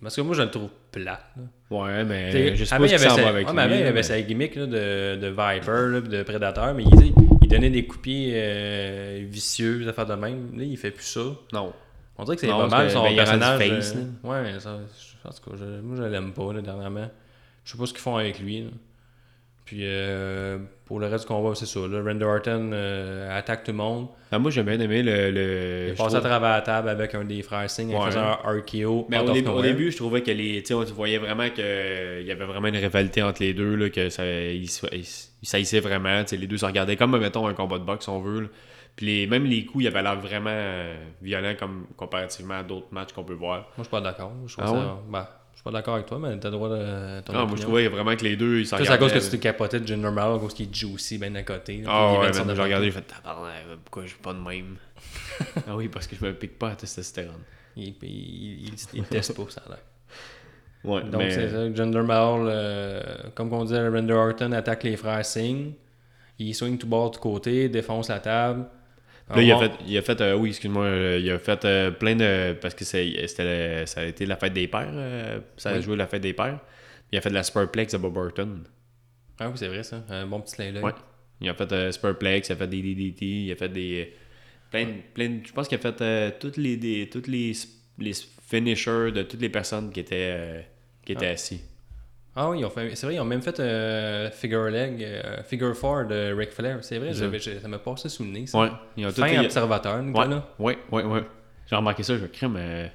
Parce 0.01 0.15
que 0.15 0.21
moi, 0.21 0.35
je 0.35 0.41
le 0.41 0.49
trouve 0.49 0.69
plate. 0.91 1.23
là. 1.37 1.43
Ouais, 1.77 2.03
mais 2.03 2.29
T'sais, 2.29 2.55
je 2.55 2.65
sais 2.65 2.75
pas 2.75 2.85
il 2.85 2.89
ce 2.89 2.97
s'en 2.97 3.15
va 3.17 3.27
avec 3.27 3.47
ouais, 3.47 3.53
lui. 3.53 3.59
avant, 3.59 3.75
il 3.75 3.81
avait 3.83 3.91
mais- 3.91 4.03
sa 4.03 4.19
gimmick 4.21 4.55
là, 4.55 4.65
de, 4.65 5.15
de 5.17 5.27
Viper, 5.27 5.91
là, 5.91 6.01
de 6.01 6.23
Predator, 6.23 6.73
mais 6.73 6.83
il, 6.83 7.13
il 7.43 7.47
donnait 7.47 7.69
des 7.69 7.83
pied 7.83 8.31
euh, 8.33 9.25
vicieux, 9.29 9.79
des 9.79 9.87
affaires 9.89 10.07
de 10.07 10.15
même. 10.15 10.57
Là, 10.57 10.63
il 10.63 10.77
fait 10.77 10.91
plus 10.91 11.05
ça. 11.05 11.21
Non. 11.53 11.71
On 12.17 12.23
dirait 12.23 12.35
que 12.35 12.41
c'est 12.41 12.47
pas 12.47 12.67
mal 12.67 12.87
que, 12.87 12.93
son 12.93 13.03
ben, 13.03 13.15
personnage. 13.15 13.59
face, 13.59 13.95
euh, 13.95 14.27
ouais, 14.27 14.59
ça, 14.59 14.79
je 14.97 15.21
pense 15.21 15.39
que 15.39 15.51
je, 15.55 15.65
moi 15.81 15.97
je 15.97 16.03
l'aime 16.03 16.31
pas 16.33 16.53
là, 16.53 16.61
dernièrement. 16.61 17.09
Je 17.65 17.71
sais 17.73 17.77
pas 17.77 17.85
ce 17.85 17.91
qu'ils 17.93 18.01
font 18.01 18.15
avec 18.15 18.39
lui. 18.39 18.61
là. 18.61 18.69
Puis 19.65 19.79
euh, 19.81 20.59
pour 20.85 20.99
le 20.99 21.07
reste 21.07 21.23
du 21.23 21.27
combat, 21.27 21.55
c'est 21.55 21.65
ça. 21.65 21.79
Là, 21.79 21.97
Orton 22.27 22.69
euh, 22.71 23.35
attaque 23.35 23.63
tout 23.63 23.71
le 23.71 23.77
monde. 23.77 24.09
Ah, 24.31 24.37
moi, 24.37 24.51
j'ai 24.51 24.61
bien 24.61 24.79
aimé 24.79 25.01
le. 25.01 25.31
le 25.31 25.87
Il 25.89 25.95
passe 25.95 26.13
à 26.13 26.19
travers 26.19 26.51
la 26.51 26.61
table 26.61 26.87
avec 26.87 27.15
un 27.15 27.23
des 27.23 27.41
frères 27.41 27.67
Singh 27.67 27.91
en 27.95 27.99
Ouais. 28.01 28.11
faisant 28.11 28.37
un 28.43 28.59
RKO. 28.59 29.07
Mais 29.09 29.17
au, 29.17 29.31
début, 29.31 29.47
au 29.49 29.53
nowhere. 29.53 29.63
début, 29.63 29.91
je 29.91 29.97
trouvais 29.97 30.21
que 30.21 30.29
les. 30.29 30.61
Tu 30.61 30.73
voyait 30.75 31.17
vraiment 31.17 31.49
qu'il 31.49 31.63
y 32.27 32.31
avait 32.31 32.45
vraiment 32.45 32.67
une 32.67 32.77
rivalité 32.77 33.23
entre 33.23 33.41
les 33.41 33.55
deux, 33.55 33.73
là, 33.75 33.89
que 33.89 34.09
ça, 34.09 34.23
ils, 34.27 34.69
saillissaient 35.41 35.79
vraiment. 35.79 36.21
les 36.31 36.45
deux 36.47 36.57
se 36.57 36.65
regardaient 36.67 36.95
comme, 36.95 37.17
mettons, 37.17 37.47
un 37.47 37.55
combat 37.55 37.79
de 37.79 37.83
boxe, 37.85 38.03
si 38.05 38.09
on 38.11 38.19
veut. 38.21 38.41
là. 38.41 38.47
Puis 38.95 39.07
les, 39.07 39.27
même 39.27 39.45
les 39.45 39.65
coups, 39.65 39.85
ils 39.85 39.87
avaient 39.87 40.03
l'air 40.03 40.15
vraiment 40.19 40.51
euh, 40.53 40.95
violents 41.23 41.55
comme 41.59 41.87
comparativement 41.97 42.53
à 42.59 42.63
d'autres 42.63 42.87
matchs 42.91 43.11
qu'on 43.13 43.23
peut 43.23 43.33
voir. 43.33 43.57
Moi, 43.61 43.67
je 43.79 43.83
suis 43.83 43.89
pas 43.91 43.99
d'accord. 44.01 44.31
Je 44.45 44.53
trouve 44.53 44.65
Ah 44.65 44.69
ça- 44.69 44.73
ouais? 44.75 44.85
ben, 45.09 45.21
suis 45.23 45.31
pas 45.65 45.71
d'accord 45.71 45.95
avec 45.95 46.05
toi, 46.05 46.19
mais 46.19 46.37
t'as 46.39 46.49
le 46.49 46.55
droit 46.55 46.69
de. 46.69 47.21
ton 47.21 47.33
Ah, 47.35 47.45
moi, 47.45 47.55
je 47.57 47.63
trouvais 47.63 47.87
vraiment 47.89 48.15
que 48.15 48.23
les 48.23 48.37
deux, 48.37 48.59
ils 48.59 48.67
se 48.67 48.75
Plus 48.75 48.89
à 48.89 48.97
cause 48.97 49.11
que 49.11 49.19
tu 49.19 49.29
t'es 49.29 49.39
capoté 49.39 49.79
de 49.79 49.87
Jinder 49.87 50.11
Mahal, 50.11 50.35
à 50.35 50.39
cause 50.39 50.53
qu'il 50.53 50.69
est 50.69 50.73
juicy 50.73 51.17
ben 51.17 51.35
à 51.35 51.43
côté. 51.43 51.81
là, 51.81 51.89
Ah 51.91 52.11
il 52.13 52.19
ouais, 52.19 52.27
de 52.27 52.33
sortir 52.33 52.53
j'ai 52.53 52.57
de 52.59 52.63
regardé, 52.63 52.85
j'ai 52.85 52.91
fait 52.91 53.01
tabarnak, 53.01 53.63
pourquoi 53.83 54.03
je 54.03 54.09
suis 54.09 54.19
pas 54.19 54.33
de 54.33 54.39
même? 54.39 54.77
Ah 55.67 55.75
oui, 55.75 55.89
parce 55.89 56.07
que 56.07 56.15
je 56.15 56.23
me 56.23 56.33
pique 56.33 56.57
pas 56.59 56.69
à 56.69 56.75
testostérone. 56.75 57.41
Il, 57.75 57.95
il, 58.03 58.67
il, 58.67 58.73
il 58.93 59.03
teste 59.03 59.35
pas, 59.35 59.49
ça 59.49 59.63
l'air. 59.67 59.79
Ouais, 60.83 61.01
Donc 61.01 61.15
mais- 61.21 61.31
c'est 61.31 61.49
ça, 61.49 61.73
Jinder 61.73 62.03
Mahal, 62.03 62.41
euh, 62.47 63.01
comme 63.33 63.51
on 63.51 63.63
disait, 63.65 63.87
Randy 63.89 64.11
Orton 64.11 64.51
attaque 64.51 64.83
les 64.83 64.95
frères 64.97 65.25
Singh. 65.25 65.73
Il 66.37 66.53
swing 66.53 66.77
tout 66.77 66.85
bord, 66.87 67.09
tout 67.11 67.19
côté, 67.19 67.69
défonce 67.69 68.09
la 68.09 68.19
table. 68.19 68.67
Là, 69.33 69.41
il 69.41 69.51
a 69.51 69.57
fait, 69.57 69.71
il 69.87 69.97
a 69.97 70.01
fait 70.03 70.21
euh, 70.21 70.35
oui, 70.35 70.49
excuse-moi, 70.49 70.83
euh, 70.85 71.19
il 71.19 71.29
a 71.31 71.39
fait 71.39 71.65
euh, 71.65 71.89
plein 71.91 72.15
de. 72.15 72.53
Parce 72.61 72.75
que 72.75 72.85
c'était, 72.85 73.85
ça 73.87 74.01
a 74.01 74.03
été 74.05 74.25
la 74.27 74.35
fête 74.35 74.53
des 74.53 74.67
pères, 74.67 75.41
ça 75.57 75.71
a 75.71 75.75
Oui. 75.77 75.81
joué 75.81 75.95
la 75.95 76.05
fête 76.07 76.21
des 76.21 76.33
pères. 76.33 76.59
Il 77.11 77.17
a 77.17 77.21
fait 77.21 77.29
de 77.29 77.33
la 77.33 77.43
Spurplex 77.43 77.93
à 77.93 77.97
Bob 77.97 78.13
Burton. 78.13 78.63
Ah 79.39 79.47
oui, 79.49 79.53
c'est 79.55 79.67
vrai 79.67 79.81
ça. 79.83 80.03
Un 80.09 80.27
bon 80.27 80.41
petit 80.41 80.61
layla. 80.61 80.81
Ouais. 80.81 80.91
Il 81.41 81.49
a 81.49 81.53
fait 81.55 81.91
Spurplex, 81.91 82.49
il 82.49 82.51
a 82.51 82.55
fait 82.55 82.67
des 82.67 82.81
DDT, 82.81 83.25
il 83.25 83.51
a 83.51 83.55
fait 83.55 83.69
des. 83.69 84.13
Plein, 84.69 84.87
plein 85.13 85.29
de- 85.29 85.45
Je 85.45 85.51
pense 85.53 85.67
qu'il 85.67 85.77
a 85.77 85.81
fait 85.81 86.39
toutes 86.39 86.57
les, 86.57 86.77
des, 86.77 87.09
toutes 87.09 87.27
les, 87.27 87.51
les 87.97 88.11
finishers 88.47 89.11
de 89.11 89.23
toutes 89.23 89.41
les 89.41 89.49
personnes 89.49 89.91
qui 89.91 90.01
étaient, 90.01 90.65
qui 91.03 91.13
étaient 91.13 91.27
assis. 91.27 91.61
Ah 92.35 92.49
oui, 92.49 92.63
c'est 92.95 93.05
vrai, 93.05 93.15
ils 93.15 93.19
ont 93.21 93.25
même 93.25 93.41
fait 93.41 93.57
euh, 93.61 94.29
Figure 94.29 94.65
Leg, 94.65 95.01
euh, 95.01 95.41
Figure 95.43 95.73
4 95.79 96.07
de 96.07 96.33
Ric 96.33 96.51
Flair. 96.51 96.79
C'est 96.81 96.97
vrai, 96.99 97.13
ça 97.13 97.67
m'a 97.69 97.79
passé 97.79 98.09
sous 98.09 98.23
le 98.23 98.29
nez. 98.29 98.45
Ça. 98.47 98.59
Ouais. 98.59 98.69
Ils 98.97 99.05
ont 99.05 99.09
tout- 99.09 99.21
Fin 99.21 99.43
observateur, 99.43 99.95
Ouais, 99.95 100.01
Nicolas. 100.03 100.45
ouais, 100.59 100.77
ouais, 100.91 101.03
ouais. 101.03 101.23
J'ai 101.67 101.75
remarqué 101.77 102.03
ça, 102.03 102.17
je 102.17 102.25
crée, 102.25 102.47
mais. 102.47 102.91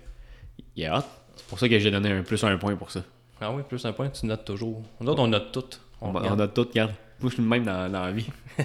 Il 0.77 0.85
est 0.85 0.91
hot. 0.91 1.01
C'est 1.37 1.47
pour 1.47 1.59
ça 1.59 1.69
que 1.69 1.79
j'ai 1.79 1.91
donné 1.91 2.13
un 2.13 2.23
plus 2.23 2.43
un 2.45 2.57
point 2.59 2.77
pour 2.77 2.91
ça. 2.91 3.01
Ah 3.41 3.51
oui, 3.51 3.63
plus 3.67 3.83
un 3.87 3.93
point, 3.93 4.11
tu 4.11 4.27
notes 4.27 4.45
toujours. 4.45 4.83
Nous 5.01 5.09
autres, 5.09 5.23
on 5.23 5.27
note 5.29 5.51
tout. 5.53 5.65
On 6.03 6.09
On, 6.09 6.13
regarde. 6.13 6.39
on 6.39 6.45
a 6.45 6.49
tout, 6.49 6.67
regarde. 6.69 6.93
Moi, 7.21 7.31
je 7.31 7.35
suis 7.35 7.43
le 7.43 7.49
même 7.49 7.65
dans, 7.65 7.91
dans 7.91 8.05
la 8.05 8.13
vie. 8.13 8.27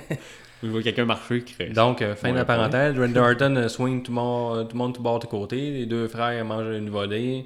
je 0.64 0.68
vois 0.68 0.82
quelqu'un 0.82 1.06
marcher, 1.06 1.42
crée. 1.44 1.70
Donc, 1.70 2.02
euh, 2.02 2.16
fin 2.16 2.28
Ouais, 2.28 2.34
de 2.34 2.40
la 2.40 2.46
parenthèse, 2.46 3.00
Randy 3.00 3.18
Orton 3.18 3.56
euh, 3.56 3.68
swing 3.70 4.04
tout 4.04 4.12
le 4.12 4.16
monde, 4.16 4.68
tout 4.68 4.76
le 4.76 4.78
monde 4.78 4.94
tout 4.94 5.02
bord 5.02 5.20
de 5.20 5.26
côté. 5.26 5.72
Les 5.72 5.86
deux 5.86 6.08
frères 6.10 6.44
mangent 6.44 6.76
une 6.76 6.90
volée. 6.90 7.46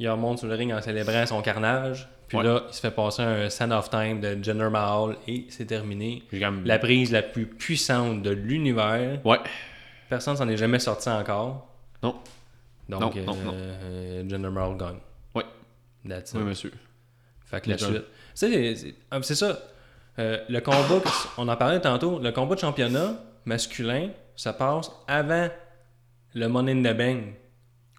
Il 0.00 0.08
remonte 0.10 0.38
sur 0.40 0.48
le 0.48 0.54
ring 0.56 0.72
en 0.72 0.80
célébrant 0.80 1.24
son 1.26 1.40
carnage. 1.40 2.08
Puis 2.38 2.48
Ouais. 2.48 2.52
là, 2.52 2.64
il 2.68 2.74
se 2.74 2.80
fait 2.80 2.90
passer 2.90 3.22
un 3.22 3.48
Sand 3.48 3.70
of 3.72 3.90
Time 3.90 4.20
de 4.20 4.42
Jinder 4.42 4.68
Mahal 4.68 5.16
et 5.28 5.46
c'est 5.50 5.66
terminé. 5.66 6.24
La 6.64 6.78
prise 6.80 7.12
la 7.12 7.22
plus 7.22 7.46
puissante 7.46 8.22
de 8.22 8.30
l'univers. 8.30 9.20
Ouais. 9.24 9.38
Personne 10.08 10.36
s'en 10.36 10.48
est 10.48 10.56
jamais 10.56 10.80
sorti 10.80 11.08
encore. 11.08 11.68
Non. 12.02 12.16
Donc, 12.88 13.14
Non, 13.14 13.34
euh, 13.52 14.22
non, 14.24 14.44
euh, 14.44 14.50
Mahal 14.50 14.76
gagne. 14.76 14.98
Ouais. 15.34 15.44
That's 16.08 16.32
it. 16.32 16.36
Oui, 16.38 16.42
monsieur. 16.42 16.72
Fait 17.44 17.60
que 17.60 17.70
la 17.70 17.78
suite. 17.78 18.02
C'est, 18.34 19.34
ça. 19.34 19.58
Euh, 20.18 20.38
le 20.48 20.60
combat, 20.60 21.02
on 21.38 21.46
en 21.48 21.56
parlait 21.56 21.80
tantôt, 21.80 22.18
le 22.18 22.32
combat 22.32 22.56
de 22.56 22.60
championnat 22.60 23.14
masculin, 23.44 24.10
ça 24.36 24.52
passe 24.52 24.90
avant 25.06 25.48
le 26.34 26.48
Money 26.48 26.72
in 26.72 26.82
the 26.92 26.96
Bank, 26.96 27.22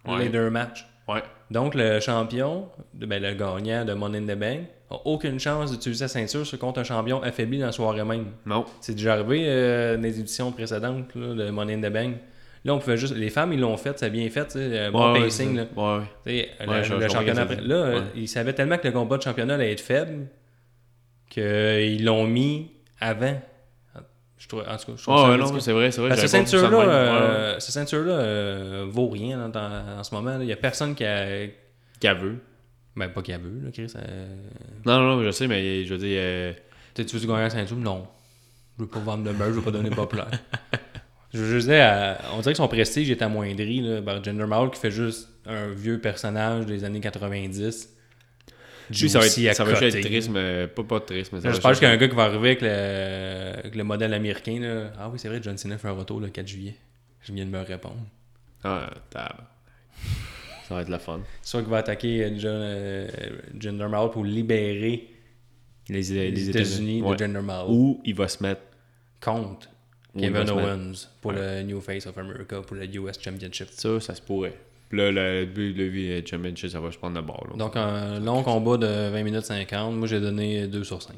Ouais. 0.06 0.24
les 0.24 0.28
deux 0.28 0.50
matchs. 0.50 0.86
Ouais. 1.08 1.22
Donc 1.50 1.74
le 1.74 2.00
champion, 2.00 2.68
ben, 2.94 3.22
le 3.22 3.34
gagnant 3.34 3.84
de 3.84 3.92
Money 3.94 4.18
in 4.18 4.22
the 4.34 4.38
Bank, 4.38 4.60
a 4.90 4.96
aucune 5.04 5.38
chance 5.40 5.70
d'utiliser 5.72 6.06
sa 6.06 6.12
ceinture 6.20 6.46
sur 6.46 6.58
contre 6.58 6.80
un 6.80 6.84
champion 6.84 7.22
affaibli 7.22 7.58
dans 7.58 7.66
la 7.66 7.72
soirée 7.72 8.04
même. 8.04 8.26
Non. 8.44 8.64
C'est 8.80 8.94
déjà 8.94 9.14
arrivé 9.14 9.44
euh, 9.46 9.96
dans 9.96 10.02
les 10.02 10.18
éditions 10.20 10.50
précédentes 10.52 11.14
là, 11.14 11.34
de 11.34 11.50
Money 11.50 11.74
in 11.74 11.80
the 11.88 11.92
Bank. 11.92 12.16
Là, 12.64 12.74
on 12.74 12.78
pouvait 12.80 12.96
juste. 12.96 13.14
Les 13.14 13.30
femmes, 13.30 13.52
ils 13.52 13.60
l'ont 13.60 13.76
fait, 13.76 13.96
c'est 13.98 14.10
bien 14.10 14.28
fait, 14.28 14.56
un 14.56 14.90
bon 14.90 15.12
Ouais, 15.12 15.20
pacing. 15.22 15.54
là. 15.56 15.62
Ouais, 15.76 16.02
le, 16.26 16.32
Ouais, 16.32 16.48
je- 16.84 16.94
le 16.94 17.00
je 17.00 17.06
comprends 17.06 17.08
championnat 17.08 17.42
après. 17.42 17.60
Là, 17.60 17.74
euh, 17.76 18.00
ils 18.16 18.26
savaient 18.28 18.52
tellement 18.54 18.78
que 18.78 18.88
le 18.88 18.92
combat 18.92 19.18
de 19.18 19.22
championnat 19.22 19.54
allait 19.54 19.70
être 19.72 19.80
faible 19.80 20.26
qu'ils 21.30 22.04
l'ont 22.04 22.26
mis 22.26 22.70
avant. 23.00 23.40
Je 24.38 24.48
trouve, 24.48 24.60
en 24.60 24.76
tout 24.76 24.86
cas, 24.86 24.92
je 24.96 25.02
trouve 25.02 25.14
Ah 25.16 25.18
ça 25.22 25.26
ridicule. 25.32 25.54
non, 25.54 25.60
c'est 25.60 25.72
vrai, 25.72 25.90
c'est 25.90 26.00
vrai. 26.02 26.16
Cette 26.16 26.28
ceinture-là. 26.28 26.78
Ouais, 26.78 26.84
euh, 26.86 27.58
cette 27.58 27.72
ceinture-là 27.74 28.12
euh, 28.12 28.86
vaut 28.88 29.08
rien 29.08 29.38
là, 29.38 29.48
dans- 29.48 29.98
en 30.00 30.04
ce 30.04 30.14
moment. 30.14 30.36
Il 30.40 30.46
n'y 30.46 30.52
a 30.52 30.56
personne 30.56 30.94
qui 30.94 31.04
a. 31.04 31.46
Qu'aveux. 32.00 32.36
Ben, 32.94 33.08
pas 33.08 33.22
qui 33.22 33.32
a 33.32 33.38
vu, 33.38 33.60
là, 33.64 33.70
Chris. 33.72 33.92
euh, 33.96 34.26
Non, 34.84 34.98
non, 35.00 35.16
non, 35.16 35.22
je 35.22 35.30
sais, 35.30 35.46
mais 35.46 35.84
je 35.84 35.94
veux 35.94 35.98
dire. 36.00 36.18
euh, 36.20 36.52
Tu 36.94 37.02
veux 37.04 37.26
gagner 37.26 37.40
la 37.42 37.50
ceinture? 37.50 37.76
Non. 37.76 38.06
Je 38.78 38.84
veux 38.84 38.88
pas 38.90 38.98
vendre 39.00 39.24
de 39.24 39.30
meurtre, 39.30 39.54
je 39.54 39.58
veux 39.58 39.62
pas 39.62 39.70
donner 39.70 39.88
populaire. 39.90 40.28
je 41.32 41.38
veux 41.38 41.50
juste 41.54 41.68
dire, 41.68 42.16
on 42.34 42.40
dirait 42.40 42.52
que 42.52 42.58
son 42.58 42.68
prestige 42.68 43.10
est 43.10 43.22
amoindri 43.22 43.80
là, 43.80 44.02
par 44.02 44.22
Jinder 44.22 44.46
Mahal 44.46 44.70
qui 44.70 44.78
fait 44.78 44.90
juste 44.90 45.30
un 45.46 45.68
vieux 45.68 45.98
personnage 45.98 46.66
des 46.66 46.84
années 46.84 47.00
90. 47.00 47.95
Lui, 48.90 49.08
ça 49.10 49.18
va 49.20 49.26
être, 49.26 49.54
ça 49.54 49.64
va 49.64 49.72
être 49.72 50.00
triste, 50.00 50.30
mais 50.30 50.66
pas, 50.68 50.84
pas 50.84 51.00
triste, 51.00 51.32
mais 51.32 51.40
ça 51.40 51.50
je 51.52 51.60
pense 51.60 51.78
qu'il 51.78 51.88
y 51.88 51.90
a 51.90 51.94
un 51.94 51.96
gars 51.96 52.08
qui 52.08 52.14
va 52.14 52.24
arriver 52.24 52.48
avec 52.50 52.62
le, 52.62 53.58
avec 53.60 53.74
le 53.74 53.84
modèle 53.84 54.14
américain. 54.14 54.58
Là. 54.60 54.92
Ah 54.98 55.08
oui, 55.08 55.18
c'est 55.18 55.28
vrai, 55.28 55.40
John 55.42 55.56
Cena 55.58 55.76
fait 55.78 55.88
un 55.88 55.92
retour 55.92 56.20
le 56.20 56.28
4 56.28 56.46
juillet. 56.46 56.76
Je 57.22 57.32
viens 57.32 57.44
de 57.44 57.50
me 57.50 57.60
répondre. 57.60 57.98
Ah, 58.62 58.90
tab. 59.10 59.32
Ça 60.68 60.74
va 60.74 60.82
être 60.82 60.88
la 60.88 60.98
fun. 60.98 61.20
Soit 61.42 61.62
qu'il 61.62 61.70
va 61.70 61.78
attaquer 61.78 62.24
euh, 62.24 62.30
John, 62.38 62.60
euh, 62.62 63.08
Jinder 63.58 63.88
Mahal 63.88 64.10
pour 64.10 64.24
libérer 64.24 65.08
Les, 65.88 66.02
les, 66.02 66.30
les 66.30 66.50
États-Unis 66.50 67.02
Ouais. 67.02 67.14
de 67.16 67.18
Jinder 67.24 67.40
Mahal 67.42 67.66
Ou 67.68 68.00
il 68.04 68.14
va 68.14 68.26
se 68.28 68.42
mettre. 68.42 68.62
contre 69.20 69.68
Kevin 70.18 70.48
Owens 70.50 71.08
pour 71.20 71.32
le 71.32 71.62
New 71.62 71.80
Face 71.80 72.06
of 72.06 72.16
America 72.18 72.60
pour 72.62 72.74
le 72.76 72.84
US 72.96 73.20
Championship. 73.20 73.68
Ça, 73.70 74.00
ça 74.00 74.14
se 74.14 74.22
pourrait. 74.22 74.54
Puis 74.88 74.98
là, 74.98 75.10
le 75.10 75.46
but, 75.46 75.72
le 75.76 76.20
de 76.22 76.26
Championship, 76.26 76.68
ça 76.70 76.80
va 76.80 76.92
se 76.92 76.98
prendre 76.98 77.16
la 77.16 77.22
barre. 77.22 77.44
là. 77.50 77.56
Donc, 77.56 77.76
un 77.76 78.20
long 78.20 78.42
combat 78.42 78.76
de 78.76 79.10
20 79.10 79.22
minutes 79.24 79.44
50. 79.44 79.94
Moi, 79.96 80.06
j'ai 80.06 80.20
donné 80.20 80.66
2 80.68 80.84
sur 80.84 81.02
5. 81.02 81.16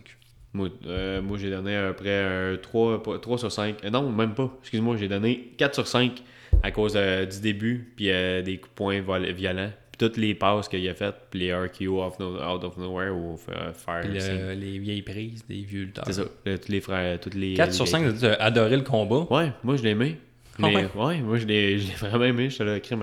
Moi, 0.54 0.68
euh, 0.86 1.20
moi, 1.20 1.36
j'ai 1.38 1.50
donné 1.50 1.76
à 1.76 1.88
peu 1.88 1.94
près 1.94 2.24
un 2.24 2.56
3, 2.56 3.02
pas- 3.02 3.18
3 3.18 3.36
sur 3.38 3.52
5. 3.52 3.84
Euh, 3.84 3.90
non, 3.90 4.10
même 4.10 4.34
pas. 4.34 4.50
Excuse-moi, 4.62 4.96
j'ai 4.96 5.08
donné 5.08 5.52
4 5.58 5.74
sur 5.74 5.86
5 5.86 6.22
à 6.62 6.70
cause 6.70 6.94
euh, 6.96 7.26
du 7.26 7.40
début, 7.40 7.92
puis 7.96 8.10
euh, 8.10 8.40
des 8.40 8.56
coups 8.56 8.70
de 8.70 8.74
poing 8.74 9.00
violents. 9.34 9.70
Puis 9.92 9.98
toutes 10.08 10.16
les 10.16 10.34
passes 10.34 10.68
qu'il 10.68 10.88
a 10.88 10.94
faites, 10.94 11.14
puis 11.30 11.40
les 11.40 11.54
RKO 11.54 12.02
off 12.02 12.18
no- 12.18 12.38
out 12.42 12.64
of 12.64 12.78
nowhere 12.78 13.10
ou 13.10 13.38
euh, 13.50 13.72
faire. 13.74 14.02
Le- 14.06 14.54
les 14.54 14.78
vieilles 14.78 15.02
prises 15.02 15.44
des 15.46 15.60
vieux 15.60 15.82
lutteurs. 15.84 16.04
C'est 16.06 16.14
ça. 16.14 16.24
Le- 16.46 16.58
tous 16.58 16.72
les 16.72 16.80
frères, 16.80 17.20
toutes 17.20 17.34
les. 17.34 17.52
4 17.52 17.66
les 17.68 17.72
sur 17.74 17.84
vieilles- 17.84 18.12
5, 18.12 18.18
tu 18.18 18.26
as 18.26 18.34
adoré 18.42 18.76
le 18.76 18.82
combat? 18.82 19.26
Ouais, 19.30 19.52
moi 19.62 19.76
je 19.76 19.82
l'ai 19.82 19.90
aimé. 19.90 20.16
L'ai- 20.58 20.64
ouais? 20.74 20.88
ouais, 20.96 21.18
moi 21.20 21.36
je 21.36 21.46
l'ai 21.46 21.78
je 21.78 21.88
l'ai 21.88 21.94
vraiment 21.94 22.24
aimé. 22.24 22.48
J'étais 22.48 22.64
là, 22.64 22.80
crime. 22.80 23.02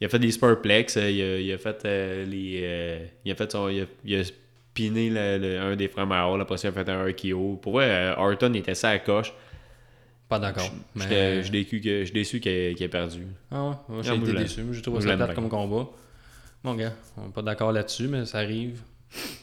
Il 0.00 0.06
a 0.06 0.08
fait 0.08 0.18
des 0.18 0.30
Spurplex, 0.30 0.96
euh, 0.96 1.10
il, 1.10 1.22
a, 1.22 1.38
il 1.40 1.52
a 1.52 1.58
fait 1.58 1.82
euh, 1.84 2.24
les. 2.24 2.60
euh, 2.62 3.06
il 3.24 3.32
a 3.32 3.34
fait 3.34 3.50
son. 3.52 3.68
Il 3.68 3.82
a, 3.82 3.86
il 4.04 4.16
a 4.20 4.24
spiné 4.24 5.10
le- 5.10 5.38
le- 5.38 5.58
un 5.60 5.76
des 5.76 5.88
frères 5.88 6.06
Mahal, 6.06 6.40
après 6.40 6.56
ça 6.56 6.68
il 6.68 6.70
a 6.78 6.84
fait 6.84 6.90
un 6.90 7.04
RKO. 7.04 7.56
Pour 7.60 7.72
vrai, 7.74 7.90
euh, 7.90 8.14
Orton 8.16 8.52
était 8.54 8.74
ça 8.74 8.90
à 8.90 8.92
la 8.94 8.98
coche. 9.00 9.32
Pas 10.28 10.38
d'accord. 10.38 10.70
Mais- 10.94 11.42
je 11.42 11.48
suis 11.48 12.12
déçu 12.12 12.38
qu'il 12.40 12.74
qu'il 12.74 12.82
ait 12.84 12.88
perdu. 12.88 13.26
Ah 13.50 13.64
ouais, 13.68 13.74
moi, 13.88 13.98
Ah, 13.98 14.02
j'ai 14.02 14.14
été 14.14 14.32
déçu. 14.32 14.62
J'ai 14.72 14.82
trouvé 14.82 15.00
ça 15.00 15.16
plate 15.16 15.34
comme 15.34 15.48
combat. 15.48 15.88
Bon, 16.62 16.74
gars, 16.74 16.92
on 17.16 17.26
n'est 17.26 17.32
pas 17.32 17.42
d'accord 17.42 17.72
là-dessus, 17.72 18.06
mais 18.06 18.24
ça 18.26 18.38
arrive. 18.38 18.80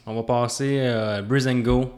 On 0.06 0.16
va 0.16 0.24
passer 0.24 0.80
à 0.80 1.22
Brisengo 1.22 1.92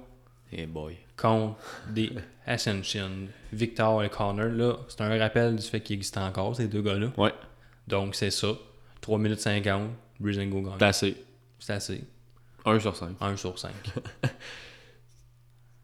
Hey 0.52 0.66
boy. 0.66 0.96
contre 1.16 1.56
des 1.94 2.10
Ascension. 2.48 3.12
Victor 3.54 4.04
et 4.04 4.10
Connor, 4.10 4.48
là, 4.48 4.78
c'est 4.88 5.02
un 5.02 5.18
rappel 5.20 5.56
du 5.56 5.62
fait 5.62 5.82
qu'il 5.82 5.98
existe 5.98 6.18
encore, 6.18 6.56
ces 6.56 6.68
deux 6.68 6.82
gars-là. 6.82 7.12
Ouais, 7.18 7.32
Donc, 7.90 8.16
c'est 8.16 8.32
ça. 8.32 8.48
3 9.02 9.18
minutes 9.18 9.40
50, 9.42 9.90
Brisengo 10.20 10.62
gagne. 10.62 10.78
placé. 10.78 11.16
C'est 11.60 11.74
assez. 11.74 12.04
1 12.66 12.80
sur 12.80 12.96
5. 12.96 13.10
1 13.20 13.36
sur 13.36 13.58
5. 13.60 13.72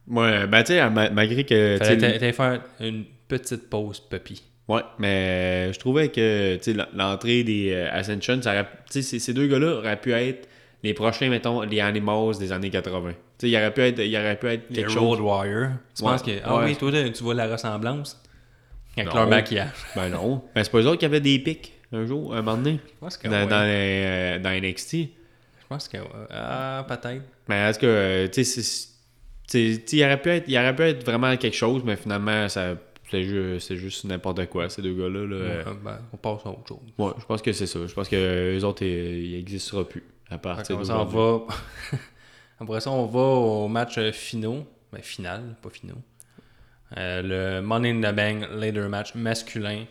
Ouais, 0.07 0.45
ben 0.45 0.61
tu 0.61 0.73
sais, 0.73 0.89
ma- 0.89 1.09
malgré 1.09 1.43
que. 1.45 1.77
Fallait 1.79 2.31
faire 2.31 2.61
une 2.79 3.05
petite 3.27 3.69
pause, 3.69 3.99
Puppy. 3.99 4.43
Ouais, 4.67 4.81
mais 4.99 5.73
je 5.73 5.79
trouvais 5.79 6.09
que 6.09 6.55
tu 6.57 6.63
sais, 6.63 6.71
l- 6.71 6.87
l'entrée 6.93 7.43
des 7.43 7.71
euh, 7.71 7.89
Ascension, 7.91 8.39
ça 8.41 8.51
aurait- 8.51 8.65
tu 8.91 8.93
sais, 8.93 9.01
ces, 9.01 9.19
ces 9.19 9.33
deux 9.33 9.47
gars-là 9.47 9.77
auraient 9.77 9.99
pu 9.99 10.11
être 10.13 10.47
les 10.83 10.93
prochains, 10.93 11.29
mettons, 11.29 11.61
les 11.61 11.79
Animals 11.79 12.37
des 12.37 12.51
années 12.51 12.69
80. 12.69 13.11
Tu 13.11 13.15
sais, 13.39 13.49
il 13.49 13.55
aurait 13.55 13.73
pu 13.73 13.81
être, 13.81 13.99
il 13.99 14.15
aurait 14.15 14.37
pu 14.37 14.47
être 14.47 14.65
Les 14.69 14.75
quelque 14.83 14.91
Road 14.99 15.17
chose. 15.17 15.21
Warrior. 15.21 15.69
Tu 15.95 16.03
Ouais. 16.03 16.11
penses 16.11 16.21
que. 16.21 16.31
Ah 16.43 16.57
Ouais. 16.57 16.65
oui, 16.65 16.75
toi, 16.75 16.91
tu 17.09 17.23
vois 17.23 17.33
la 17.33 17.47
ressemblance? 17.51 18.21
Avec 18.97 19.09
Non. 19.09 19.15
leur 19.21 19.27
maquillage. 19.27 19.69
Ben 19.95 20.09
non. 20.09 20.43
Ben 20.53 20.63
c'est 20.63 20.71
pas 20.71 20.79
eux 20.81 20.85
autres 20.87 20.99
qui 20.99 21.05
avaient 21.05 21.19
des 21.19 21.39
pics 21.39 21.73
un 21.91 22.05
jour, 22.05 22.33
un 22.33 22.41
moment 22.41 22.57
donné, 22.57 22.79
Je 22.85 22.99
pense 22.99 23.17
que. 23.17 23.27
dans, 23.27 23.33
ouais. 23.33 23.47
dans, 23.47 23.63
les, 23.63 24.03
euh, 24.05 24.39
dans 24.39 24.49
NXT. 24.49 24.93
Je 24.93 25.67
pense 25.67 25.87
que. 25.87 25.97
ouais. 25.97 26.27
Ah, 26.29 26.85
peut-être. 26.87 27.23
Mais 27.47 27.69
est-ce 27.69 27.79
que, 27.79 27.85
euh, 27.85 28.27
tu 28.27 28.43
sais, 28.43 28.91
il 29.91 30.03
aurait, 30.03 30.21
pu 30.21 30.29
être, 30.29 30.45
il 30.47 30.57
aurait 30.57 30.75
pu 30.75 30.83
être 30.83 31.05
vraiment 31.05 31.35
quelque 31.37 31.55
chose, 31.55 31.83
mais 31.85 31.95
finalement, 31.95 32.49
ça, 32.49 32.75
c'est 33.09 33.23
juste, 33.23 33.75
juste 33.75 34.05
n'importe 34.05 34.47
quoi, 34.47 34.69
ces 34.69 34.81
deux 34.81 34.93
gars-là. 34.93 35.25
Là. 35.25 35.63
ben, 35.83 35.99
on 36.11 36.17
passe 36.17 36.45
à 36.45 36.49
autre 36.49 36.67
chose. 36.67 36.79
Ouais, 36.97 37.11
je 37.19 37.25
pense 37.25 37.41
que 37.41 37.51
c'est 37.53 37.67
ça. 37.67 37.79
Je 37.85 37.93
pense 37.93 38.09
que 38.09 38.51
les 38.53 38.63
autres, 38.63 38.83
ils 38.83 39.37
n'existeront 39.37 39.85
plus 39.85 40.03
à 40.29 40.37
partir 40.37 40.77
de 40.77 40.91
on 40.91 41.05
va... 41.05 41.45
Après 42.59 42.79
ça, 42.79 42.89
on 42.89 43.05
va 43.05 43.19
au 43.19 43.67
match 43.67 43.99
finaux. 44.11 44.65
Ben, 44.91 45.01
final, 45.01 45.55
pas 45.61 45.69
finaux. 45.69 46.01
Euh, 46.97 47.59
le 47.59 47.61
Money 47.61 47.91
in 47.91 47.99
the 47.99 48.15
Bank 48.15 48.47
Later 48.51 48.87
Match 48.87 49.13
masculin. 49.15 49.85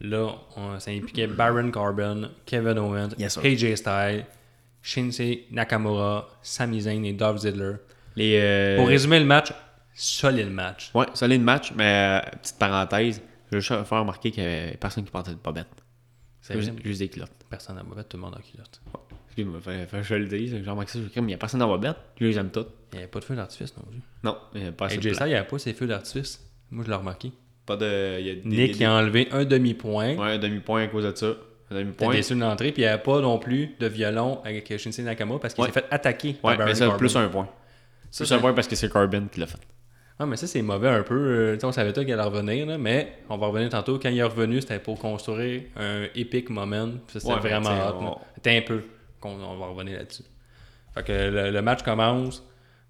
Là, 0.00 0.34
ça 0.78 0.90
impliquait 0.90 1.26
Baron 1.26 1.70
Corbin, 1.70 2.30
Kevin 2.46 2.78
Owens, 2.78 3.10
AJ 3.18 3.76
Styles, 3.76 4.24
Shinsuke 4.82 5.50
Nakamura, 5.50 6.28
Sami 6.42 6.80
Zayn 6.80 7.04
et 7.04 7.12
Dolph 7.12 7.40
Ziggler. 7.40 7.74
Euh, 8.18 8.76
Pour 8.76 8.88
résumer 8.88 9.18
le 9.18 9.26
match, 9.26 9.52
solide 9.94 10.50
match. 10.50 10.90
Ouais, 10.94 11.06
solide 11.14 11.42
match, 11.42 11.72
mais 11.76 12.20
euh, 12.24 12.30
petite 12.38 12.58
parenthèse, 12.58 13.20
je 13.50 13.56
veux 13.56 13.60
juste 13.60 13.84
faire 13.84 14.00
remarquer 14.00 14.30
qu'il 14.30 14.42
n'y 14.42 14.48
avait 14.48 14.76
personne 14.76 15.04
qui 15.04 15.10
portait 15.10 15.32
de 15.32 15.38
bobette. 15.42 15.68
C'est 16.40 16.58
juste, 16.58 16.72
juste, 16.82 17.00
des 17.00 17.08
culottes. 17.08 17.30
Personne 17.48 17.76
n'a 17.76 17.82
bobette, 17.82 18.08
tout 18.08 18.16
le 18.16 18.22
monde 18.22 18.34
a 18.36 18.42
culotte. 18.42 18.80
Excuse-moi, 19.26 19.60
je 20.02 20.14
le 20.14 20.26
dis, 20.26 20.48
j'ai 20.48 20.70
remarqué 20.70 20.92
ça, 20.92 20.98
mais 20.98 21.10
il 21.16 21.24
n'y 21.26 21.34
a 21.34 21.38
personne 21.38 21.60
dans 21.60 21.68
bobette, 21.68 21.96
je 22.18 22.24
les 22.24 22.38
aime 22.38 22.50
toutes. 22.50 22.70
Il 22.92 22.96
n'y 22.96 23.02
avait 23.02 23.10
pas 23.10 23.20
de 23.20 23.24
feu 23.24 23.36
d'artifice 23.36 23.76
non 23.76 23.84
plus. 23.84 24.00
Non, 24.24 24.38
il 24.54 24.60
n'y 24.60 24.66
avait 24.66 24.76
pas 24.76 24.86
assez 24.86 24.96
de 24.96 25.08
il 25.08 25.26
n'y 25.26 25.34
avait 25.34 25.46
pas 25.46 25.58
ces 25.58 25.74
feux 25.74 25.86
d'artifice. 25.86 26.40
Moi, 26.70 26.84
je 26.84 26.90
l'ai 26.90 26.96
remarqué. 26.96 27.32
Pas 27.70 27.76
de. 27.76 28.20
Y 28.20 28.30
a 28.30 28.34
des, 28.34 28.42
Nick 28.44 28.78
des, 28.78 28.84
a 28.84 28.94
enlevé 28.94 29.28
un 29.30 29.44
demi-point. 29.44 30.16
Ouais, 30.16 30.32
un 30.32 30.38
demi-point 30.38 30.82
à 30.82 30.86
cause 30.88 31.04
de 31.04 31.14
ça. 31.14 31.34
Un 31.70 31.76
demi-point. 31.76 32.10
déçu 32.10 32.34
de 32.34 32.40
l'entrée, 32.40 32.72
puis 32.72 32.82
il 32.82 32.84
n'y 32.84 32.90
avait 32.90 33.00
pas 33.00 33.20
non 33.20 33.38
plus 33.38 33.76
de 33.78 33.86
violon 33.86 34.40
avec 34.44 34.76
Shinsuke 34.76 35.04
Nakamura 35.04 35.38
parce 35.38 35.54
qu'il 35.54 35.64
s'est 35.66 35.70
fait 35.70 35.84
attaquer. 35.88 36.34
Ouais, 36.42 36.56
mais 36.56 36.74
ça, 36.74 36.90
plus 36.90 37.14
un 37.14 37.28
point. 37.28 37.48
Plus 38.16 38.32
un 38.32 38.38
point 38.40 38.54
parce 38.54 38.66
que 38.66 38.74
c'est 38.74 38.88
Corbin 38.88 39.26
qui 39.30 39.38
l'a 39.38 39.46
fait. 39.46 39.60
Ah, 40.18 40.26
mais 40.26 40.36
ça, 40.36 40.48
c'est 40.48 40.62
mauvais 40.62 40.88
un 40.88 41.04
peu. 41.04 41.14
Euh, 41.14 41.58
on 41.62 41.70
savait 41.70 41.92
pas 41.92 42.04
qu'il 42.04 42.12
allait 42.12 42.22
revenir, 42.24 42.66
là, 42.66 42.76
mais 42.76 43.18
on 43.28 43.38
va 43.38 43.46
revenir 43.46 43.68
tantôt. 43.68 44.00
Quand 44.00 44.08
il 44.08 44.18
est 44.18 44.24
revenu, 44.24 44.60
c'était 44.60 44.80
pour 44.80 44.98
construire 44.98 45.62
un 45.76 46.06
epic 46.16 46.50
moment. 46.50 46.88
C'était 47.06 47.34
vraiment 47.36 47.70
hot. 47.70 48.20
C'était 48.34 48.56
un 48.56 48.62
peu. 48.62 48.82
On, 49.22 49.56
va 49.56 49.66
revenir 49.66 49.96
là-dessus. 49.96 50.24
Fait 50.92 51.04
que 51.04 51.52
le, 51.52 51.62
match 51.62 51.84
commence. 51.84 52.44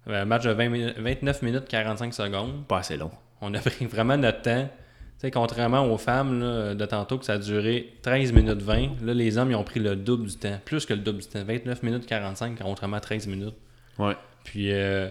Un 0.07 0.25
match 0.25 0.45
de 0.45 0.53
20 0.53 0.93
29 0.97 1.41
minutes 1.43 1.67
45 1.67 2.15
secondes. 2.15 2.65
Pas 2.67 2.79
assez 2.79 2.97
long. 2.97 3.11
On 3.41 3.53
a 3.53 3.59
pris 3.59 3.85
vraiment 3.85 4.17
notre 4.17 4.41
temps. 4.41 4.69
sais, 5.17 5.31
contrairement 5.31 5.91
aux 5.91 5.97
femmes 5.97 6.39
là, 6.39 6.75
de 6.75 6.85
tantôt 6.85 7.17
que 7.17 7.25
ça 7.25 7.33
a 7.33 7.37
duré 7.37 7.93
13 8.01 8.33
minutes 8.33 8.61
20, 8.61 9.01
là, 9.03 9.13
les 9.13 9.37
hommes 9.37 9.51
ils 9.51 9.55
ont 9.55 9.63
pris 9.63 9.79
le 9.79 9.95
double 9.95 10.27
du 10.27 10.37
temps, 10.37 10.59
plus 10.65 10.85
que 10.85 10.93
le 10.93 11.01
double 11.01 11.19
du 11.19 11.27
temps, 11.27 11.43
29 11.43 11.83
minutes 11.83 12.05
45 12.05 12.59
contrairement 12.61 12.97
à 12.97 13.01
13 13.01 13.27
minutes. 13.27 13.55
Ouais. 13.99 14.15
Puis 14.43 14.71
euh, 14.71 15.09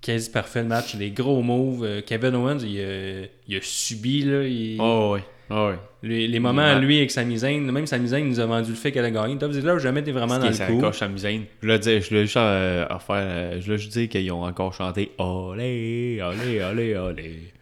quasi 0.00 0.30
parfait 0.30 0.62
le 0.62 0.68
match, 0.68 0.94
les 0.94 1.10
gros 1.10 1.42
moves. 1.42 1.84
Euh, 1.84 2.02
Kevin 2.02 2.34
Owens, 2.34 2.60
il, 2.60 3.56
a 3.56 3.60
subi 3.60 4.22
là, 4.22 4.42
il... 4.44 4.80
Oh 4.80 5.12
ouais. 5.14 5.24
Oh, 5.50 5.70
les, 6.02 6.28
les, 6.28 6.38
moments, 6.38 6.78
lui, 6.78 6.98
avec 6.98 7.10
Sami 7.10 7.38
Zayn, 7.38 7.60
même 7.72 7.86
Sami 7.86 8.08
Zayn 8.08 8.24
nous 8.24 8.38
a 8.40 8.46
vendu 8.46 8.70
le 8.70 8.76
fait 8.76 8.92
qu'elle 8.92 9.04
a 9.04 9.10
gagné. 9.10 9.34
Dolph 9.34 9.52
Ziggler 9.52 9.72
n'a 9.72 9.78
jamais 9.78 10.00
été 10.00 10.12
vraiment 10.12 10.38
dans 10.38 10.46
le 10.46 10.66
coup. 10.66 10.78
encore 10.78 10.94
Sami 10.94 11.18
Zayn. 11.18 11.42
Je 11.60 11.66
voulais 11.66 11.78
dire, 11.78 12.00
je 12.00 12.08
voulais 12.08 12.22
juste, 12.22 12.36
euh, 12.36 12.86
faire, 12.86 12.98
euh, 13.10 13.56
je 13.60 13.64
voulais 13.64 13.78
juste 13.78 13.92
dire 13.92 14.08
qu'ils 14.08 14.30
ont 14.32 14.44
encore 14.44 14.72
chanté 14.72 15.10
Olé, 15.18 16.20
olé, 16.22 16.62
olé, 16.62 16.96
olé. 16.96 17.52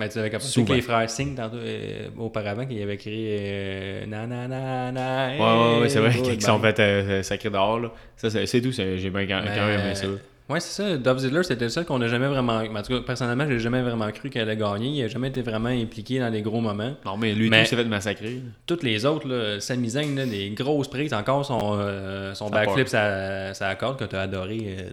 Mais 0.00 0.08
tu 0.08 0.18
avais 0.18 0.30
capté 0.30 0.64
que 0.64 0.72
les 0.72 0.80
frères 0.80 1.10
Singh 1.10 1.34
tantôt, 1.34 1.58
euh, 1.58 2.08
auparavant, 2.16 2.64
qu'ils 2.64 2.82
avaient 2.82 2.96
créé 2.96 3.36
euh, 3.38 4.06
na 4.06 4.26
na 4.26 4.48
na 4.48 4.90
na. 4.90 5.28
Ouais, 5.32 5.38
ouais, 5.38 5.80
ouais 5.82 5.88
c'est 5.90 5.98
vrai 5.98 6.14
qu'ils 6.14 6.40
sont 6.40 6.58
fait 6.58 6.80
euh, 6.80 7.22
sacrés 7.22 7.50
dehors. 7.50 7.78
Là. 7.78 7.92
Ça, 8.16 8.30
c'est 8.30 8.60
tout, 8.62 8.72
j'ai 8.72 9.10
bien 9.10 9.26
quand, 9.26 9.42
même 9.42 9.80
aimé 9.80 9.94
ça. 9.94 10.06
Ouais, 10.50 10.58
c'est 10.58 10.82
ça. 10.82 10.96
Dove 10.96 11.18
Ziggler, 11.18 11.44
c'était 11.44 11.64
le 11.64 11.70
seul 11.70 11.84
qu'on 11.84 12.00
n'a 12.00 12.08
jamais 12.08 12.26
vraiment. 12.26 12.56
En 12.56 12.82
tout 12.82 12.92
cas, 12.92 13.00
personnellement, 13.06 13.46
j'ai 13.46 13.60
jamais 13.60 13.82
vraiment 13.82 14.10
cru 14.10 14.30
qu'elle 14.30 14.48
allait 14.48 14.56
gagner. 14.56 14.88
Il 14.88 15.02
n'a 15.02 15.06
jamais 15.06 15.28
été 15.28 15.42
vraiment 15.42 15.68
impliqué 15.68 16.18
dans 16.18 16.28
les 16.28 16.42
gros 16.42 16.60
moments. 16.60 16.96
Non, 17.06 17.16
mais 17.16 17.34
lui, 17.34 17.48
mais 17.48 17.62
tout 17.62 17.70
s'est 17.70 17.76
fait 17.76 17.84
massacrer. 17.84 18.42
Toutes 18.66 18.82
les 18.82 19.06
autres, 19.06 19.28
là, 19.28 19.60
Sami 19.60 19.90
Zayn, 19.90 20.16
là, 20.16 20.26
des 20.26 20.50
grosses 20.50 20.88
prises. 20.88 21.14
Encore 21.14 21.46
son, 21.46 21.78
euh, 21.78 22.34
son 22.34 22.50
backflip, 22.50 22.88
ça, 22.88 23.54
ça 23.54 23.68
accorde 23.68 23.96
que 23.96 24.04
tu 24.04 24.16
as 24.16 24.22
adoré 24.22 24.58
euh, 24.76 24.90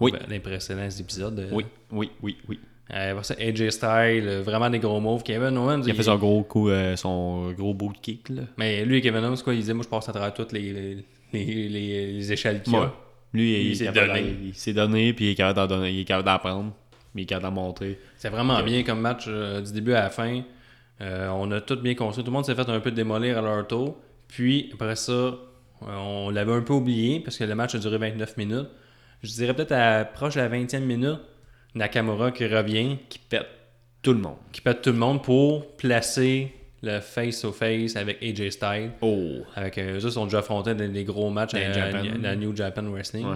oui. 0.00 0.10
dans 0.10 0.28
les 0.28 0.40
précédents 0.40 0.88
épisodes. 0.88 1.38
Euh. 1.38 1.50
Oui, 1.52 1.66
oui, 1.92 2.10
oui, 2.20 2.36
oui. 2.48 2.58
Euh, 2.92 3.22
ça, 3.22 3.34
AJ 3.38 3.70
Style, 3.70 4.42
vraiment 4.44 4.70
des 4.70 4.80
gros 4.80 4.98
moves. 4.98 5.22
Kevin 5.22 5.56
Owens. 5.56 5.82
Il, 5.84 5.92
a 5.92 5.94
fait 5.94 6.02
son 6.02 6.16
gros 6.16 6.42
coup, 6.42 6.68
son 6.96 7.52
gros 7.52 7.74
boot 7.74 7.94
kick. 8.02 8.28
Là. 8.30 8.42
Mais 8.56 8.84
lui, 8.84 9.00
Kevin 9.00 9.24
Owens, 9.24 9.42
quoi, 9.44 9.54
il 9.54 9.60
disait 9.60 9.72
Moi, 9.72 9.84
je 9.84 9.88
passe 9.88 10.08
à 10.08 10.12
travers 10.12 10.34
toutes 10.34 10.50
les, 10.50 10.72
les, 11.32 11.68
les, 11.68 11.68
les 11.68 12.32
échelles 12.32 12.60
qu'il 12.60 12.72
y 12.72 12.76
a. 12.76 12.92
Lui, 13.32 13.70
il, 13.70 13.76
s'est 13.76 13.92
donné. 13.92 14.36
Il 14.44 14.54
s'est 14.54 14.72
donné, 14.72 15.12
puis 15.12 15.26
il 15.26 15.30
est 15.30 15.34
capable 15.34 15.68
d'en 15.68 15.84
il 15.84 16.00
est 16.00 16.04
capable 16.04 16.26
d'apprendre, 16.26 16.72
mais 17.14 17.22
il 17.22 17.24
est 17.24 17.26
capable 17.26 17.54
d'en 17.54 17.62
montrer. 17.62 17.98
C'est 18.16 18.28
vraiment 18.28 18.62
bien 18.62 18.82
comme 18.82 19.00
match 19.00 19.24
euh, 19.28 19.60
du 19.60 19.72
début 19.72 19.92
à 19.92 20.02
la 20.04 20.10
fin. 20.10 20.42
Euh, 21.00 21.28
on 21.28 21.50
a 21.50 21.60
tout 21.60 21.76
bien 21.76 21.94
construit. 21.94 22.24
Tout 22.24 22.30
le 22.30 22.34
monde 22.34 22.46
s'est 22.46 22.54
fait 22.54 22.68
un 22.68 22.80
peu 22.80 22.90
démolir 22.90 23.38
à 23.38 23.42
leur 23.42 23.66
tour. 23.66 23.98
Puis 24.28 24.70
après 24.74 24.96
ça, 24.96 25.12
euh, 25.12 25.36
on 25.82 26.30
l'avait 26.30 26.52
un 26.52 26.62
peu 26.62 26.72
oublié 26.72 27.20
parce 27.20 27.36
que 27.36 27.44
le 27.44 27.54
match 27.54 27.74
a 27.74 27.78
duré 27.78 27.98
29 27.98 28.36
minutes. 28.36 28.68
Je 29.22 29.30
dirais 29.32 29.54
peut-être 29.54 29.72
à 29.72 30.04
proche 30.04 30.34
de 30.34 30.40
la 30.40 30.48
20e 30.48 30.80
minute, 30.80 31.20
Nakamura 31.74 32.32
qui 32.32 32.46
revient, 32.46 32.98
qui 33.08 33.18
pète 33.18 33.46
tout 34.02 34.12
le 34.12 34.20
monde. 34.20 34.36
Qui 34.52 34.60
pète 34.60 34.82
tout 34.82 34.92
le 34.92 34.98
monde 34.98 35.22
pour 35.22 35.76
placer 35.76 36.54
le 36.86 37.00
face-to-face 37.00 37.96
avec 37.96 38.22
AJ 38.22 38.50
Styles. 38.50 38.90
Oh. 39.00 39.42
Avec 39.54 39.78
eux 39.78 39.96
autres, 39.96 40.14
ils 40.14 40.18
ont 40.18 40.24
déjà 40.24 40.38
affronté 40.38 40.74
des, 40.74 41.04
gros 41.04 41.30
matchs 41.30 41.54
à, 41.54 41.90
la 42.20 42.36
New 42.36 42.54
Japan 42.54 42.84
Wrestling. 42.84 43.26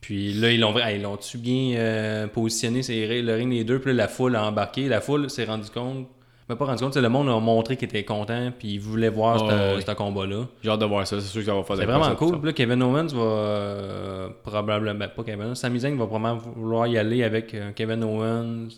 Puis 0.00 0.32
là, 0.32 0.50
ils 0.50 0.60
l'ont 0.60 0.74
ils 0.78 1.02
l'ont-tu 1.02 1.38
bien 1.38 1.76
euh, 1.76 2.26
positionné, 2.26 2.82
c'est 2.82 3.20
le 3.20 3.34
ring 3.34 3.50
des 3.50 3.64
deux, 3.64 3.78
puis 3.78 3.90
là, 3.90 4.04
la 4.04 4.08
foule 4.08 4.34
a 4.34 4.46
embarqué. 4.46 4.88
La 4.88 5.00
foule 5.02 5.28
s'est 5.28 5.44
rendu 5.44 5.68
compte, 5.68 6.08
mais 6.48 6.56
pas 6.56 6.64
rendu 6.64 6.82
compte, 6.82 6.94
c'est 6.94 7.02
le 7.02 7.10
monde 7.10 7.28
a 7.28 7.38
montré 7.38 7.76
qu'il 7.76 7.86
était 7.86 8.04
content, 8.04 8.50
puis 8.58 8.68
il 8.68 8.80
voulait 8.80 9.10
voir 9.10 9.38
ce 9.38 9.92
combat-là. 9.92 10.46
J'ai 10.62 10.70
hâte 10.70 10.80
de 10.80 10.86
voir 10.86 11.06
ça, 11.06 11.20
c'est 11.20 11.28
sûr 11.28 11.42
que 11.42 11.46
ça 11.46 11.54
va 11.54 11.62
faire 11.62 11.76
C'est 11.76 11.84
vraiment 11.84 12.14
cool. 12.16 12.38
Puis 12.38 12.46
là, 12.46 12.52
Kevin 12.54 12.82
Owens 12.82 13.08
va 13.08 13.20
euh, 13.20 14.28
probablement, 14.42 14.98
ben, 14.98 15.08
pas 15.08 15.22
Kevin 15.22 15.48
Owens, 15.48 15.54
Sami 15.54 15.80
Zayn 15.80 15.96
va 15.96 16.06
probablement 16.06 16.36
vouloir 16.56 16.86
y 16.86 16.96
aller 16.96 17.22
avec 17.22 17.52
euh, 17.54 17.72
Kevin 17.72 18.02
Owens 18.02 18.68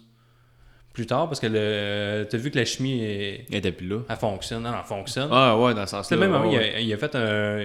plus 0.93 1.07
tard 1.07 1.27
parce 1.29 1.41
que 1.41 1.47
le 1.47 2.27
t'as 2.29 2.39
vu 2.39 2.51
que 2.51 2.59
la 2.59 2.65
chimie 2.65 3.03
est, 3.03 3.47
elle 3.51 3.57
était 3.57 3.73
plus 3.73 3.89
là. 3.89 3.99
elle 4.09 4.17
fonctionne 4.17 4.63
non, 4.63 4.73
elle 4.79 4.85
fonctionne. 4.85 5.29
Ah 5.33 5.59
ouais 5.59 5.75
dans 5.75 5.87
ce 5.87 5.91
sens 5.93 6.11
là 6.11 6.17
même 6.17 6.35
il, 6.51 6.59
a, 6.59 6.81
il, 6.81 6.93
a, 6.93 6.97
fait 6.99 7.15
un, 7.15 7.59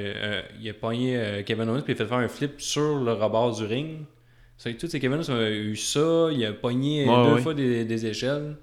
il 0.62 0.70
a 0.70 0.74
pogné 0.74 1.18
euh, 1.18 1.44
Kevin 1.44 1.70
Owens 1.70 1.82
puis 1.82 1.94
il 1.94 1.96
a 1.96 1.98
fait 1.98 2.10
faire 2.10 2.18
un 2.20 2.28
flip 2.28 2.54
sur 2.60 3.00
le 3.00 3.14
rebord 3.14 3.56
du 3.56 3.66
ring. 3.66 4.00
C'est 4.58 4.74
que 4.74 4.80
tous 4.80 4.88
ces 4.88 5.00
Kevin 5.00 5.18
Owens 5.18 5.30
ont 5.30 5.42
eu 5.42 5.76
ça 5.76 6.30
il 6.32 6.46
a 6.46 6.54
pogné 6.54 7.06
deux 7.06 7.38
fois 7.38 7.54
des, 7.54 7.86
des 7.86 8.06
échelles. 8.06 8.56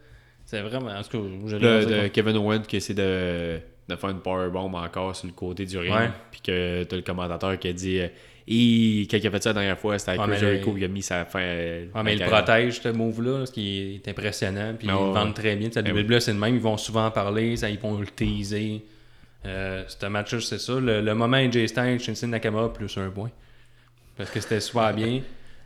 C'est 0.46 0.62
vraiment 0.62 0.90
en 0.90 1.02
tout 1.02 1.18
cas 1.18 1.28
je 1.46 1.56
de, 1.56 2.08
Kevin 2.08 2.36
Owens 2.38 2.62
qui 2.62 2.76
essaie 2.76 2.94
de, 2.94 3.60
de 3.88 3.96
faire 3.96 4.10
une 4.10 4.20
powerbomb 4.20 4.74
encore 4.74 5.14
sur 5.14 5.26
le 5.26 5.34
côté 5.34 5.66
du 5.66 5.78
ring 5.78 6.10
puis 6.30 6.40
que 6.40 6.84
t'as 6.84 6.96
le 6.96 7.02
commentateur 7.02 7.58
qui 7.58 7.68
a 7.68 7.72
dit 7.72 8.00
et 8.46 9.06
quand 9.10 9.16
il 9.16 9.26
a 9.26 9.30
fait 9.30 9.42
ça 9.42 9.50
la 9.50 9.54
dernière 9.54 9.78
fois, 9.78 9.98
c'était 9.98 10.12
avec 10.12 10.26
ouais, 10.26 10.38
Jericho 10.38 10.72
qui 10.74 10.84
a 10.84 10.88
mis 10.88 11.02
sa 11.02 11.24
fin. 11.24 11.40
Ouais, 11.40 11.88
mais 12.04 12.16
il 12.16 12.24
protège, 12.24 12.80
ce 12.80 12.88
move-là, 12.88 13.46
ce 13.46 13.52
qui 13.52 14.00
est 14.04 14.08
impressionnant. 14.08 14.74
Puis 14.78 14.86
ils 14.86 14.90
le 14.90 14.96
vendent 14.96 15.34
très 15.34 15.56
bien. 15.56 15.70
La 15.74 15.82
WWE, 15.82 16.20
c'est 16.20 16.32
le 16.32 16.38
même. 16.38 16.54
Ils 16.54 16.60
vont 16.60 16.76
souvent 16.76 17.06
en 17.06 17.10
parler, 17.10 17.56
ça, 17.56 17.70
ils 17.70 17.78
vont 17.78 17.98
le 17.98 18.06
teaser. 18.06 18.82
Euh, 19.46 19.84
un 20.02 20.08
match 20.08 20.36
c'est 20.38 20.58
ça. 20.58 20.74
Le, 20.78 21.14
moment 21.14 21.36
AJ 21.36 21.66
Styles, 21.66 22.00
Shinsuke 22.00 22.30
Nakamura, 22.30 22.72
plus 22.72 22.96
un 22.98 23.10
point. 23.10 23.30
Parce 24.16 24.30
que 24.30 24.40
c'était 24.40 24.60
super 24.60 24.92
bien. 24.94 25.20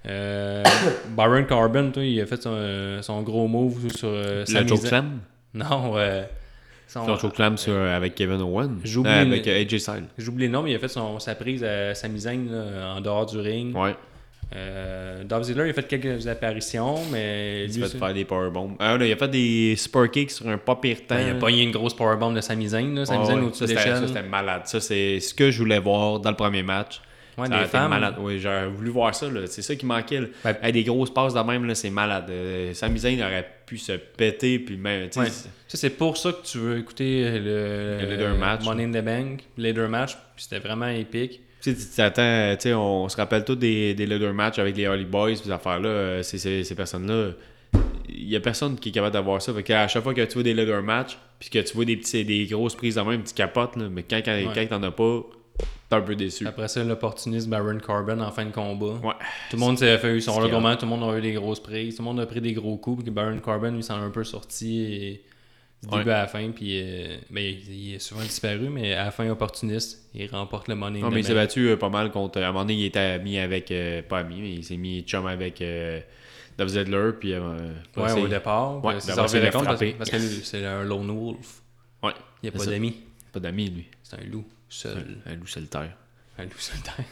Euh, 0.06 0.62
Byron 1.16 1.46
Carbon, 1.46 1.90
toi, 1.90 2.04
il 2.04 2.20
a 2.20 2.26
fait 2.26 2.40
son, 2.42 3.02
son 3.02 3.22
gros 3.22 3.48
move 3.48 3.88
sur 3.94 4.08
euh, 4.08 4.44
Le 4.48 4.66
Joke 4.66 4.78
Slam? 4.78 5.20
Non, 5.54 5.96
euh, 5.96 6.24
son 6.88 7.30
clam 7.30 7.56
euh, 7.68 7.96
avec 7.96 8.14
Kevin 8.14 8.40
Owen. 8.40 8.80
J'oublie 8.82 9.10
euh, 9.10 9.22
avec 9.22 9.46
AJ 9.46 9.78
Styles. 9.78 10.04
J'oublie 10.16 10.46
le 10.46 10.52
nom, 10.52 10.62
mais 10.62 10.72
il 10.72 10.76
a 10.76 10.78
fait 10.78 10.88
son, 10.88 11.18
sa 11.20 11.34
prise 11.34 11.62
à 11.62 11.94
sa 11.94 12.08
Zayn 12.16 12.48
en 12.96 13.00
dehors 13.00 13.26
du 13.26 13.38
ring. 13.38 13.76
Ouais. 13.76 13.94
Euh, 14.56 15.24
Dolph 15.24 15.44
Ziggler, 15.44 15.66
il 15.66 15.70
a 15.70 15.72
fait 15.74 15.86
quelques 15.86 16.26
apparitions, 16.26 16.96
mais. 17.12 17.66
Il 17.66 17.84
a 17.84 17.88
fait 17.88 17.98
faire 17.98 18.14
des 18.14 18.24
powerbombs. 18.24 18.76
Ah, 18.78 18.96
il 18.98 19.12
a 19.12 19.16
fait 19.16 19.28
des 19.28 19.76
super 19.76 20.10
kicks 20.10 20.30
sur 20.30 20.48
un 20.48 20.56
pas 20.56 20.76
pire 20.76 21.06
temps. 21.06 21.18
Il 21.18 21.30
a 21.30 21.34
pogné 21.34 21.62
une 21.62 21.70
grosse 21.70 21.94
powerbomb 21.94 22.32
de 22.32 22.40
Sami 22.40 22.68
Zayn. 22.68 23.04
Sami 23.04 23.26
Zayn 23.26 23.42
au-dessus 23.42 23.64
de 23.64 23.74
Ça, 23.74 24.06
c'était 24.06 24.22
malade. 24.22 24.62
Ça, 24.64 24.80
c'est 24.80 25.20
ce 25.20 25.34
que 25.34 25.50
je 25.50 25.58
voulais 25.58 25.78
voir 25.78 26.20
dans 26.20 26.30
le 26.30 26.36
premier 26.36 26.62
match. 26.62 27.00
Ouais, 27.38 27.48
des 27.48 27.64
femmes. 27.66 27.90
malade. 27.90 28.16
Oui, 28.18 28.38
j'aurais 28.38 28.68
voulu 28.68 28.90
voir 28.90 29.14
ça. 29.14 29.26
C'est 29.46 29.62
ça 29.62 29.74
qui 29.76 29.86
manquait. 29.86 30.20
Là. 30.44 30.72
des 30.72 30.84
grosses 30.84 31.12
passes 31.12 31.34
de 31.34 31.40
même, 31.40 31.74
c'est 31.74 31.90
malade. 31.90 32.26
Euh, 32.30 32.74
Sami 32.74 32.98
Zayn 32.98 33.20
aurait 33.22 33.48
pu 33.66 33.78
se 33.78 33.92
péter. 33.92 34.58
Puis 34.58 34.76
même, 34.76 35.08
ouais. 35.16 35.26
C'est 35.68 35.90
pour 35.90 36.16
ça 36.16 36.32
que 36.32 36.46
tu 36.46 36.58
veux 36.58 36.78
écouter 36.78 37.38
le, 37.38 37.98
le 38.00 38.10
leader 38.10 38.36
match. 38.36 38.64
Money 38.64 38.84
in 38.84 38.90
the 38.90 39.04
Bank, 39.04 39.40
leader 39.56 39.88
match. 39.88 40.16
C'était 40.36 40.58
vraiment 40.58 40.88
épique. 40.88 41.40
Tu 41.60 41.74
sais, 41.74 42.74
on 42.74 43.08
se 43.08 43.16
rappelle 43.16 43.44
tous 43.44 43.56
des, 43.56 43.94
des 43.94 44.06
leader 44.06 44.32
match 44.32 44.58
avec 44.58 44.76
les 44.76 44.86
Holly 44.86 45.04
Boys, 45.04 45.36
ces 45.36 45.50
affaires-là. 45.50 45.88
Euh, 45.88 46.22
ces, 46.22 46.62
ces 46.62 46.74
personnes-là 46.74 47.32
il 48.08 48.28
y 48.28 48.36
a 48.36 48.40
personne 48.40 48.76
qui 48.76 48.88
est 48.88 48.92
capable 48.92 49.12
d'avoir 49.12 49.40
ça. 49.40 49.52
Fait 49.52 49.72
à 49.74 49.88
chaque 49.88 50.02
fois 50.02 50.14
que 50.14 50.22
tu 50.22 50.34
vois 50.34 50.42
des 50.42 50.54
leader 50.54 50.82
match, 50.82 51.18
puis 51.38 51.50
que 51.50 51.58
tu 51.58 51.74
vois 51.74 51.84
des, 51.84 51.96
petits, 51.96 52.24
des 52.24 52.46
grosses 52.46 52.74
prises 52.74 52.96
de 52.96 53.00
même, 53.00 53.22
tu 53.22 53.34
capotes, 53.34 53.76
là, 53.76 53.88
mais 53.90 54.02
quand, 54.02 54.20
quand, 54.24 54.38
quand 54.54 54.66
t'en 54.66 54.82
as 54.82 54.90
pas, 54.90 55.22
T'es 55.88 55.96
un 55.96 56.02
peu 56.02 56.14
déçu. 56.16 56.46
Après 56.46 56.68
ça, 56.68 56.84
l'opportuniste 56.84 57.48
Baron 57.48 57.78
Corbin 57.78 58.20
en 58.20 58.30
fin 58.30 58.44
de 58.44 58.50
combat. 58.50 58.94
Ouais. 59.02 59.14
Tout 59.50 59.56
le 59.56 59.60
monde 59.60 59.78
s'est 59.78 59.96
fait 59.98 60.14
eu 60.16 60.20
son 60.20 60.34
regroupement, 60.34 60.76
tout 60.76 60.84
le 60.84 60.90
monde 60.90 61.10
a 61.14 61.16
eu 61.18 61.22
des 61.22 61.32
grosses 61.32 61.60
prises, 61.60 61.96
tout 61.96 62.02
le 62.02 62.08
monde 62.08 62.20
a 62.20 62.26
pris 62.26 62.40
des 62.42 62.52
gros 62.52 62.76
coups, 62.76 63.02
puis 63.02 63.10
Baron 63.10 63.38
Corbin 63.38 63.70
lui 63.70 63.82
s'en 63.82 63.98
est 64.00 64.04
un 64.04 64.10
peu 64.10 64.24
sorti 64.24 64.82
et 64.82 65.24
du 65.82 65.88
Ouais. 65.88 65.98
début 65.98 66.10
à 66.10 66.22
la 66.22 66.26
fin, 66.26 66.50
puis 66.50 66.80
euh, 66.82 67.16
ben, 67.30 67.54
il, 67.70 67.94
est 67.94 67.98
souvent 68.00 68.20
disparu, 68.22 68.68
mais 68.68 68.92
à 68.94 69.04
la 69.06 69.10
fin 69.12 69.30
opportuniste, 69.30 70.10
il 70.12 70.28
remporte 70.28 70.66
le 70.68 70.74
money. 70.74 70.98
Non, 71.00 71.08
mais 71.10 71.20
il 71.20 71.24
s'est 71.24 71.34
battu 71.34 71.68
euh, 71.68 71.76
pas 71.76 71.88
mal 71.88 72.10
contre. 72.10 72.40
À 72.40 72.44
un 72.44 72.48
moment 72.48 72.64
donné, 72.64 72.74
il 72.74 72.84
était 72.84 72.98
ami 72.98 73.38
avec. 73.38 73.70
euh, 73.70 74.02
pas 74.02 74.18
ami, 74.18 74.40
mais 74.42 74.52
il 74.54 74.64
s'est 74.64 74.76
mis 74.76 75.02
chum 75.02 75.24
avec 75.26 75.62
Dolph 76.58 76.70
Ziggler. 76.70 77.12
Puis. 77.18 77.32
Ouais, 77.34 78.12
au 78.20 78.26
départ, 78.28 78.84
Ouais, 78.84 78.94
puis 78.98 79.06
ben 79.06 79.14
ça 79.14 79.14
parce, 79.22 79.32
parce 79.98 80.10
que 80.10 80.18
c'est 80.18 80.66
un 80.66 80.82
lone 80.82 81.10
wolf. 81.16 81.62
Ouais, 82.02 82.12
Il 82.42 82.50
n'y 82.50 82.56
a 82.56 82.58
pas 82.58 82.66
d'amis, 82.66 82.96
Pas 83.32 83.40
d'amis, 83.40 83.70
lui. 83.70 83.86
c'est 84.02 84.16
un 84.16 84.24
loup 84.24 84.44
seul. 84.68 85.18
Un 85.26 85.34
loup 85.36 85.46
solitaire. 85.46 85.90
Un 86.38 86.44
loup 86.44 86.58
solitaire. 86.58 87.04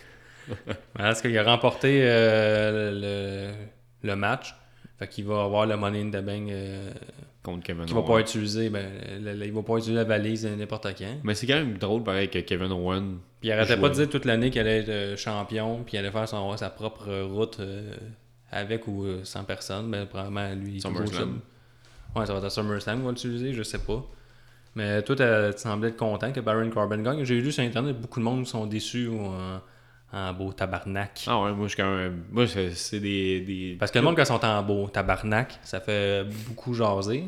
Parce 0.94 1.20
qu'il 1.20 1.36
a 1.36 1.42
remporté 1.42 2.00
euh, 2.02 3.52
le, 4.02 4.08
le 4.08 4.16
match, 4.16 4.54
fait 4.98 5.08
qu'il 5.08 5.24
va 5.24 5.42
avoir 5.44 5.66
le 5.66 5.76
money 5.76 6.00
in 6.02 6.10
the 6.10 6.24
bank 6.24 6.48
euh, 6.50 6.90
Contre 7.42 7.62
Kevin 7.64 7.84
qu'il 7.84 7.94
va 7.94 8.02
pas 8.02 8.18
utiliser, 8.20 8.70
ben, 8.70 8.86
le- 9.20 9.34
le- 9.34 9.46
il 9.46 9.52
va 9.52 9.62
pas 9.62 9.74
utiliser 9.74 9.94
la 9.94 10.04
valise 10.04 10.44
n'importe 10.46 10.86
quand. 10.98 11.20
Mais 11.22 11.34
c'est 11.34 11.46
quand 11.46 11.54
même 11.54 11.78
drôle, 11.78 12.02
pareil, 12.02 12.28
que 12.28 12.38
Kevin 12.40 12.72
Owens. 12.72 13.18
Puis 13.40 13.48
il 13.48 13.52
arrêtait 13.52 13.76
pas 13.76 13.88
de 13.88 13.94
dire 13.94 14.08
toute 14.08 14.24
l'année 14.24 14.50
qu'il 14.50 14.60
allait 14.60 14.78
être 14.80 14.88
euh, 14.88 15.16
champion, 15.16 15.82
puis 15.84 15.94
il 15.96 15.98
allait 15.98 16.10
faire 16.10 16.28
son, 16.28 16.56
sa 16.56 16.70
propre 16.70 17.08
route 17.22 17.60
euh, 17.60 17.94
avec 18.50 18.86
ou 18.88 19.06
sans 19.24 19.44
personne. 19.44 19.88
Mais 19.88 20.06
probablement 20.06 20.52
lui, 20.54 20.80
SummerSlam. 20.80 21.40
Ouais, 22.16 22.26
ça 22.26 22.32
va 22.32 22.38
être 22.38 22.46
à 22.46 22.50
SummerSlam, 22.50 23.00
on 23.02 23.04
va 23.06 23.10
l'utiliser, 23.10 23.52
je 23.52 23.62
sais 23.62 23.78
pas. 23.80 24.04
Mais 24.76 25.02
toi, 25.02 25.16
t'as- 25.16 25.52
tu 25.54 25.60
semblais 25.60 25.88
être 25.88 25.96
content 25.96 26.32
que 26.32 26.40
Baron 26.40 26.70
Corbin 26.70 26.98
gagne. 27.02 27.24
J'ai 27.24 27.40
lu 27.40 27.50
sur 27.52 27.64
Internet, 27.64 28.00
beaucoup 28.00 28.20
de 28.20 28.24
monde 28.24 28.46
sont 28.46 28.66
déçus 28.66 29.08
ou 29.08 29.20
en, 29.20 29.60
en 30.12 30.32
beau 30.34 30.52
tabarnak. 30.52 31.24
Ah 31.26 31.42
ouais, 31.42 31.52
moi, 31.52 31.66
je 31.66 31.74
suis 31.74 31.82
quand 31.82 31.96
même. 31.96 32.24
Moi, 32.30 32.46
c'est 32.46 32.70
c'est 32.72 33.00
des, 33.00 33.40
des. 33.40 33.76
Parce 33.78 33.90
que 33.90 33.98
le 33.98 34.04
monde, 34.04 34.16
quand 34.16 34.22
ils 34.22 34.26
sont 34.26 34.44
en 34.44 34.62
beau 34.62 34.88
tabarnak, 34.88 35.58
ça 35.64 35.80
fait 35.80 36.24
beaucoup 36.48 36.74
jaser. 36.74 37.24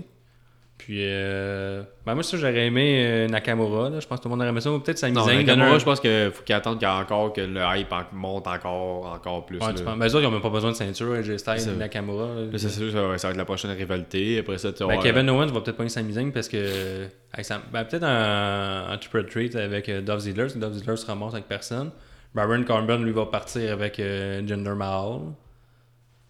Puis, 0.79 1.01
euh, 1.03 1.83
ben 2.07 2.14
moi, 2.14 2.22
ça, 2.22 2.37
j'aurais 2.37 2.66
aimé 2.66 3.05
euh, 3.05 3.26
Nakamura. 3.29 3.91
là. 3.91 3.99
Je 4.01 4.07
pense 4.07 4.18
que 4.18 4.22
tout 4.22 4.29
le 4.29 4.31
monde 4.31 4.41
aurait 4.41 4.51
aimé 4.51 4.61
ça. 4.61 4.70
Ou 4.70 4.79
peut-être 4.79 4.97
Sami 4.97 5.14
Zayn. 5.22 5.39
Nakamura, 5.45 5.68
un- 5.74 5.79
je 5.79 5.85
pense 5.85 5.99
qu'il 6.01 6.31
faut 6.33 6.43
qu'il 6.45 6.55
attende 6.55 6.79
qu'il 6.79 6.87
y 6.87 6.91
a 6.91 6.95
encore 6.97 7.33
que 7.33 7.41
le 7.41 7.61
hype 7.76 7.93
monte 8.12 8.47
encore, 8.47 9.07
encore 9.12 9.45
plus. 9.45 9.59
Ouais, 9.59 9.74
tu 9.74 9.83
penses- 9.83 9.99
Ben, 9.99 10.07
eux 10.07 10.14
autres, 10.14 10.20
ils 10.20 10.22
n'ont 10.24 10.31
même 10.31 10.41
pas 10.41 10.49
besoin 10.51 10.70
de 10.70 10.76
ceinture. 10.76 11.12
AJ 11.14 11.37
Styles, 11.37 11.61
C'est- 11.61 11.74
Nakamura. 11.74 12.26
là. 12.26 12.43
C'est 12.57 12.68
sûr, 12.68 12.93
ça 12.93 13.03
va, 13.03 13.18
ça 13.18 13.26
va 13.29 13.33
être 13.33 13.39
la 13.39 13.45
prochaine 13.45 13.72
rivalité. 13.72 14.39
Après 14.39 14.57
ça, 14.57 14.72
tu 14.72 14.87
Ben, 14.87 14.99
Kevin 15.01 15.29
Owens 15.31 15.47
va 15.49 15.61
peut-être 15.61 15.76
pas 15.76 15.89
Sami 15.89 16.12
Zayn 16.12 16.31
parce 16.33 16.49
que. 16.49 17.07
Sam- 17.43 17.62
ben, 17.72 17.85
peut-être 17.85 18.05
un, 18.05 18.87
un 18.91 18.97
triple 18.99 19.24
treat 19.26 19.57
avec 19.57 19.89
euh, 19.89 20.01
Dolph 20.01 20.20
Ziggler. 20.20 20.47
Dolph 20.57 20.74
Ziggler 20.74 20.97
se 20.97 21.11
remonte 21.11 21.35
avec 21.35 21.49
personne. 21.49 21.91
Baron 22.35 22.62
Corbin, 22.62 22.99
lui, 22.99 23.11
va 23.12 23.26
partir 23.26 23.72
avec 23.72 23.99
euh, 23.99 24.47
Jinder 24.47 24.74
Mahal. 24.76 25.20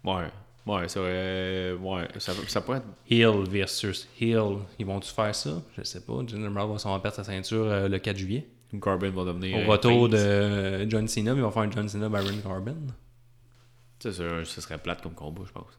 Ouais, 0.05 0.24
ouais, 0.68 0.88
ça. 0.88 1.00
Ouais, 1.00 2.08
ça, 2.18 2.32
ça 2.46 2.60
pourrait 2.60 2.78
être. 2.78 2.86
Hill 3.10 3.44
versus 3.50 4.08
Hill. 4.20 4.58
Ils 4.78 4.86
vont-tu 4.86 5.10
faire 5.10 5.34
ça? 5.34 5.62
Je 5.76 5.82
sais 5.82 6.00
pas. 6.00 6.14
Jinder 6.26 6.48
Mahal 6.48 6.70
va 6.70 6.78
sûrement 6.78 7.00
perdre 7.00 7.16
sa 7.16 7.24
ceinture 7.24 7.64
euh, 7.66 7.88
le 7.88 7.98
4 7.98 8.16
juillet. 8.16 8.46
Corbin 8.80 9.10
va 9.10 9.24
devenir. 9.24 9.56
Au 9.56 9.60
un 9.62 9.66
retour 9.66 10.08
de 10.10 10.86
John 10.90 11.08
Cena, 11.08 11.32
ils 11.32 11.40
vont 11.40 11.50
faire 11.50 11.62
un 11.62 11.70
John 11.70 11.88
Cena 11.88 12.08
Baron 12.08 12.36
Corbin. 12.42 12.74
Ça, 14.00 14.12
c'est- 14.12 14.44
ce 14.44 14.60
serait 14.60 14.78
plate 14.78 15.00
comme 15.02 15.14
combat, 15.14 15.42
je 15.46 15.52
pense. 15.52 15.78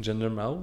Jinder 0.00 0.28
Mahal? 0.30 0.58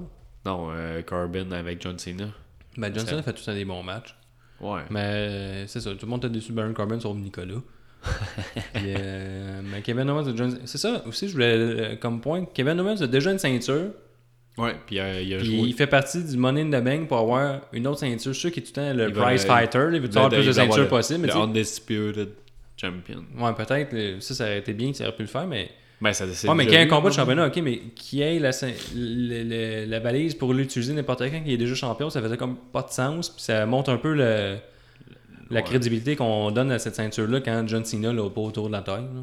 Non, 0.45 0.69
euh, 0.71 1.01
Corbin 1.03 1.51
avec 1.51 1.81
John 1.81 1.99
Cena. 1.99 2.29
Ben, 2.77 2.93
John 2.95 3.03
Ça- 3.05 3.11
Cena 3.11 3.23
fait 3.23 3.33
tout 3.33 3.43
ça 3.43 3.53
des 3.53 3.65
bons 3.65 3.83
matchs. 3.83 4.15
Ouais. 4.61 4.81
Mais 4.89 4.99
euh, 5.03 5.67
c'est 5.67 5.81
ça, 5.81 5.91
tout 5.91 6.05
le 6.05 6.09
monde 6.09 6.23
était 6.23 6.33
déçu 6.33 6.51
de 6.51 6.55
Baron 6.55 6.73
Corbin 6.73 6.99
sauf 6.99 7.15
Nicolas. 7.17 7.61
Euh, 8.75 9.61
mais 9.63 9.81
Kevin 9.81 10.09
Owens 10.09 10.27
a 10.27 10.31
déjà 10.31 10.45
une- 10.45 10.59
C'est 10.65 10.77
ça 10.77 11.03
aussi, 11.07 11.27
je 11.27 11.33
voulais 11.33 11.53
euh, 11.55 11.95
comme 11.97 12.21
point. 12.21 12.45
Kevin 12.53 12.79
Owens 12.79 13.01
a 13.01 13.07
déjà 13.07 13.31
une 13.31 13.39
ceinture. 13.39 13.91
Ouais, 14.57 14.75
puis 14.85 14.99
euh, 14.99 15.21
il 15.21 15.33
a 15.33 15.37
Puis 15.37 15.45
joué. 15.57 15.67
il 15.69 15.73
fait 15.73 15.87
partie 15.87 16.23
du 16.23 16.35
Money 16.37 16.61
in 16.61 16.79
the 16.79 16.83
Bank 16.83 17.07
pour 17.07 17.17
avoir 17.17 17.61
une 17.73 17.87
autre 17.87 17.99
ceinture. 17.99 18.33
Je 18.33 18.39
suis 18.39 18.49
sûr 18.49 18.51
qu'il 18.51 18.63
est 18.63 18.65
tout 18.65 18.73
le 18.79 18.87
temps 18.87 18.93
le 18.93 19.07
Il 19.09 19.13
prize 19.13 19.45
fighter. 19.45 19.89
Il 19.93 19.99
veut 20.01 20.07
avoir 20.09 20.29
Le- 20.29 20.37
plus 20.37 20.47
de 20.47 20.51
ceintures 20.51 20.83
le- 20.83 20.87
possible. 20.87 21.19
Mais 21.21 21.27
Le 21.27 21.35
Undisputed 21.35 22.29
Champion. 22.79 23.23
ouais, 23.37 23.53
peut-être. 23.53 24.21
Ça, 24.21 24.33
ça 24.35 24.43
aurait 24.45 24.59
été 24.59 24.73
bien 24.73 24.91
qu'il 24.91 25.05
aurait 25.05 25.15
pu 25.15 25.23
le 25.23 25.27
faire. 25.27 25.47
Mais, 25.47 25.69
Ben, 26.01 26.13
ça 26.13 26.25
c'est 26.31 26.47
ouais, 26.47 26.55
mais 26.55 26.65
qu'il 26.65 26.73
y 26.73 26.77
ait 26.77 26.81
un 26.83 26.87
combat 26.87 27.09
de 27.09 27.13
championnat, 27.15 27.47
ok, 27.47 27.57
mais 27.57 27.79
qui 27.95 28.21
ait 28.21 28.39
la, 28.39 28.51
le- 28.95 29.43
le- 29.43 29.85
la 29.89 29.99
valise 29.99 30.33
pour 30.35 30.53
l'utiliser 30.53 30.93
n'importe 30.93 31.23
quand, 31.29 31.41
qui 31.43 31.53
est 31.53 31.57
déjà 31.57 31.75
champion, 31.75 32.09
ça 32.09 32.21
faisait 32.21 32.37
comme 32.37 32.55
pas 32.71 32.81
de 32.83 32.89
sens. 32.91 33.29
Puis 33.29 33.41
ça 33.43 33.65
montre 33.65 33.89
un 33.91 33.97
peu 33.97 34.13
le, 34.13 34.57
la 35.49 35.59
Ouais. 35.61 35.63
crédibilité 35.65 36.15
qu'on 36.15 36.51
donne 36.51 36.71
à 36.71 36.79
cette 36.79 36.95
ceinture-là 36.95 37.41
quand 37.41 37.63
John 37.67 37.83
Cena 37.85 38.13
l'a 38.13 38.29
pas 38.29 38.41
autour 38.41 38.67
de 38.67 38.73
la 38.73 38.81
taille. 38.81 39.03
là. 39.13 39.21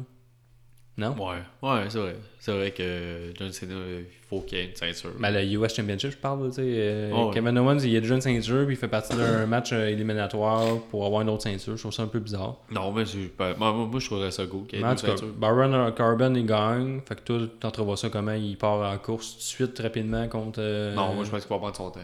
Non? 0.99 1.09
Ouais, 1.11 1.35
ouais, 1.61 1.83
c'est 1.89 1.99
vrai. 1.99 2.15
C'est 2.39 2.51
vrai 2.51 2.71
que 2.71 3.31
John 3.37 3.51
Cena, 3.51 3.75
il 3.99 4.05
faut 4.27 4.41
qu'il 4.41 4.57
y 4.57 4.61
ait 4.61 4.65
une 4.65 4.75
ceinture. 4.75 5.11
Ben, 5.19 5.29
le 5.29 5.43
US 5.43 5.75
Championship, 5.75 6.09
je 6.09 6.17
parle, 6.17 6.47
tu 6.49 6.55
sais. 6.55 6.61
euh, 6.65 7.11
Oh, 7.13 7.27
ouais. 7.27 7.33
Kevin 7.35 7.55
Owens, 7.59 7.77
il 7.83 7.95
a 7.95 7.99
déjà 8.01 8.15
une 8.15 8.21
ceinture, 8.21 8.65
puis 8.65 8.73
il 8.73 8.79
fait 8.79 8.87
partie 8.87 9.15
d'un 9.15 9.45
match 9.45 9.71
euh, 9.73 9.89
éliminatoire 9.89 10.79
pour 10.89 11.05
avoir 11.05 11.21
une 11.21 11.29
autre 11.29 11.43
ceinture. 11.43 11.75
Je 11.77 11.81
trouve 11.83 11.93
ça 11.93 12.01
un 12.01 12.07
peu 12.07 12.17
bizarre. 12.19 12.55
Non, 12.71 12.91
mais 12.91 13.05
c'est 13.05 13.27
pas... 13.27 13.53
moi, 13.55 13.71
moi, 13.73 13.85
moi, 13.85 13.99
je 13.99 14.07
trouverais 14.07 14.31
ça 14.31 14.47
cool 14.47 14.65
qu'il 14.65 14.79
y 14.79 14.81
ait 14.81 14.85
Mais 14.85 14.91
une 14.91 14.97
ceinture. 14.97 15.27
Baron 15.37 15.91
Carbon, 15.91 16.33
il 16.33 16.47
gagne. 16.47 16.99
Fait 17.07 17.13
que 17.13 17.21
toi, 17.21 17.41
t'entrevois 17.59 17.95
ça 17.95 18.09
comment? 18.09 18.33
Il 18.33 18.57
part 18.57 18.91
en 18.91 18.97
course 18.97 19.33
tout 19.33 19.37
de 19.37 19.43
suite, 19.43 19.77
rapidement, 19.77 20.27
contre. 20.27 20.57
euh, 20.63 20.95
Non, 20.95 21.13
moi, 21.13 21.25
je 21.25 21.29
pense 21.29 21.41
qu'il 21.45 21.49
va 21.49 21.59
prendre 21.59 21.75
son 21.75 21.91
temps. 21.91 21.99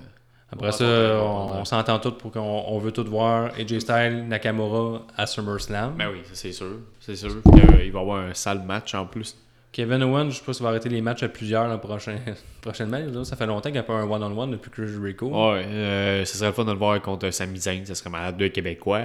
Après 0.54 0.68
on 0.68 0.72
ça, 0.72 0.86
on 0.86 1.50
on, 1.58 1.62
on 1.62 1.66
s'entend 1.66 2.00
tous 2.00 2.12
pour 2.12 2.32
qu'on 2.32 2.40
on 2.68 2.78
veut 2.80 2.92
tout 2.92 3.04
voir 3.06 3.52
AJ 3.60 3.80
Styles, 3.80 4.26
Nakamura 4.28 5.02
à 5.18 5.26
SummerSlam. 5.26 5.96
Ben 5.98 6.10
oui, 6.12 6.22
c'est 6.32 6.52
sûr. 6.52 6.78
C'est 7.00 7.16
sûr 7.16 7.30
qu'il 7.44 7.66
va 7.66 7.84
y 7.84 7.88
avoir 7.90 8.20
un 8.20 8.34
sale 8.34 8.62
match 8.64 8.94
en 8.96 9.06
plus. 9.06 9.36
Kevin 9.72 10.04
Owens, 10.04 10.30
je 10.30 10.36
sais 10.38 10.44
pas 10.46 10.54
s'il 10.54 10.64
va 10.64 10.70
arrêter 10.70 10.88
les 10.90 11.02
matchs 11.02 11.24
à 11.24 11.30
plusieurs 11.30 11.68
la 11.68 11.80
prochaine, 11.80 12.20
prochainement. 12.62 13.00
là. 13.00 13.24
Ça 13.24 13.36
fait 13.36 13.48
longtemps 13.48 13.64
qu'il 13.64 13.74
n'y 13.74 13.78
a 13.80 13.84
pas 13.84 13.94
un 13.94 14.08
one-on-one 14.08 14.52
depuis 14.52 14.70
Chris 14.70 14.88
Jericho. 14.88 15.28
Ouais, 15.30 15.66
euh, 15.66 16.26
ce 16.26 16.38
serait 16.38 16.48
le 16.48 16.54
fun 16.54 16.64
de 16.64 16.72
le 16.72 16.78
voir 16.78 17.02
contre 17.02 17.32
Sami 17.32 17.58
Zayn. 17.60 17.84
Ça 17.84 17.96
serait 17.96 18.12
malade, 18.12 18.38
deux 18.38 18.50
Québécois. 18.50 19.00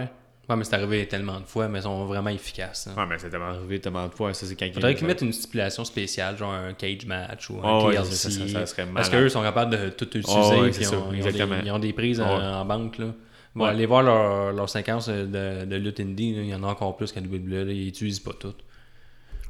Ouais, 0.48 0.56
mais 0.56 0.64
c'est 0.64 0.74
arrivé 0.74 1.06
tellement 1.06 1.40
de 1.40 1.44
fois, 1.44 1.68
mais 1.68 1.80
ils 1.80 1.82
sont 1.82 2.06
vraiment 2.06 2.30
efficaces. 2.30 2.86
hein. 2.88 2.94
Ouais, 2.98 3.06
mais 3.06 3.18
c'est 3.18 3.28
tellement 3.28 3.48
arrivé 3.50 3.80
tellement 3.80 4.06
de 4.08 4.14
fois. 4.14 4.32
Ça, 4.32 4.46
c'est 4.46 4.56
quand 4.56 4.66
Faudrait 4.72 4.94
qu'ils 4.94 5.06
mettent 5.06 5.20
une 5.20 5.32
stipulation 5.32 5.84
spéciale, 5.84 6.38
genre 6.38 6.52
un 6.54 6.72
cage 6.72 7.04
match 7.04 7.50
ou 7.50 7.58
un 7.62 7.62
Oh, 7.64 7.86
ouais, 7.88 7.96
TLC. 7.96 8.14
ça, 8.14 8.30
ça, 8.30 8.48
ça 8.48 8.66
serait 8.66 8.86
parce 8.94 9.10
qu'eux 9.10 9.28
sont 9.28 9.42
capables 9.42 9.72
de 9.76 9.90
tout 9.90 10.06
utiliser. 10.06 10.32
Oh, 10.56 10.60
ouais, 10.62 10.72
c'est 10.72 10.84
ça, 10.84 10.96
ils, 10.96 10.98
ont, 10.98 11.12
ils 11.12 11.22
ont 11.22 11.30
des, 11.48 11.66
ils 11.66 11.70
ont 11.72 11.78
des 11.78 11.92
prises 11.92 12.20
en, 12.20 12.38
Ouais. 12.38 12.42
en 12.44 12.64
banque. 12.64 12.96
Là. 12.98 13.06
Bon, 13.54 13.64
Ouais. 13.64 13.70
Allez 13.70 13.84
voir 13.86 14.02
leur, 14.02 14.52
leur 14.52 14.68
séquence 14.70 15.08
de, 15.10 15.64
de 15.66 15.76
lutte 15.76 16.00
indie. 16.00 16.34
là. 16.34 16.42
Il 16.42 16.48
y 16.48 16.54
en 16.54 16.62
a 16.62 16.68
encore 16.68 16.96
plus 16.96 17.12
qu'à 17.12 17.20
WWE. 17.20 17.66
Là. 17.66 17.72
Ils 17.72 17.84
n'utilisent 17.86 18.20
pas 18.20 18.32
toutes. 18.38 18.60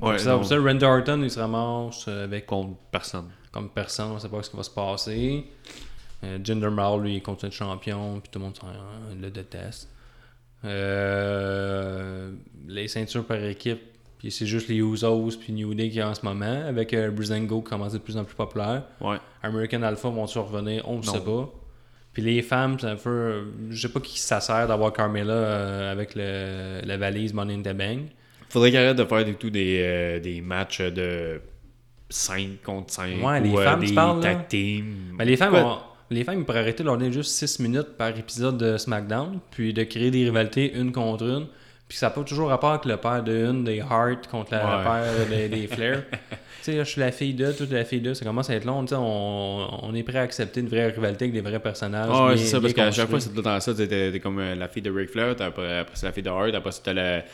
Ouais, 0.01 0.13
Pour 0.13 0.19
ça, 0.21 0.35
pour 0.37 0.47
ça, 0.47 0.57
Randy 0.59 0.85
Orton, 0.85 1.21
il 1.23 1.31
se 1.31 1.39
ramasse 1.39 2.09
avec 2.09 2.47
contre 2.47 2.77
personne. 2.91 3.27
comme 3.53 3.69
personne. 3.69 4.11
On 4.11 4.15
ne 4.15 4.19
sait 4.19 4.29
pas 4.29 4.43
ce 4.43 4.51
qui 4.51 4.57
va 4.57 4.63
se 4.65 4.71
passer. 4.71 5.45
Euh, 6.25 6.39
Jinder 6.43 6.71
Mahal, 6.71 7.03
lui, 7.03 7.15
il 7.17 7.23
continue 7.23 7.51
de 7.51 7.55
champion. 7.55 8.19
Puis 8.21 8.31
tout 8.33 8.39
le 8.41 8.47
monde 8.47 8.55
le 9.21 9.31
déteste. 9.31 9.89
Euh, 10.65 12.31
les 12.69 12.89
ceintures 12.89 13.25
par 13.25 13.43
équipe. 13.45 13.81
Puis 14.19 14.33
c'est 14.33 14.47
juste 14.47 14.69
les 14.69 14.77
Usos 14.79 15.37
puis 15.39 15.53
New 15.53 15.75
Day 15.75 15.91
qui 15.91 16.01
est 16.01 16.03
en 16.03 16.15
ce 16.15 16.25
moment. 16.25 16.65
Avec 16.67 16.93
euh, 16.93 17.11
Breezango 17.11 17.61
qui 17.63 17.71
commence 17.71 17.93
à 17.93 17.97
être 17.97 18.03
de 18.03 18.05
plus 18.05 18.17
en 18.17 18.25
plus 18.25 18.35
populaire. 18.35 18.83
Ouais. 19.01 19.19
American 19.43 19.83
Alpha 19.83 20.09
vont 20.09 20.25
revenir, 20.27 20.83
on 20.89 20.99
ne 20.99 21.03
sait 21.03 21.21
pas. 21.21 21.49
Puis 22.13 22.23
les 22.23 22.43
femmes, 22.43 22.77
c'est 22.81 22.89
un 22.89 22.97
peu. 22.97 23.11
euh, 23.11 23.45
Je 23.71 23.81
sais 23.87 23.93
pas 23.93 24.01
qui 24.01 24.19
ça 24.19 24.41
sert 24.41 24.67
d'avoir 24.67 24.93
Carmella 24.93 25.33
euh, 25.33 25.93
avec 25.93 26.15
le, 26.17 26.81
la 26.85 26.97
valise 26.97 27.33
Money 27.33 27.55
in 27.55 27.63
the 27.63 27.77
Bank. 27.77 28.01
Faudrait 28.49 28.71
qu'ils 28.71 28.79
arrêtent 28.81 28.97
de 28.97 29.05
faire 29.05 29.25
du 29.25 29.35
tout 29.35 29.51
des, 29.51 30.19
des 30.21 30.41
matchs 30.41 30.81
de 30.81 31.41
5 32.09 32.63
contre 32.65 32.93
5 32.93 33.23
Ouais, 33.25 33.41
les 33.41 33.51
ou 33.51 33.59
euh, 33.61 33.65
femmes, 33.65 33.85
tu 33.85 33.95
parles, 33.95 34.21
tag. 34.21 34.39
Mais 35.17 35.25
les 35.27 35.37
femmes, 35.37 35.55
les 36.11 36.25
femmes 36.25 36.45
pourraient 36.45 36.61
arrêter 36.61 36.83
de 36.83 36.89
leur 36.89 36.97
donner 36.99 37.13
juste 37.13 37.33
6 37.33 37.59
minutes 37.61 37.97
par 37.99 38.17
épisode 38.17 38.59
de 38.59 38.77
SmackDown, 38.79 39.41
puis 39.51 39.73
de 39.75 39.85
créer 39.85 40.11
des 40.11 40.25
rivalités 40.25 40.75
une 40.75 40.93
contre 40.93 41.25
une. 41.25 41.47
Puis 41.89 41.97
ça 41.97 42.07
n'a 42.07 42.11
pas 42.11 42.23
toujours 42.23 42.49
rapport 42.51 42.71
avec 42.73 42.85
le 42.85 42.99
père 42.99 43.23
de 43.23 43.33
une 43.33 43.65
des 43.65 43.81
Hart 43.81 44.27
contre 44.31 44.53
la 44.53 44.79
Ouais. 44.79 44.85
père 44.85 45.27
des, 45.31 45.49
des 45.49 45.67
Flair. 45.75 46.05
tu 46.11 46.17
sais, 46.61 46.77
là, 46.77 46.85
je 46.85 46.91
suis 46.91 47.01
la 47.01 47.11
fille 47.13 47.33
de, 47.33 47.51
toute 47.53 47.71
la 47.71 47.83
fille 47.87 48.03
de, 48.03 48.13
ça 48.13 48.27
commence 48.27 48.51
à 48.51 48.55
être 48.57 48.67
long. 48.67 48.83
tu 48.83 48.89
sais, 48.91 48.95
On, 48.99 49.85
on 49.85 49.95
est 49.95 50.03
prêt 50.03 50.19
à 50.19 50.23
accepter 50.23 50.61
une 50.61 50.69
vraie 50.69 50.89
rivalité 50.89 51.25
avec 51.27 51.33
des 51.33 51.41
vrais 51.41 51.61
personnages. 51.61 52.11
Ah 52.13 52.27
ouais, 52.27 52.35
bien- 52.35 52.43
c'est 52.45 52.51
ça, 52.51 52.61
parce 52.61 52.75
qu'à 52.75 52.91
chaque 52.91 53.09
fois, 53.09 53.21
c'est 53.21 53.31
tout 53.31 53.37
le 53.37 53.43
temps 53.43 53.59
ça. 53.59 53.73
T'es 53.75 54.21
comme 54.23 54.39
euh, 54.39 54.55
la 54.55 54.69
fille 54.69 54.83
de 54.83 54.91
Ric 54.91 55.09
Flair, 55.11 55.35
t'as 55.35 55.47
après, 55.47 55.79
après 55.79 55.97
c'est 55.97 56.05
la 56.05 56.13
fille 56.13 56.23
de 56.23 56.29
Hart, 56.29 56.55
après 56.55 56.71
t'as 56.85 56.93
la, 56.93 57.25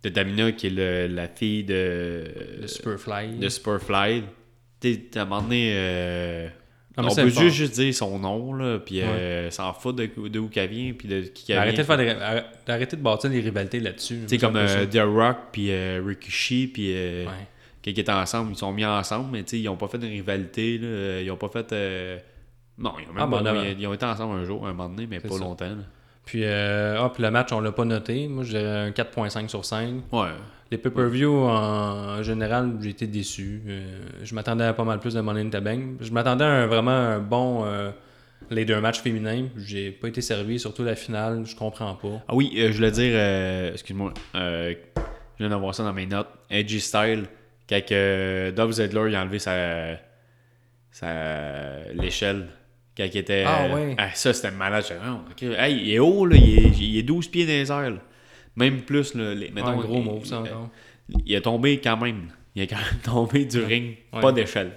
t'as 0.00 0.10
Tamina 0.10 0.52
qui 0.52 0.68
est 0.68 0.70
le- 0.70 1.08
la 1.12 1.26
fille 1.26 1.64
de, 1.64 2.24
Le 2.60 2.68
Superfly. 2.68 3.38
de 3.38 3.48
Superfly. 3.48 4.22
T'es, 4.78 5.08
t'as 5.10 5.20
à 5.20 5.22
un 5.24 5.26
moment 5.26 5.42
donné, 5.42 5.72
euh, 5.74 6.48
Non, 6.96 7.04
mais 7.04 7.12
on 7.12 7.14
peut 7.14 7.28
juste, 7.28 7.56
juste 7.56 7.74
dire 7.74 7.94
son 7.94 8.18
nom, 8.18 8.54
là, 8.54 8.78
puis 8.78 9.02
euh, 9.02 9.50
s'en 9.50 9.72
fout 9.74 9.94
de, 9.94 10.08
de 10.28 10.38
où 10.38 10.48
qu'elle 10.48 10.70
vient, 10.70 10.92
puis 10.94 11.06
de 11.08 11.20
qui 11.22 11.44
qu'elle 11.44 11.58
Arrêtez 11.58 11.78
de, 11.78 11.82
faire 11.82 11.96
des, 11.98 12.08
arrête- 12.08 12.46
d'arrêter 12.66 12.96
de 12.96 13.02
bâtir 13.02 13.28
des 13.30 13.40
rivalités 13.40 13.80
là-dessus. 13.80 14.20
Comme 14.40 14.54
C'est 14.66 14.76
un 14.76 14.80
euh, 14.80 14.86
The 14.86 15.00
Rock, 15.06 15.36
puis 15.52 15.70
euh, 15.70 16.02
Ricochet, 16.06 16.68
puis 16.72 16.92
euh. 16.94 17.26
Ouais. 17.26 17.32
qui 17.82 17.90
étaient 17.90 18.10
ensemble, 18.10 18.52
ils 18.52 18.56
sont 18.58 18.72
mis 18.72 18.84
ensemble, 18.86 19.28
mais 19.30 19.40
ils 19.42 19.68
ont 19.68 19.76
pas 19.76 19.88
fait 19.88 19.98
de 19.98 20.06
rivalité, 20.06 20.78
là, 20.78 21.20
ils 21.20 21.30
ont 21.30 21.36
pas 21.36 21.48
fait... 21.48 21.70
Non, 22.78 22.92
ils 22.98 23.08
ont, 23.10 23.12
même 23.14 23.16
Ah, 23.16 23.26
pas- 23.26 23.26
bon, 23.26 23.42
non. 23.42 23.62
ils, 23.64 23.80
ils 23.80 23.86
ont 23.86 23.94
été 23.94 24.04
ensemble 24.04 24.38
un 24.40 24.44
jour, 24.44 24.66
un 24.66 24.72
moment 24.72 24.88
donné, 24.88 25.06
mais 25.06 25.20
pas 25.20 25.28
ça. 25.28 25.38
longtemps. 25.38 25.64
là. 25.66 25.76
Puis, 26.26 26.42
euh, 26.44 27.00
ah, 27.00 27.08
puis 27.14 27.22
le 27.22 27.30
match, 27.30 27.52
on 27.52 27.60
l'a 27.60 27.72
pas 27.72 27.84
noté. 27.84 28.26
Moi, 28.26 28.42
j'ai 28.44 28.58
un 28.58 28.90
4.5 28.90 29.48
sur 29.48 29.64
5. 29.64 30.02
Ouais. 30.12 30.28
Les 30.72 30.76
pay-per-view, 30.76 31.32
en, 31.32 32.20
général, 32.24 32.72
j'ai 32.80 32.90
été 32.90 33.06
déçu. 33.06 33.62
Euh, 33.68 34.00
je 34.24 34.34
m'attendais 34.34 34.64
à 34.64 34.72
pas 34.72 34.82
mal 34.82 34.98
plus 34.98 35.14
de 35.14 35.20
Money 35.20 35.42
in 35.42 35.48
the 35.48 35.62
Bank. 35.62 35.82
Je 36.00 36.10
m'attendais 36.10 36.44
à 36.44 36.48
un, 36.48 36.66
vraiment 36.66 36.90
un 36.90 37.20
bon 37.20 37.64
euh, 37.64 37.92
les 38.50 38.64
deux 38.64 38.80
matchs 38.80 39.00
féminins. 39.00 39.46
J'ai 39.56 39.92
pas 39.92 40.08
été 40.08 40.20
servi, 40.20 40.58
surtout 40.58 40.82
la 40.82 40.96
finale, 40.96 41.44
je 41.46 41.54
comprends 41.54 41.94
pas. 41.94 42.20
Ah 42.26 42.34
oui, 42.34 42.52
euh, 42.56 42.72
je 42.72 42.76
voulais 42.76 42.90
dire, 42.90 43.12
euh, 43.14 43.72
excuse-moi, 43.72 44.12
je 44.34 44.74
viens 45.38 45.48
d'avoir 45.48 45.76
ça 45.76 45.84
dans 45.84 45.92
mes 45.92 46.06
notes. 46.06 46.28
Edgy 46.50 46.80
Style, 46.80 47.26
quand 47.68 47.92
Dove 48.56 48.72
Zedler 48.72 49.04
il 49.06 49.14
a 49.14 49.22
enlevé 49.22 49.38
sa, 49.38 49.96
sa 50.90 51.92
l'échelle, 51.94 52.48
quand 52.96 53.04
il 53.04 53.16
était. 53.16 53.44
Ah, 53.46 53.68
ouais. 53.74 53.94
ah, 53.98 54.08
ça, 54.14 54.32
c'était 54.32 54.50
malade. 54.50 54.84
J'étais, 54.88 55.00
oh, 55.06 55.18
ok. 55.30 55.42
Hey, 55.58 55.76
il 55.76 55.94
est 55.94 55.98
haut, 55.98 56.26
là, 56.26 56.36
il, 56.36 56.58
est, 56.66 56.78
il 56.78 56.98
est 56.98 57.02
12 57.02 57.28
pieds 57.28 57.44
dans 57.44 57.52
les 57.52 57.70
airs. 57.70 57.90
là. 57.90 58.00
Même 58.56 58.82
plus, 58.82 59.14
là, 59.14 59.34
les, 59.34 59.50
mettons, 59.50 59.76
gros 59.76 59.96
il- 59.98 60.04
move, 60.04 60.24
ça 60.24 60.42
il-. 61.08 61.16
Il 61.26 61.34
est 61.34 61.40
tombé 61.42 61.78
quand 61.80 61.96
même. 61.98 62.28
Il 62.54 62.62
est 62.62 62.66
quand 62.66 62.76
même 62.76 63.00
tombé 63.04 63.44
du 63.44 63.60
ring, 63.62 63.96
pas 64.10 64.32
d'échelle. 64.32 64.72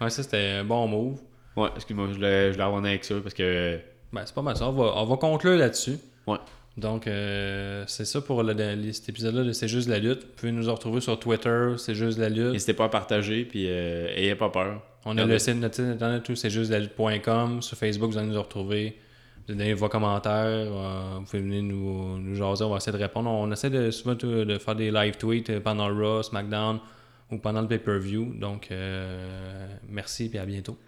Ouais, 0.00 0.10
ça, 0.10 0.22
c'était 0.22 0.58
un 0.60 0.64
bon 0.64 0.86
move. 0.88 1.20
Ouais, 1.56 1.68
excuse-moi, 1.76 2.08
je 2.10 2.14
voulais 2.14 2.50
revenir 2.50 2.90
avec 2.90 3.04
ça 3.04 3.14
parce 3.22 3.34
que. 3.34 3.78
Ben, 4.12 4.22
c'est 4.26 4.34
pas 4.34 4.42
mal 4.42 4.56
ça. 4.56 4.68
On 4.68 4.72
va, 4.72 4.92
on 4.96 5.04
va 5.04 5.16
conclure 5.16 5.56
là-dessus. 5.56 5.98
Ouais. 6.26 6.38
Donc, 6.76 7.06
euh, 7.06 7.84
c'est 7.86 8.04
ça 8.06 8.20
pour 8.22 8.42
le, 8.42 8.54
le- 8.54 8.92
cet 8.92 9.08
épisode-là 9.10 9.44
de 9.44 9.52
C'est 9.52 9.68
juste 9.68 9.88
la 9.88 9.98
lutte. 9.98 10.22
Vous 10.22 10.28
pouvez 10.36 10.52
nous 10.52 10.70
retrouver 10.72 11.00
sur 11.00 11.18
Twitter, 11.20 11.74
C'est 11.78 11.94
juste 11.94 12.18
la 12.18 12.28
lutte. 12.30 12.52
N'hésitez 12.52 12.72
pas 12.74 12.84
à 12.86 12.88
partager, 12.88 13.44
puis 13.44 13.66
euh, 13.68 14.08
ayez 14.16 14.34
pas 14.34 14.48
peur. 14.48 14.82
On 15.04 15.18
a 15.18 15.24
le 15.24 15.38
site, 15.38 15.56
notre 15.56 15.74
site 15.74 15.84
internet, 15.86 16.22
tout, 16.22 16.36
c'est 16.36 16.50
juste 16.50 16.70
la 16.70 16.78
lutte.com. 16.78 17.60
Sur 17.60 17.76
Facebook, 17.76 18.12
vous 18.12 18.18
allez 18.18 18.28
nous 18.28 18.40
retrouver. 18.40 18.98
Vous 19.36 19.54
donner 19.54 19.74
vos 19.74 19.88
commentaires. 19.88 20.32
euh, 20.46 21.16
vous 21.18 21.24
pouvez 21.24 21.42
venir 21.42 21.62
nous, 21.64 22.18
nous 22.18 22.34
jaser, 22.36 22.62
on 22.64 22.70
va 22.70 22.76
essayer 22.76 22.96
de 22.96 23.02
répondre. 23.02 23.28
On 23.28 23.50
essaie 23.50 23.70
de, 23.70 23.90
souvent 23.90 24.14
de, 24.14 24.44
de 24.44 24.58
faire 24.58 24.76
des 24.76 24.92
live 24.92 25.16
tweets 25.16 25.50
euh, 25.50 25.60
pendant 25.60 25.88
le 25.88 26.00
Raw, 26.00 26.22
SmackDown 26.22 26.78
ou 27.32 27.38
pendant 27.38 27.62
le 27.62 27.66
pay-per-view. 27.66 28.34
Donc, 28.34 28.68
euh, 28.70 29.66
merci 29.88 30.30
et 30.32 30.38
à 30.38 30.46
bientôt. 30.46 30.78